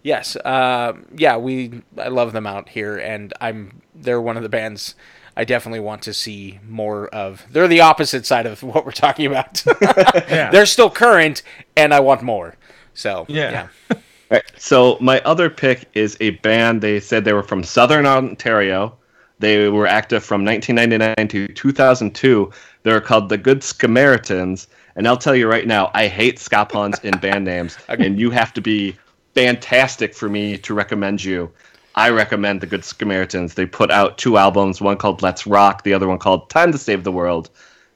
yes, 0.03 0.35
uh, 0.37 0.93
yeah. 1.15 1.37
We 1.37 1.81
I 1.97 2.07
love 2.07 2.33
them 2.33 2.47
out 2.47 2.69
here, 2.69 2.97
and 2.97 3.31
I'm 3.41 3.81
they're 3.95 4.21
one 4.21 4.37
of 4.37 4.43
the 4.43 4.49
bands 4.49 4.95
I 5.35 5.43
definitely 5.43 5.81
want 5.81 6.01
to 6.03 6.13
see 6.13 6.59
more 6.67 7.07
of. 7.09 7.45
They're 7.51 7.67
the 7.67 7.81
opposite 7.81 8.25
side 8.25 8.47
of 8.47 8.63
what 8.63 8.85
we're 8.85 8.91
talking 8.91 9.27
about. 9.27 9.63
They're 10.27 10.65
still 10.65 10.89
current, 10.89 11.43
and 11.75 11.93
I 11.93 11.99
want 11.99 12.23
more. 12.23 12.55
So 12.95 13.25
Yeah. 13.29 13.67
Right. 14.29 14.43
So 14.57 14.97
my 14.99 15.21
other 15.21 15.49
pick 15.49 15.87
is 15.93 16.17
a 16.19 16.31
band. 16.31 16.81
They 16.81 16.99
said 16.99 17.23
they 17.23 17.33
were 17.33 17.43
from 17.43 17.63
Southern 17.63 18.05
Ontario. 18.05 18.97
They 19.39 19.69
were 19.69 19.87
active 19.87 20.23
from 20.23 20.43
1999 20.43 21.27
to 21.29 21.53
2002. 21.53 22.51
They 22.83 22.91
were 22.91 23.01
called 23.01 23.29
the 23.29 23.37
Good 23.37 23.63
Samaritans. 23.63 24.67
And 24.95 25.07
I'll 25.07 25.17
tell 25.17 25.35
you 25.35 25.47
right 25.47 25.67
now, 25.67 25.91
I 25.93 26.07
hate 26.07 26.39
ska 26.39 26.65
puns 26.65 26.99
in 27.03 27.17
band 27.19 27.45
names, 27.45 27.77
and 27.87 28.19
you 28.19 28.31
have 28.31 28.53
to 28.53 28.61
be 28.61 28.97
fantastic 29.35 30.15
for 30.15 30.27
me 30.27 30.57
to 30.57 30.73
recommend 30.73 31.23
you. 31.23 31.51
I 31.93 32.09
recommend 32.09 32.61
the 32.61 32.67
Good 32.67 32.83
Samaritans. 32.83 33.53
They 33.53 33.65
put 33.65 33.91
out 33.91 34.17
two 34.17 34.37
albums, 34.37 34.81
one 34.81 34.97
called 34.97 35.21
Let's 35.21 35.47
Rock, 35.47 35.83
the 35.83 35.93
other 35.93 36.07
one 36.07 36.19
called 36.19 36.49
Time 36.49 36.71
to 36.71 36.77
Save 36.77 37.03
the 37.03 37.11
World. 37.11 37.49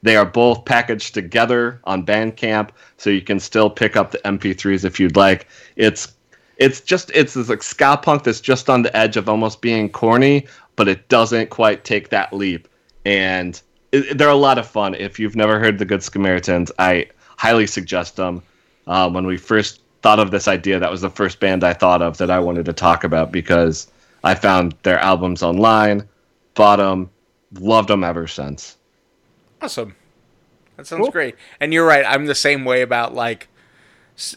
They 0.03 0.15
are 0.15 0.25
both 0.25 0.65
packaged 0.65 1.13
together 1.13 1.79
on 1.83 2.05
Bandcamp, 2.05 2.69
so 2.97 3.09
you 3.09 3.21
can 3.21 3.39
still 3.39 3.69
pick 3.69 3.95
up 3.95 4.11
the 4.11 4.19
MP3s 4.19 4.85
if 4.85 4.99
you'd 4.99 5.15
like. 5.15 5.47
It's 5.75 6.13
it's 6.61 6.79
just 6.79 7.11
it's 7.15 7.33
this 7.33 7.49
like 7.49 7.63
ska 7.63 7.97
punk 7.97 8.23
that's 8.23 8.39
just 8.39 8.69
on 8.69 8.83
the 8.83 8.95
edge 8.95 9.17
of 9.17 9.27
almost 9.27 9.61
being 9.61 9.89
corny, 9.89 10.45
but 10.75 10.87
it 10.87 11.09
doesn't 11.09 11.49
quite 11.49 11.83
take 11.83 12.09
that 12.09 12.31
leap. 12.31 12.67
And 13.03 13.59
it, 13.91 14.15
they're 14.19 14.29
a 14.29 14.35
lot 14.35 14.59
of 14.59 14.67
fun. 14.67 14.93
If 14.93 15.19
you've 15.19 15.35
never 15.35 15.59
heard 15.59 15.79
the 15.79 15.85
Good 15.85 16.03
Samaritans, 16.03 16.71
I 16.77 17.07
highly 17.37 17.65
suggest 17.65 18.15
them. 18.15 18.43
Uh, 18.85 19.09
when 19.09 19.25
we 19.25 19.37
first 19.37 19.81
thought 20.03 20.19
of 20.19 20.29
this 20.29 20.47
idea, 20.47 20.77
that 20.79 20.91
was 20.91 21.01
the 21.01 21.09
first 21.09 21.39
band 21.39 21.63
I 21.63 21.73
thought 21.73 22.03
of 22.03 22.17
that 22.19 22.29
I 22.29 22.37
wanted 22.37 22.65
to 22.65 22.73
talk 22.73 23.03
about 23.03 23.31
because 23.31 23.87
I 24.23 24.35
found 24.35 24.75
their 24.83 24.99
albums 24.99 25.41
online, 25.41 26.07
bought 26.53 26.75
them, 26.75 27.09
loved 27.59 27.89
them 27.89 28.03
ever 28.03 28.27
since. 28.27 28.77
Awesome. 29.63 29.95
That 30.77 30.85
sounds 30.85 31.09
great. 31.09 31.35
And 31.59 31.73
you're 31.73 31.87
right. 31.87 32.05
I'm 32.07 32.27
the 32.27 32.35
same 32.35 32.65
way 32.65 32.83
about 32.83 33.15
like, 33.15 33.43
s 33.43 33.49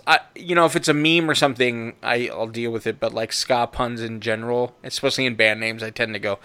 I 0.07 0.21
you 0.35 0.55
know, 0.55 0.65
if 0.67 0.77
it's 0.77 0.89
a 0.89 0.95
meme 0.95 1.29
or 1.31 1.35
something, 1.35 1.95
I, 2.03 2.29
I'll 2.33 2.47
deal 2.47 2.71
with 2.71 2.87
it. 2.87 3.01
But 3.01 3.13
like 3.15 3.33
ska 3.33 3.67
puns 3.67 4.01
in 4.03 4.21
general, 4.21 4.75
especially 4.85 5.27
in 5.27 5.35
band 5.35 5.61
names, 5.61 5.83
I 5.83 5.91
tend 5.91 6.15
to 6.15 6.19
go, 6.21 6.39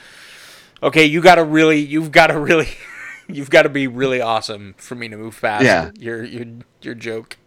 okay, 0.81 1.05
you 1.05 1.21
got 1.21 1.35
to 1.35 1.43
really, 1.43 1.79
you've 1.79 2.11
got 2.11 2.27
to 2.27 2.39
really, 2.39 2.69
you've 3.27 3.49
got 3.49 3.63
to 3.63 3.69
be 3.69 3.87
really 3.87 4.21
awesome 4.21 4.75
for 4.77 4.95
me 4.95 5.07
to 5.09 5.17
move 5.17 5.39
past 5.39 5.63
Yeah. 5.65 5.91
your 5.97 6.23
your 6.23 6.45
your 6.81 6.95
joke. 6.95 7.37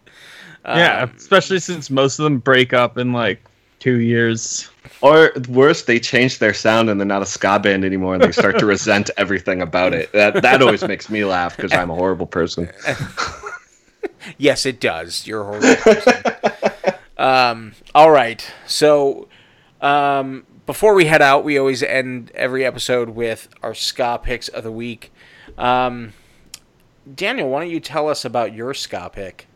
yeah, 0.64 1.02
Um, 1.02 1.12
especially 1.16 1.58
since 1.60 1.90
most 1.90 2.18
of 2.18 2.24
them 2.24 2.38
break 2.38 2.72
up 2.72 2.96
in 2.98 3.12
like 3.12 3.42
two 3.80 3.98
years. 3.98 4.70
Or 5.00 5.32
worse, 5.48 5.82
they 5.82 5.98
change 5.98 6.38
their 6.38 6.54
sound 6.54 6.88
and 6.88 7.00
they're 7.00 7.06
not 7.06 7.22
a 7.22 7.26
ska 7.26 7.58
band 7.58 7.84
anymore, 7.84 8.14
and 8.14 8.22
they 8.22 8.30
start 8.30 8.58
to 8.60 8.66
resent 8.74 9.10
everything 9.16 9.60
about 9.60 9.92
it. 9.94 10.12
That 10.12 10.42
that 10.42 10.62
always 10.62 10.82
makes 10.86 11.10
me 11.10 11.24
laugh 11.24 11.56
because 11.56 11.72
I'm 11.72 11.90
a 11.90 11.94
horrible 11.94 12.26
person. 12.26 12.70
Yes, 14.38 14.66
it 14.66 14.80
does. 14.80 15.26
You're 15.26 15.42
a 15.42 15.44
horrible 15.44 15.76
person. 15.76 16.94
um, 17.16 17.72
all 17.94 18.10
right. 18.10 18.46
So, 18.66 19.28
um, 19.80 20.46
before 20.66 20.94
we 20.94 21.06
head 21.06 21.22
out, 21.22 21.44
we 21.44 21.58
always 21.58 21.82
end 21.82 22.30
every 22.34 22.64
episode 22.64 23.10
with 23.10 23.48
our 23.62 23.74
ska 23.74 24.20
picks 24.22 24.48
of 24.48 24.64
the 24.64 24.72
week. 24.72 25.12
Um, 25.58 26.12
Daniel, 27.14 27.50
why 27.50 27.60
don't 27.60 27.70
you 27.70 27.80
tell 27.80 28.08
us 28.08 28.24
about 28.24 28.54
your 28.54 28.74
ska 28.74 29.10
pick? 29.12 29.46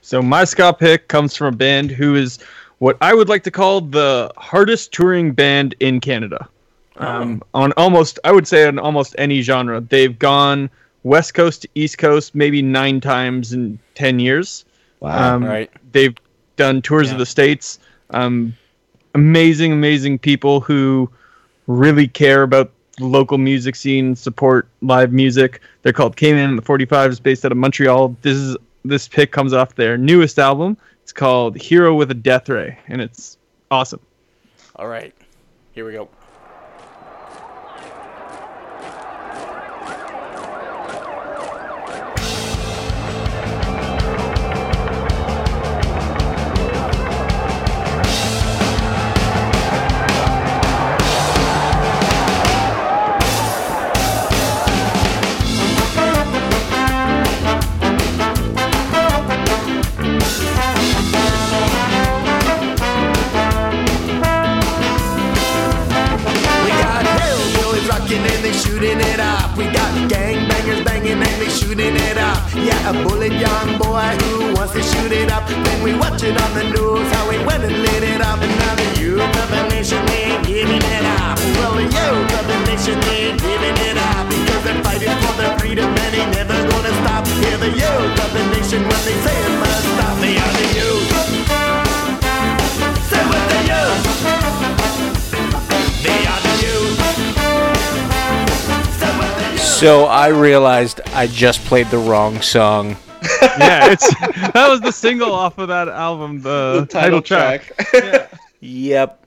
So 0.00 0.22
my 0.22 0.44
ska 0.44 0.72
pick 0.72 1.08
comes 1.08 1.36
from 1.36 1.54
a 1.54 1.56
band 1.56 1.90
who 1.90 2.14
is 2.14 2.38
what 2.78 2.96
I 3.00 3.14
would 3.14 3.28
like 3.28 3.42
to 3.44 3.50
call 3.50 3.80
the 3.80 4.32
hardest 4.36 4.92
touring 4.92 5.32
band 5.32 5.74
in 5.80 6.00
Canada. 6.00 6.48
Um, 6.96 7.42
on 7.54 7.72
almost, 7.72 8.18
I 8.24 8.32
would 8.32 8.46
say 8.46 8.66
on 8.66 8.78
almost 8.78 9.14
any 9.18 9.42
genre, 9.42 9.80
they've 9.80 10.16
gone 10.18 10.70
west 11.04 11.34
coast 11.34 11.62
to 11.62 11.68
east 11.74 11.98
coast 11.98 12.34
maybe 12.34 12.60
nine 12.60 13.00
times 13.00 13.52
in 13.52 13.78
ten 13.94 14.18
years. 14.18 14.64
Wow. 15.00 15.36
Um, 15.36 15.44
Right. 15.44 15.70
They've 15.92 16.16
done 16.56 16.82
tours 16.82 17.12
of 17.12 17.18
the 17.18 17.26
states. 17.26 17.78
Um, 18.10 18.54
amazing, 19.14 19.72
amazing 19.72 20.18
people 20.18 20.60
who 20.60 21.10
really 21.66 22.08
care 22.08 22.42
about 22.42 22.70
the 22.98 23.06
local 23.06 23.38
music 23.38 23.74
scene, 23.76 24.14
support 24.14 24.68
live 24.82 25.12
music. 25.12 25.60
They're 25.82 25.92
called 25.92 26.16
Cayman 26.16 26.50
and 26.50 26.58
the 26.58 26.62
45s, 26.62 27.22
based 27.22 27.44
out 27.44 27.52
of 27.52 27.58
Montreal. 27.58 28.16
This 28.22 28.36
is 28.36 28.56
this 28.84 29.08
pick 29.08 29.32
comes 29.32 29.52
off 29.52 29.74
their 29.74 29.96
newest 29.96 30.38
album. 30.38 30.76
It's 31.02 31.12
called 31.12 31.56
Hero 31.56 31.94
with 31.94 32.10
a 32.10 32.14
Death 32.14 32.48
Ray, 32.48 32.78
and 32.88 33.00
it's 33.00 33.38
awesome. 33.70 34.00
All 34.76 34.86
right. 34.86 35.14
Here 35.72 35.84
we 35.84 35.92
go. 35.92 36.08
Shooting 68.84 69.00
it 69.00 69.20
up. 69.20 69.56
We 69.56 69.64
got 69.64 69.90
gangbangers 70.10 70.84
banging 70.84 71.12
and 71.12 71.36
they 71.40 71.48
shooting 71.48 71.96
it 71.96 72.18
up. 72.18 72.42
Yeah, 72.54 72.90
a 72.90 72.92
bullet 73.04 73.32
young 73.32 73.78
boy 73.78 74.08
who 74.22 74.54
wants 74.54 74.72
to 74.74 74.82
shoot 74.82 75.12
it 75.12 75.30
up. 75.30 75.48
Then 75.48 75.82
we 75.82 75.94
watch 75.94 76.22
it 76.22 76.36
on 76.40 76.50
the 76.54 76.64
news 76.64 77.06
how 77.12 77.30
he 77.30 77.38
went 77.44 77.64
and 77.64 77.76
lit 77.82 78.02
it 78.02 78.20
up. 78.20 78.38
And 78.40 78.54
now 78.58 78.74
the 78.74 79.00
youth 79.00 79.36
of 79.42 79.48
the 79.48 79.62
nation 79.68 80.04
they 80.06 80.24
ain't 80.32 80.46
giving 80.46 80.82
it 80.96 81.04
up. 81.20 81.38
Well, 81.58 81.74
the 81.74 81.84
youth 81.84 82.32
of 82.38 82.44
the 82.46 82.58
nation 82.68 83.00
they 83.00 83.32
ain't 83.32 83.40
giving 83.40 83.76
it 83.88 83.96
up 83.96 84.28
because 84.28 84.62
they're 84.64 84.82
fighting 84.84 85.16
for 85.24 85.34
their 85.40 85.58
freedom 85.58 85.88
and 85.88 86.10
they 86.14 86.26
never 86.36 86.56
gonna 86.68 86.92
stop. 87.00 87.26
Hear 87.26 87.56
the 87.56 87.70
youth 87.70 88.16
of 88.24 88.30
the 88.36 88.44
nation 88.52 88.80
when 88.82 89.00
they 89.08 89.16
say 89.24 89.36
it 89.48 89.63
So 99.78 100.04
I 100.06 100.28
realized 100.28 101.00
I 101.12 101.26
just 101.26 101.60
played 101.64 101.88
the 101.88 101.98
wrong 101.98 102.40
song. 102.40 102.96
Yeah, 103.58 103.90
it's 103.92 104.08
that 104.52 104.68
was 104.68 104.80
the 104.80 104.92
single 104.92 105.32
off 105.32 105.58
of 105.58 105.68
that 105.68 105.88
album, 105.88 106.40
the, 106.42 106.86
title, 106.90 107.20
track. 107.20 107.72
Yep. 108.60 109.26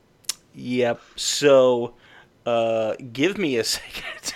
Yep. 0.56 1.02
So 1.16 1.94
uh, 2.46 2.96
give 3.14 3.38
me 3.38 3.58
a 3.58 3.64
second. 3.76 4.34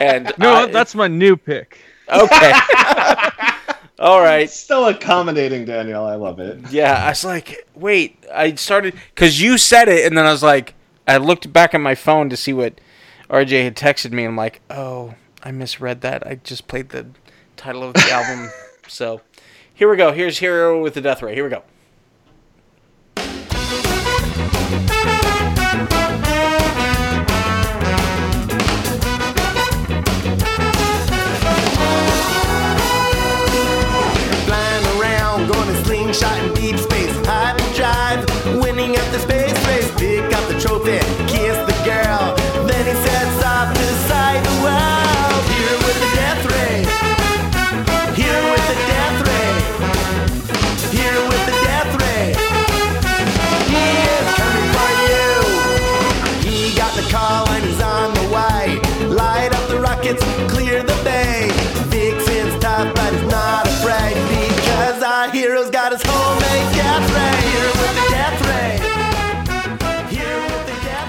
and 0.00 0.32
No, 0.38 0.52
I- 0.54 0.66
that's 0.66 0.94
my 0.94 1.08
new 1.08 1.36
pick. 1.36 1.78
okay. 2.08 2.52
All 3.98 4.20
right. 4.20 4.48
Still 4.48 4.86
accommodating, 4.86 5.64
Daniel. 5.64 6.04
I 6.04 6.14
love 6.14 6.38
it. 6.38 6.70
Yeah, 6.70 7.04
I 7.04 7.08
was 7.08 7.24
like, 7.24 7.66
wait. 7.74 8.24
I 8.32 8.54
started 8.54 8.94
because 9.14 9.40
you 9.40 9.58
said 9.58 9.88
it, 9.88 10.06
and 10.06 10.16
then 10.16 10.24
I 10.24 10.30
was 10.30 10.42
like, 10.42 10.74
I 11.08 11.16
looked 11.16 11.52
back 11.52 11.74
at 11.74 11.80
my 11.80 11.96
phone 11.96 12.30
to 12.30 12.36
see 12.36 12.52
what 12.52 12.80
RJ 13.30 13.64
had 13.64 13.76
texted 13.76 14.12
me. 14.12 14.24
And 14.24 14.32
I'm 14.32 14.36
like, 14.36 14.60
oh, 14.70 15.14
I 15.42 15.50
misread 15.50 16.00
that. 16.02 16.26
I 16.26 16.36
just 16.36 16.66
played 16.68 16.90
the 16.90 17.06
title 17.56 17.82
of 17.82 17.94
the 17.94 18.10
album. 18.10 18.50
So 18.86 19.20
here 19.72 19.90
we 19.90 19.96
go. 19.96 20.12
Here's 20.12 20.38
Hero 20.38 20.82
with 20.82 20.94
the 20.94 21.00
Death 21.00 21.22
Ray. 21.22 21.34
Here 21.34 21.44
we 21.44 21.50
go. 21.50 21.62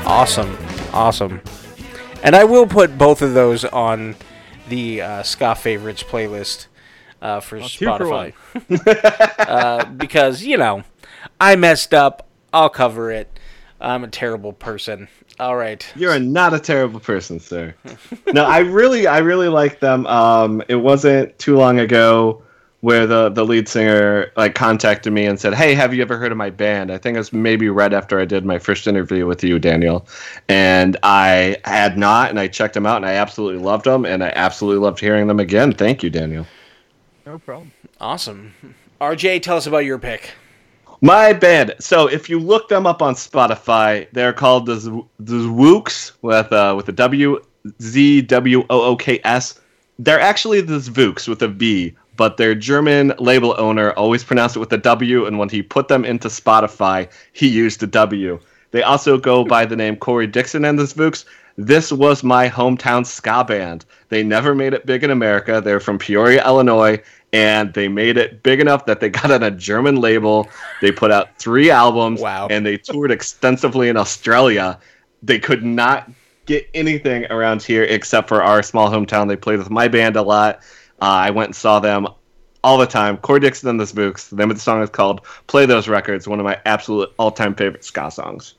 Awesome, 0.06 0.58
awesome. 0.92 1.42
And 2.24 2.36
I 2.36 2.44
will 2.44 2.68
put 2.68 2.98
both 2.98 3.22
of 3.22 3.34
those 3.34 3.64
on 3.64 4.16
the 4.68 5.02
uh, 5.02 5.24
ska 5.24 5.56
favorites 5.56 6.04
playlist 6.04 6.68
uh, 7.22 7.40
for 7.40 7.60
two 7.60 7.86
for 7.86 7.86
Spotify 7.86 8.34
uh, 9.40 9.86
because 9.86 10.44
you 10.44 10.58
know 10.58 10.84
I 11.40 11.56
messed 11.56 11.94
up. 11.94 12.28
I'll 12.52 12.70
cover 12.70 13.12
it. 13.12 13.40
I'm 13.80 14.04
a 14.04 14.08
terrible 14.08 14.54
person. 14.54 15.08
All 15.40 15.56
right. 15.56 15.86
You're 15.96 16.20
not 16.20 16.54
a 16.54 16.60
terrible 16.60 17.00
person, 17.00 17.40
sir. 17.40 17.74
no, 18.34 18.44
I 18.44 18.60
really, 18.60 19.08
I 19.08 19.20
really 19.20 19.48
like 19.48 19.80
them. 19.80 20.06
Um, 20.08 20.62
it 20.68 20.76
wasn't 20.76 21.38
too 21.40 21.56
long 21.56 21.80
ago 21.80 22.44
where 22.82 23.06
the 23.06 23.30
the 23.30 23.46
lead 23.46 23.68
singer 23.68 24.32
like 24.38 24.56
contacted 24.56 25.12
me 25.12 25.26
and 25.26 25.40
said, 25.40 25.54
"Hey, 25.54 25.74
have 25.74 25.94
you 25.94 26.02
ever 26.02 26.18
heard 26.18 26.32
of 26.32 26.38
my 26.38 26.50
band?" 26.50 26.92
I 26.92 26.98
think 26.98 27.16
it 27.16 27.20
was 27.20 27.34
maybe 27.34 27.70
right 27.70 27.94
after 27.94 28.20
I 28.20 28.26
did 28.26 28.46
my 28.46 28.60
first 28.60 28.88
interview 28.88 29.26
with 29.26 29.44
you, 29.44 29.60
Daniel, 29.60 30.08
and 30.48 30.98
I 31.04 31.58
had 31.66 31.98
not, 31.98 32.30
and 32.30 32.40
I 32.40 32.48
checked 32.48 32.74
them 32.74 32.86
out, 32.86 32.98
and 32.98 33.06
I 33.06 33.14
absolutely 33.14 33.62
loved 33.62 33.86
them, 33.86 34.06
and 34.06 34.24
I 34.24 34.32
absolutely 34.36 34.84
loved 34.84 35.00
hearing 35.00 35.28
them 35.28 35.40
again. 35.40 35.74
Thank 35.74 36.04
you, 36.04 36.10
Daniel. 36.10 36.46
No 37.26 37.38
problem. 37.40 37.72
Awesome. 38.00 38.54
RJ, 39.02 39.42
tell 39.42 39.58
us 39.58 39.68
about 39.68 39.86
your 39.86 40.00
pick. 40.00 40.32
My 41.02 41.32
band. 41.32 41.76
So 41.80 42.08
if 42.08 42.30
you 42.30 42.40
look 42.40 42.68
them 42.68 42.86
up 42.86 43.02
on 43.02 43.14
Spotify, 43.14 44.08
they're 44.12 44.34
called 44.34 44.66
the 44.66 44.78
Z- 44.78 45.06
the 45.20 45.36
Zwooks 45.36 46.12
with 46.22 46.52
uh, 46.52 46.74
with 46.76 46.90
a 46.90 46.92
W 46.92 47.42
Z 47.82 48.22
W 48.24 48.66
O 48.70 48.82
O 48.82 48.96
K 48.96 49.20
S. 49.24 49.60
They're 49.98 50.20
actually 50.20 50.62
the 50.62 50.80
Zvooks 50.80 51.28
with 51.28 51.42
a 51.42 51.48
V, 51.48 51.94
but 52.20 52.36
their 52.36 52.53
German 52.53 53.13
label 53.17 53.55
owner 53.57 53.93
always 53.93 54.26
pronounced 54.26 54.57
it 54.57 54.59
with 54.59 54.74
a 54.74 54.78
W, 54.78 55.26
and 55.26 55.39
when 55.39 55.47
he 55.47 55.61
put 55.61 55.88
them 55.88 56.03
into 56.03 56.28
Spotify, 56.28 57.09
he 57.32 57.47
used 57.47 57.82
a 57.82 57.88
W. 57.88 58.38
They 58.72 58.84
also 58.84 59.17
go 59.17 59.45
by 59.45 59.63
the 59.65 59.78
name 59.78 59.95
Corey 59.95 60.28
Dixon 60.28 60.65
and 60.65 60.78
the 60.78 60.84
Zvooks. 60.84 61.24
This 61.55 61.93
was 61.93 62.22
my 62.22 62.49
hometown 62.49 63.05
ska 63.05 63.45
band. 63.45 63.86
They 64.09 64.22
never 64.22 64.53
made 64.53 64.74
it 64.74 64.86
big 64.86 65.05
in 65.05 65.11
America. 65.11 65.61
They're 65.63 65.80
from 65.80 65.97
Peoria, 65.97 66.45
Illinois, 66.45 67.01
and 67.32 67.74
they 67.74 67.88
made 67.88 68.17
it 68.17 68.43
big 68.43 68.59
enough 68.59 68.86
that 68.88 68.99
they 68.99 69.09
got 69.22 69.32
on 69.32 69.41
a 69.41 69.49
German 69.49 69.95
label. 70.01 70.49
They 70.82 70.91
put 70.91 71.11
out 71.11 71.30
three 71.38 71.72
albums, 71.72 72.20
Wow. 72.20 72.49
and 72.51 72.65
they 72.65 72.76
toured 72.76 73.11
extensively 73.11 73.88
in 73.88 73.95
Australia. 73.95 74.78
They 75.24 75.39
could 75.39 75.63
not 75.63 76.11
get 76.47 76.70
anything 76.74 77.28
around 77.32 77.63
here 77.63 77.84
except 77.84 78.28
for 78.28 78.43
our 78.43 78.61
small 78.61 78.89
hometown. 78.89 79.30
They 79.30 79.38
played 79.38 79.59
with 79.59 79.70
my 79.70 79.88
band 79.88 80.17
a 80.17 80.22
lot. 80.22 80.59
Uh, 81.02 81.06
I 81.06 81.30
went 81.30 81.50
and 81.50 81.56
saw 81.56 81.80
them 81.80 82.08
all 82.64 82.78
the 82.78 82.86
time. 82.86 83.18
Corey 83.18 83.39
Dixon 83.39 83.70
and 83.70 83.80
the 83.80 83.86
Zvooks. 83.86 84.30
The 84.30 84.36
name 84.36 84.52
of 84.52 84.58
the 84.58 84.62
song 84.62 84.82
is 84.82 84.89
called 84.89 85.26
"Play 85.47 85.66
Those 85.66 85.88
Records." 85.88 86.28
One 86.28 86.39
of 86.39 86.45
my 86.45 86.60
absolute 86.66 87.10
all-time 87.18 87.56
favorite 87.56 87.86
ska 87.86 88.12
songs. 88.12 88.56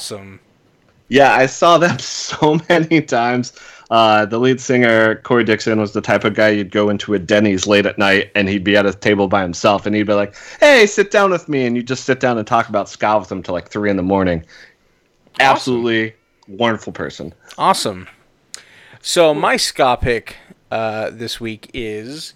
Awesome. 0.00 0.40
Yeah, 1.08 1.34
I 1.34 1.44
saw 1.44 1.76
them 1.76 1.98
so 1.98 2.58
many 2.70 3.02
times. 3.02 3.52
Uh, 3.90 4.24
the 4.24 4.38
lead 4.38 4.60
singer, 4.60 5.16
Corey 5.16 5.44
Dixon, 5.44 5.78
was 5.78 5.92
the 5.92 6.00
type 6.00 6.24
of 6.24 6.34
guy 6.34 6.48
you'd 6.48 6.70
go 6.70 6.88
into 6.88 7.12
a 7.12 7.18
Denny's 7.18 7.66
late 7.66 7.84
at 7.84 7.98
night 7.98 8.30
and 8.34 8.48
he'd 8.48 8.64
be 8.64 8.76
at 8.76 8.86
a 8.86 8.94
table 8.94 9.28
by 9.28 9.42
himself 9.42 9.84
and 9.84 9.94
he'd 9.94 10.06
be 10.06 10.14
like, 10.14 10.34
hey, 10.58 10.86
sit 10.86 11.10
down 11.10 11.30
with 11.30 11.50
me. 11.50 11.66
And 11.66 11.76
you 11.76 11.82
just 11.82 12.04
sit 12.04 12.18
down 12.18 12.38
and 12.38 12.46
talk 12.46 12.70
about 12.70 12.88
ska 12.88 13.18
with 13.18 13.30
him 13.30 13.42
till 13.42 13.52
like 13.52 13.68
three 13.68 13.90
in 13.90 13.96
the 13.96 14.02
morning. 14.02 14.42
Absolutely 15.38 16.14
wonderful 16.48 16.94
person. 16.94 17.34
Awesome. 17.58 18.08
So 19.02 19.34
my 19.34 19.58
ska 19.58 19.98
pick 20.00 20.36
uh, 20.70 21.10
this 21.10 21.40
week 21.40 21.70
is, 21.74 22.32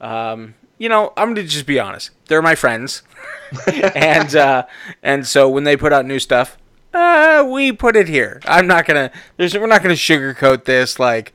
um, 0.00 0.54
you 0.76 0.88
know, 0.88 1.12
I'm 1.16 1.34
gonna 1.34 1.46
just 1.46 1.66
be 1.66 1.80
honest. 1.80 2.10
They're 2.26 2.42
my 2.42 2.54
friends, 2.54 3.02
and 3.94 4.34
uh, 4.36 4.66
and 5.02 5.26
so 5.26 5.48
when 5.48 5.64
they 5.64 5.76
put 5.76 5.92
out 5.92 6.06
new 6.06 6.18
stuff, 6.18 6.56
uh, 6.94 7.48
we 7.50 7.72
put 7.72 7.96
it 7.96 8.08
here. 8.08 8.40
I'm 8.46 8.66
not 8.66 8.86
gonna. 8.86 9.10
There's, 9.36 9.54
we're 9.56 9.66
not 9.66 9.82
gonna 9.82 9.94
sugarcoat 9.94 10.64
this. 10.64 10.98
Like, 10.98 11.32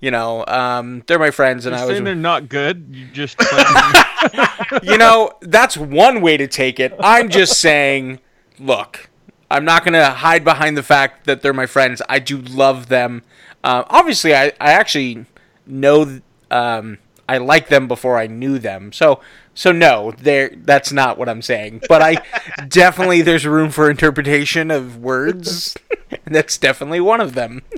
you 0.00 0.10
know, 0.10 0.44
um, 0.46 1.02
they're 1.06 1.18
my 1.18 1.30
friends, 1.30 1.66
and 1.66 1.74
You're 1.74 1.84
I 1.84 1.86
was 1.88 2.02
they're 2.02 2.14
not 2.14 2.48
good. 2.48 2.88
You 2.90 3.06
just 3.06 3.40
you 4.82 4.98
know, 4.98 5.32
that's 5.40 5.76
one 5.76 6.20
way 6.20 6.36
to 6.36 6.46
take 6.46 6.80
it. 6.80 6.94
I'm 7.00 7.28
just 7.28 7.60
saying, 7.60 8.20
look, 8.58 9.08
I'm 9.50 9.64
not 9.64 9.84
going 9.84 9.94
to 9.94 10.10
hide 10.10 10.44
behind 10.44 10.76
the 10.76 10.82
fact 10.82 11.26
that 11.26 11.42
they're 11.42 11.52
my 11.52 11.66
friends. 11.66 12.02
I 12.08 12.18
do 12.18 12.38
love 12.38 12.88
them. 12.88 13.22
Uh, 13.62 13.84
obviously, 13.88 14.34
I, 14.34 14.46
I 14.60 14.72
actually 14.72 15.26
know, 15.66 16.20
um, 16.50 16.98
I 17.28 17.38
like 17.38 17.68
them 17.68 17.88
before 17.88 18.18
I 18.18 18.26
knew 18.26 18.58
them. 18.58 18.92
So, 18.92 19.20
so 19.54 19.72
no, 19.72 20.12
they're, 20.12 20.50
that's 20.54 20.92
not 20.92 21.18
what 21.18 21.28
I'm 21.28 21.42
saying. 21.42 21.82
But 21.88 22.02
I 22.02 22.16
definitely, 22.68 23.22
there's 23.22 23.46
room 23.46 23.70
for 23.70 23.90
interpretation 23.90 24.70
of 24.70 24.98
words. 24.98 25.76
and 26.10 26.34
that's 26.34 26.58
definitely 26.58 27.00
one 27.00 27.20
of 27.20 27.34
them. 27.34 27.62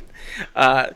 Uh, 0.54 0.90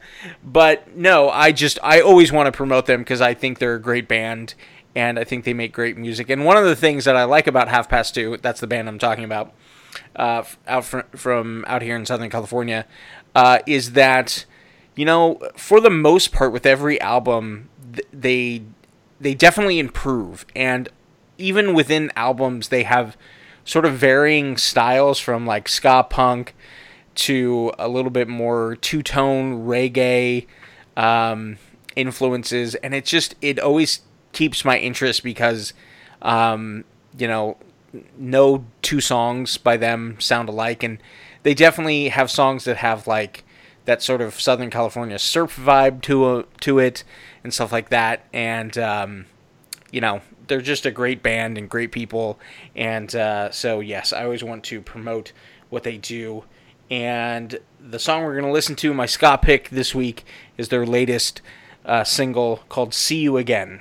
but 0.44 0.94
no, 0.94 1.30
I 1.30 1.52
just 1.52 1.78
I 1.82 2.00
always 2.00 2.30
want 2.30 2.46
to 2.46 2.52
promote 2.52 2.84
them 2.84 3.00
because 3.00 3.22
I 3.22 3.32
think 3.32 3.58
they're 3.58 3.76
a 3.76 3.80
great 3.80 4.06
band 4.06 4.54
and 4.94 5.18
I 5.18 5.24
think 5.24 5.44
they 5.44 5.54
make 5.54 5.72
great 5.72 5.96
music. 5.96 6.28
And 6.28 6.44
one 6.44 6.56
of 6.56 6.64
the 6.64 6.76
things 6.76 7.04
that 7.04 7.16
I 7.16 7.24
like 7.24 7.46
about 7.46 7.68
Half 7.68 7.88
Past 7.88 8.14
Two, 8.14 8.36
that's 8.38 8.60
the 8.60 8.66
band 8.66 8.88
I'm 8.88 8.98
talking 8.98 9.24
about, 9.24 9.54
uh, 10.16 10.42
out 10.66 10.84
fr- 10.84 11.00
from 11.16 11.64
out 11.68 11.80
here 11.80 11.96
in 11.96 12.04
Southern 12.04 12.28
California, 12.28 12.86
uh, 13.34 13.60
is 13.66 13.92
that 13.92 14.44
you 14.94 15.04
know 15.04 15.40
for 15.56 15.80
the 15.80 15.90
most 15.90 16.32
part 16.32 16.52
with 16.52 16.66
every 16.66 17.00
album 17.00 17.70
th- 17.94 18.08
they 18.12 18.62
they 19.20 19.34
definitely 19.34 19.78
improve. 19.78 20.46
And 20.54 20.88
even 21.38 21.74
within 21.74 22.12
albums 22.16 22.68
they 22.68 22.82
have 22.84 23.16
sort 23.64 23.84
of 23.84 23.94
varying 23.94 24.56
styles 24.56 25.18
from 25.18 25.46
like 25.46 25.68
ska 25.68 26.06
punk 26.08 26.54
to 27.14 27.72
a 27.78 27.88
little 27.88 28.10
bit 28.10 28.28
more 28.28 28.76
two 28.76 29.02
tone 29.02 29.66
reggae 29.66 30.46
um, 30.96 31.58
influences, 31.96 32.74
and 32.76 32.94
it 32.94 33.04
just 33.04 33.34
it 33.40 33.58
always 33.58 34.00
keeps 34.32 34.64
my 34.64 34.78
interest 34.78 35.22
because 35.22 35.72
um, 36.22 36.84
you 37.18 37.26
know 37.26 37.56
no 38.16 38.64
two 38.82 39.00
songs 39.00 39.56
by 39.56 39.76
them 39.76 40.16
sound 40.18 40.48
alike, 40.48 40.82
and 40.82 40.98
they 41.42 41.54
definitely 41.54 42.08
have 42.08 42.30
songs 42.30 42.64
that 42.64 42.78
have 42.78 43.06
like 43.06 43.44
that 43.84 44.02
sort 44.02 44.20
of 44.20 44.40
Southern 44.40 44.70
California 44.70 45.18
surf 45.18 45.56
vibe 45.56 46.02
to 46.02 46.38
a, 46.38 46.44
to 46.60 46.78
it 46.78 47.02
and 47.42 47.52
stuff 47.52 47.72
like 47.72 47.90
that, 47.90 48.24
and 48.32 48.76
um, 48.78 49.26
you 49.90 50.00
know 50.00 50.20
they're 50.46 50.60
just 50.60 50.86
a 50.86 50.90
great 50.90 51.22
band 51.22 51.56
and 51.58 51.68
great 51.68 51.92
people, 51.92 52.38
and 52.74 53.14
uh, 53.14 53.50
so 53.50 53.80
yes, 53.80 54.12
I 54.12 54.24
always 54.24 54.44
want 54.44 54.64
to 54.64 54.80
promote 54.80 55.32
what 55.68 55.82
they 55.82 55.96
do. 55.96 56.44
And 56.90 57.60
the 57.78 58.00
song 58.00 58.24
we're 58.24 58.32
going 58.32 58.44
to 58.44 58.50
listen 58.50 58.74
to, 58.76 58.92
my 58.92 59.06
ska 59.06 59.38
pick 59.40 59.70
this 59.70 59.94
week, 59.94 60.24
is 60.58 60.68
their 60.68 60.84
latest 60.84 61.40
uh, 61.84 62.04
single 62.04 62.64
called 62.68 62.94
"See 62.94 63.18
You 63.18 63.36
Again." 63.36 63.80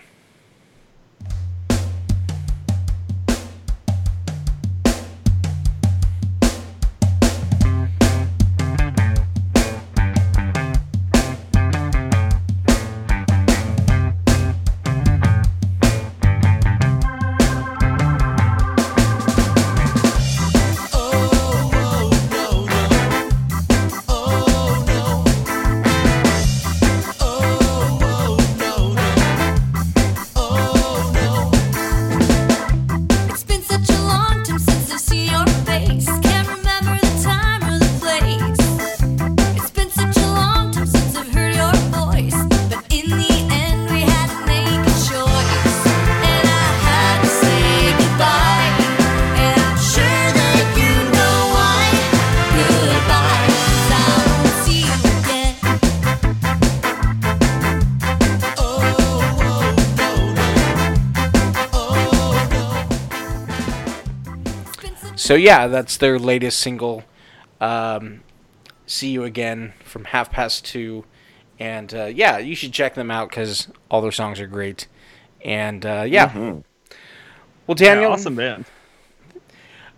So 65.29 65.35
yeah, 65.35 65.67
that's 65.67 65.97
their 65.97 66.17
latest 66.17 66.57
single. 66.57 67.03
Um, 67.61 68.21
See 68.87 69.11
you 69.11 69.25
again 69.25 69.73
from 69.83 70.05
half 70.05 70.31
past 70.31 70.65
two, 70.65 71.05
and 71.59 71.93
uh, 71.93 72.05
yeah, 72.05 72.39
you 72.39 72.55
should 72.55 72.73
check 72.73 72.95
them 72.95 73.11
out 73.11 73.29
because 73.29 73.67
all 73.91 74.01
their 74.01 74.11
songs 74.11 74.39
are 74.39 74.47
great. 74.47 74.87
And 75.45 75.85
uh, 75.85 76.03
yeah, 76.07 76.35
well, 76.35 76.63
Yeah, 77.67 77.75
Daniel, 77.75 78.13
awesome 78.13 78.33
band. 78.33 78.65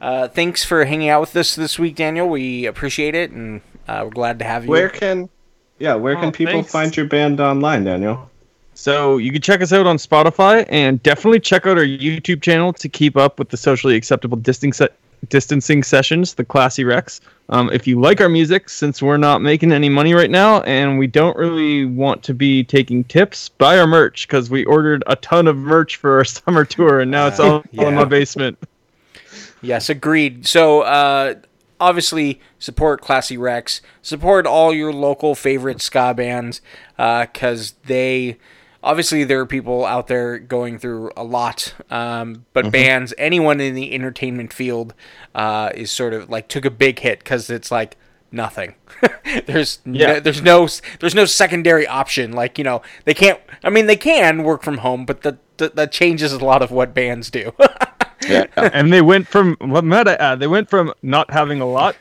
uh, 0.02 0.28
thanks 0.28 0.66
for 0.66 0.84
hanging 0.84 1.08
out 1.08 1.22
with 1.22 1.34
us 1.38 1.56
this 1.56 1.80
week, 1.80 1.96
Daniel. 1.96 2.28
We 2.28 2.66
appreciate 2.66 3.16
it, 3.16 3.32
and 3.32 3.62
uh, 3.88 4.02
we're 4.04 4.10
glad 4.10 4.38
to 4.40 4.44
have 4.44 4.66
you. 4.66 4.70
Where 4.70 4.90
can, 4.90 5.30
yeah, 5.80 5.96
where 5.96 6.16
can 6.16 6.26
Oh, 6.26 6.32
people 6.32 6.56
thanks. 6.56 6.72
find 6.74 6.98
your 6.98 7.06
band 7.06 7.40
online, 7.40 7.86
Daniel? 7.86 8.30
So 8.74 9.20
you 9.20 9.32
can 9.32 9.42
check 9.42 9.62
us 9.62 9.72
out 9.72 9.88
on 9.88 9.96
Spotify 9.96 10.66
and 10.68 11.02
definitely 11.02 11.40
check 11.40 11.66
out 11.66 11.78
our 11.78 11.86
YouTube 11.86 12.42
channel 12.42 12.74
to 12.74 12.90
keep 12.90 13.16
up 13.16 13.40
with 13.40 13.48
the 13.48 13.56
socially 13.56 13.96
acceptable 13.96 14.36
distancing 14.36 14.74
distancing 15.30 15.84
sessions, 15.84 16.34
the 16.34 16.44
Classy 16.44 16.84
Wrecks. 16.84 17.22
Um, 17.50 17.70
if 17.72 17.86
you 17.86 18.00
like 18.00 18.22
our 18.22 18.30
music, 18.30 18.70
since 18.70 19.02
we're 19.02 19.18
not 19.18 19.42
making 19.42 19.72
any 19.72 19.90
money 19.90 20.14
right 20.14 20.30
now 20.30 20.62
and 20.62 20.98
we 20.98 21.08
don't 21.08 21.36
really 21.38 21.86
want 21.86 22.24
to 22.24 22.34
be 22.34 22.64
taking 22.64 23.04
tips, 23.04 23.50
buy 23.50 23.78
our 23.78 23.88
merch 23.88 24.28
because 24.28 24.50
we 24.50 24.64
ordered 24.66 25.04
a 25.08 25.16
ton 25.18 25.48
of 25.48 25.58
merch 25.58 25.98
for 25.98 26.18
our 26.18 26.26
summer 26.26 26.66
tour 26.66 27.02
and 27.02 27.12
now 27.12 27.28
it's 27.28 27.40
all, 27.40 27.64
all 27.78 27.88
in 27.88 27.96
my 27.96 28.06
basement. 28.06 28.58
Yes, 29.62 29.90
agreed. 29.90 30.48
So, 30.48 30.82
uh, 30.82 31.36
obviously, 31.80 32.40
support 32.58 33.02
Classy 33.02 33.38
Wrecks. 33.38 33.82
Support 34.02 34.48
all 34.48 34.74
your 34.74 34.92
local 34.92 35.36
favorite 35.36 35.82
ska 35.82 36.14
bands 36.14 36.62
because 36.98 37.74
they. 37.86 38.38
Obviously, 38.84 39.24
there 39.24 39.40
are 39.40 39.46
people 39.46 39.86
out 39.86 40.08
there 40.08 40.40
going 40.40 40.80
through 40.80 41.12
a 41.16 41.24
lot, 41.24 41.74
um, 41.92 42.46
but 42.54 42.72
bands, 42.72 43.14
anyone 43.18 43.60
in 43.60 43.76
the 43.76 43.94
entertainment 43.94 44.52
field, 44.52 44.94
uh, 45.36 45.70
is 45.76 45.92
sort 45.92 46.14
of 46.14 46.30
like 46.30 46.48
took 46.48 46.66
a 46.66 46.72
big 46.72 46.98
hit 47.00 47.20
because 47.20 47.50
it's 47.50 47.70
like 47.72 47.96
nothing. 48.32 48.74
there's 49.46 49.80
Yeah. 49.86 50.14
no, 50.14 50.20
there's 50.20 50.42
no 50.42 50.68
there's 51.00 51.14
no 51.14 51.26
secondary 51.26 51.86
option. 51.86 52.32
Like 52.32 52.58
you 52.58 52.64
know 52.64 52.82
they 53.06 53.14
can't. 53.14 53.40
I 53.64 53.70
mean 53.70 53.86
they 53.86 53.96
can 53.98 54.44
work 54.44 54.64
from 54.64 54.80
home, 54.80 55.06
but 55.06 55.22
that 55.22 55.38
that, 55.58 55.76
that 55.76 55.92
changes 55.92 56.34
a 56.34 56.40
lot 56.44 56.62
of 56.64 56.72
what 56.72 56.94
bands 56.94 57.30
do. 57.30 57.54
Yeah. 58.30 58.46
and 58.56 58.94
they 58.94 59.02
went 59.02 59.28
from 59.28 59.58
what 59.60 59.84
might 59.84 60.08
I 60.08 60.14
add? 60.14 60.40
They 60.40 60.46
went 60.48 60.70
from 60.70 60.94
not 61.02 61.32
having 61.32 61.60
a 61.60 61.66
lot 61.66 61.96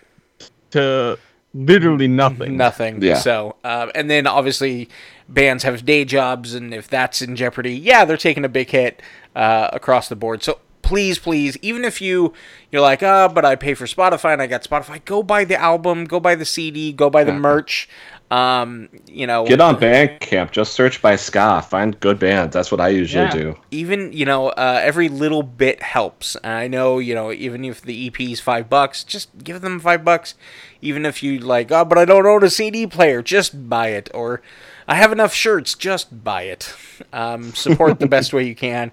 to 0.73 1.19
literally 1.55 2.09
nothing. 2.09 2.59
nothing. 2.59 3.03
Yeah. 3.03 3.15
So, 3.15 3.57
uh, 3.65 3.89
and 3.95 4.11
then 4.11 4.27
obviously 4.27 4.91
bands 5.31 5.63
have 5.65 5.85
day 5.87 6.05
jobs, 6.05 6.55
and 6.55 6.75
if 6.75 6.89
that's 6.89 7.23
in 7.23 7.37
jeopardy, 7.37 7.75
yeah, 7.75 8.05
they're 8.05 8.17
taking 8.17 8.45
a 8.45 8.49
big 8.49 8.71
hit 8.71 9.01
uh, 9.35 9.69
across 9.73 10.09
the 10.09 10.17
board. 10.17 10.43
So 10.43 10.59
please, 10.83 11.19
please, 11.19 11.57
even 11.63 11.85
if 11.85 12.01
you 12.01 12.33
you're 12.73 12.83
like, 12.83 13.03
ah, 13.03 13.29
but 13.29 13.45
I 13.45 13.55
pay 13.57 13.75
for 13.75 13.87
Spotify 13.87 14.33
and 14.33 14.43
I 14.43 14.47
got 14.47 14.63
Spotify, 14.65 15.05
go 15.05 15.23
buy 15.23 15.45
the 15.45 15.61
album, 15.61 16.05
go 16.05 16.21
buy 16.21 16.35
the 16.35 16.45
CD, 16.45 16.93
go 16.93 17.09
buy 17.11 17.25
the 17.25 17.33
merch. 17.33 17.89
Um, 18.31 18.89
you 19.09 19.27
know, 19.27 19.45
Get 19.45 19.61
on 19.61 19.75
Bandcamp. 19.77 20.53
Just 20.53 20.73
search 20.75 21.03
by 21.03 21.17
ska. 21.17 21.63
Find 21.69 21.99
good 21.99 22.21
bands. 22.21 22.55
That's 22.55 22.71
what 22.71 22.81
I 22.81 22.89
usually 22.91 23.25
Yeah. 23.25 23.33
do. 23.33 23.57
even 23.73 24.13
you 24.13 24.25
know 24.25 24.51
uh, 24.51 24.79
every 24.83 25.09
little 25.09 25.43
bit 25.43 25.83
helps 25.83 26.37
i 26.45 26.69
know 26.69 26.99
you 27.01 27.13
know 27.15 27.33
even 27.33 27.65
if 27.65 27.83
the 27.83 28.07
ep 28.07 28.21
is 28.21 28.41
five 28.41 28.69
bucks 28.69 29.03
just 29.05 29.29
give 29.43 29.61
them 29.63 29.81
five 29.81 30.05
bucks 30.05 30.35
even 30.81 31.05
if 31.05 31.23
you 31.25 31.39
like 31.41 31.71
oh 31.73 31.85
but 31.85 31.99
i 31.99 32.05
don't 32.05 32.27
own 32.27 32.43
a 32.45 32.51
cd 32.51 32.87
player 32.87 33.21
just 33.23 33.69
buy 33.69 33.89
it 33.89 34.09
or 34.15 34.41
i 34.89 34.95
have 34.95 35.13
enough 35.13 35.33
shirts 35.35 35.75
just 35.75 36.23
buy 36.25 36.43
it 36.43 36.75
um, 37.13 37.53
support 37.55 37.99
the 38.01 38.07
best 38.07 38.33
way 38.33 38.47
you 38.47 38.55
can 38.55 38.93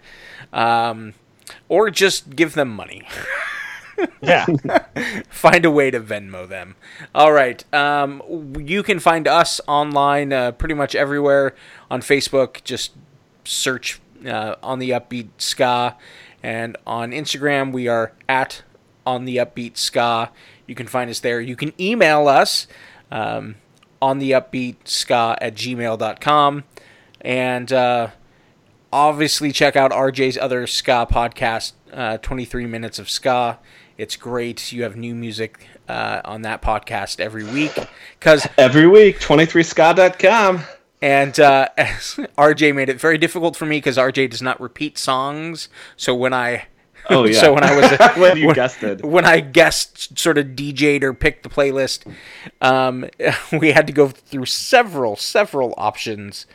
um, 0.53 1.13
or 1.69 1.89
just 1.89 2.35
give 2.35 2.53
them 2.53 2.69
money 2.69 3.07
Yeah. 4.21 4.45
find 5.29 5.65
a 5.65 5.71
way 5.71 5.89
to 5.89 5.99
Venmo 5.99 6.47
them. 6.47 6.75
All 7.15 7.31
right. 7.31 7.63
Um, 7.73 8.53
you 8.59 8.83
can 8.83 8.99
find 8.99 9.27
us 9.27 9.59
online 9.67 10.31
uh, 10.31 10.51
pretty 10.51 10.75
much 10.75 10.93
everywhere 10.93 11.55
on 11.89 12.01
Facebook. 12.01 12.63
Just 12.63 12.91
search 13.43 13.99
uh, 14.23 14.53
on 14.61 14.77
the 14.77 14.91
Upbeat 14.91 15.29
Ska, 15.39 15.95
and 16.43 16.77
on 16.85 17.11
Instagram 17.11 17.71
we 17.71 17.87
are 17.87 18.11
at 18.29 18.61
on 19.03 19.25
the 19.25 19.37
Upbeat 19.37 19.77
Ska. 19.77 20.29
You 20.67 20.75
can 20.75 20.85
find 20.85 21.09
us 21.09 21.19
there. 21.21 21.41
You 21.41 21.55
can 21.55 21.73
email 21.81 22.27
us 22.27 22.67
um, 23.09 23.55
on 24.01 24.19
the 24.19 24.31
Upbeat 24.31 24.75
Ska 24.85 25.37
at 25.41 25.55
gmail.com. 25.55 26.63
and 27.21 27.73
uh, 27.73 28.09
obviously 28.93 29.51
check 29.51 29.75
out 29.75 29.91
RJ's 29.91 30.37
other 30.37 30.67
ska 30.67 31.07
podcast, 31.09 31.73
uh, 31.93 32.17
23 32.17 32.65
Minutes 32.65 32.99
of 32.99 33.09
Ska. 33.09 33.59
It's 33.97 34.15
great. 34.15 34.71
You 34.71 34.83
have 34.83 34.95
new 34.95 35.15
music 35.15 35.67
uh, 35.89 36.21
on 36.23 36.43
that 36.43 36.61
podcast 36.61 37.19
every 37.19 37.43
week. 37.43 37.73
Because 38.19 38.47
Every 38.57 38.87
week, 38.87 39.19
23ska.com. 39.19 40.61
and 41.01 41.39
uh, 41.39 41.67
RJ 41.77 42.75
made 42.75 42.89
it 42.89 42.99
very 42.99 43.17
difficult 43.17 43.55
for 43.55 43.65
me 43.65 43.77
because 43.77 43.97
RJ 43.97 44.29
does 44.29 44.41
not 44.41 44.61
repeat 44.61 44.97
songs. 44.97 45.69
So 45.95 46.13
when 46.13 46.33
I 46.33 46.67
Oh, 47.17 47.25
yeah. 47.25 47.39
so 47.39 47.53
when 47.53 47.63
I 47.63 47.75
was 47.75 48.15
when 48.17 48.37
you 48.37 48.47
when- 48.47 48.55
guessed 48.55 48.83
it. 48.83 49.03
when 49.03 49.25
I 49.25 49.39
guessed 49.39 50.17
sort 50.19 50.37
of 50.37 50.47
DJ'd 50.47 51.03
or 51.03 51.13
picked 51.13 51.43
the 51.43 51.49
playlist, 51.49 52.05
um, 52.61 53.05
we 53.59 53.71
had 53.71 53.87
to 53.87 53.93
go 53.93 54.07
through 54.09 54.45
several 54.45 55.15
several 55.15 55.73
options. 55.77 56.45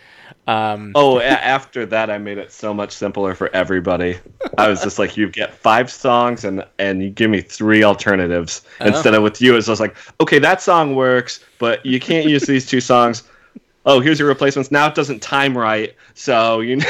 Um, 0.49 0.91
Oh, 0.97 1.19
a- 1.21 1.25
after 1.25 1.87
that, 1.87 2.11
I 2.11 2.19
made 2.19 2.37
it 2.39 2.51
so 2.51 2.75
much 2.75 2.91
simpler 2.93 3.35
for 3.35 3.49
everybody. 3.55 4.19
I 4.59 4.69
was 4.69 4.83
just 4.83 4.99
like, 4.99 5.17
you 5.17 5.29
get 5.29 5.55
five 5.55 5.91
songs 5.91 6.45
and 6.45 6.65
and 6.79 7.03
you 7.03 7.11
give 7.11 7.31
me 7.31 7.41
three 7.41 7.85
alternatives 7.85 8.63
instead 8.81 9.15
of 9.15 9.23
with 9.23 9.41
you. 9.41 9.57
It's 9.57 9.69
just 9.69 9.81
like, 9.81 9.97
okay, 10.21 10.39
that 10.41 10.61
song 10.61 10.97
works, 10.97 11.41
but 11.59 11.85
you 11.87 12.01
can't 12.01 12.27
use 12.29 12.43
these 12.45 12.67
two 12.67 12.81
songs. 12.81 13.23
Oh, 13.87 14.01
here's 14.01 14.19
your 14.19 14.29
replacements. 14.29 14.71
Now 14.71 14.87
it 14.89 14.95
doesn't 14.95 15.23
time 15.23 15.57
right, 15.57 15.95
so 16.15 16.61
you. 16.61 16.81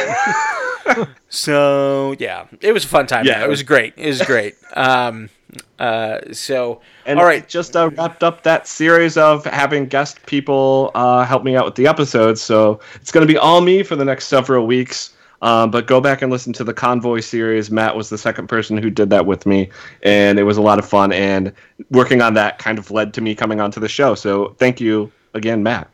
So 1.29 2.15
yeah, 2.19 2.47
it 2.61 2.73
was 2.73 2.85
a 2.85 2.89
fun 2.89 3.07
time. 3.07 3.25
Yeah. 3.25 3.39
Yeah, 3.41 3.45
it 3.45 3.49
was 3.49 3.63
great. 3.63 3.95
It 3.97 4.07
was 4.07 4.23
great. 4.23 4.55
Um, 4.75 5.31
uh, 5.79 6.19
so 6.33 6.81
And 7.07 7.19
all 7.19 7.25
right, 7.25 7.47
just 7.49 7.77
uh, 7.77 7.91
wrapped 7.97 8.23
up 8.23 8.43
that 8.43 8.67
series 8.67 9.17
of 9.17 9.45
having 9.45 9.87
guest 9.87 10.25
people 10.27 10.91
uh, 10.95 11.25
help 11.25 11.45
me 11.45 11.57
out 11.57 11.65
with 11.65 11.75
the 11.75 11.87
episodes. 11.87 12.41
So 12.41 12.81
it's 12.97 13.11
going 13.11 13.27
to 13.27 13.33
be 13.33 13.39
all 13.39 13.61
me 13.61 13.83
for 13.83 13.97
the 13.97 14.05
next 14.05 14.27
several 14.27 14.67
weeks. 14.67 15.15
Um, 15.43 15.73
but 15.73 15.89
go 15.89 16.01
back 16.01 16.23
and 16.23 16.31
listen 16.31 16.53
to 16.53 16.65
the 16.65 16.73
Convoy 16.73 17.19
series. 17.19 17.71
Matt 17.71 17.97
was 17.97 18.11
the 18.11 18.19
second 18.19 18.47
person 18.47 18.77
who 18.77 18.91
did 18.91 19.11
that 19.11 19.27
with 19.27 19.45
me, 19.45 19.71
and 20.05 20.39
it 20.39 20.45
was 20.45 20.57
a 20.57 20.63
lot 20.63 20.79
of 20.79 20.89
fun. 20.89 21.13
And 21.13 21.53
working 21.91 22.23
on 22.23 22.35
that 22.35 22.59
kind 22.59 22.79
of 22.79 22.93
led 22.93 23.13
to 23.15 23.21
me 23.21 23.35
coming 23.35 23.61
onto 23.61 23.81
the 23.81 23.89
show. 23.89 24.15
So 24.15 24.55
thank 24.59 24.81
you 24.81 25.11
again, 25.35 25.65
Matt. 25.65 25.92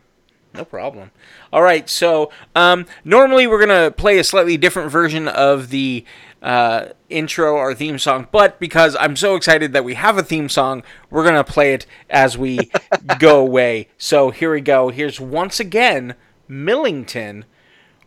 No 0.54 0.64
problem. 0.64 1.10
All 1.52 1.62
right, 1.62 1.88
so 1.88 2.30
um, 2.54 2.86
normally 3.04 3.46
we're 3.46 3.64
gonna 3.64 3.90
play 3.90 4.18
a 4.18 4.24
slightly 4.24 4.56
different 4.56 4.90
version 4.90 5.28
of 5.28 5.70
the 5.70 6.04
uh, 6.42 6.86
intro 7.08 7.54
or 7.54 7.74
theme 7.74 7.98
song, 7.98 8.28
but 8.30 8.58
because 8.60 8.96
I'm 8.96 9.16
so 9.16 9.34
excited 9.34 9.72
that 9.72 9.84
we 9.84 9.94
have 9.94 10.18
a 10.18 10.22
theme 10.22 10.48
song, 10.48 10.82
we're 11.10 11.24
gonna 11.24 11.44
play 11.44 11.74
it 11.74 11.86
as 12.08 12.36
we 12.38 12.70
go 13.18 13.40
away. 13.40 13.88
So 13.98 14.30
here 14.30 14.52
we 14.52 14.60
go. 14.60 14.88
Here's 14.90 15.20
once 15.20 15.60
again 15.60 16.14
Millington 16.46 17.44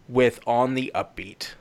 with 0.07 0.39
"On 0.45 0.73
the 0.75 0.91
Upbeat." 0.93 1.53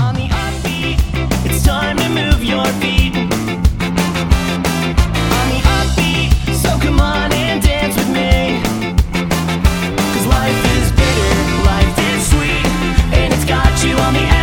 on 0.00 0.14
the 0.14 0.28
upbeat. 0.28 0.98
It's 1.46 1.64
time 1.64 1.96
to 1.96 2.08
move 2.08 2.44
your 2.44 2.64
feet. 2.80 3.25
me 14.12 14.35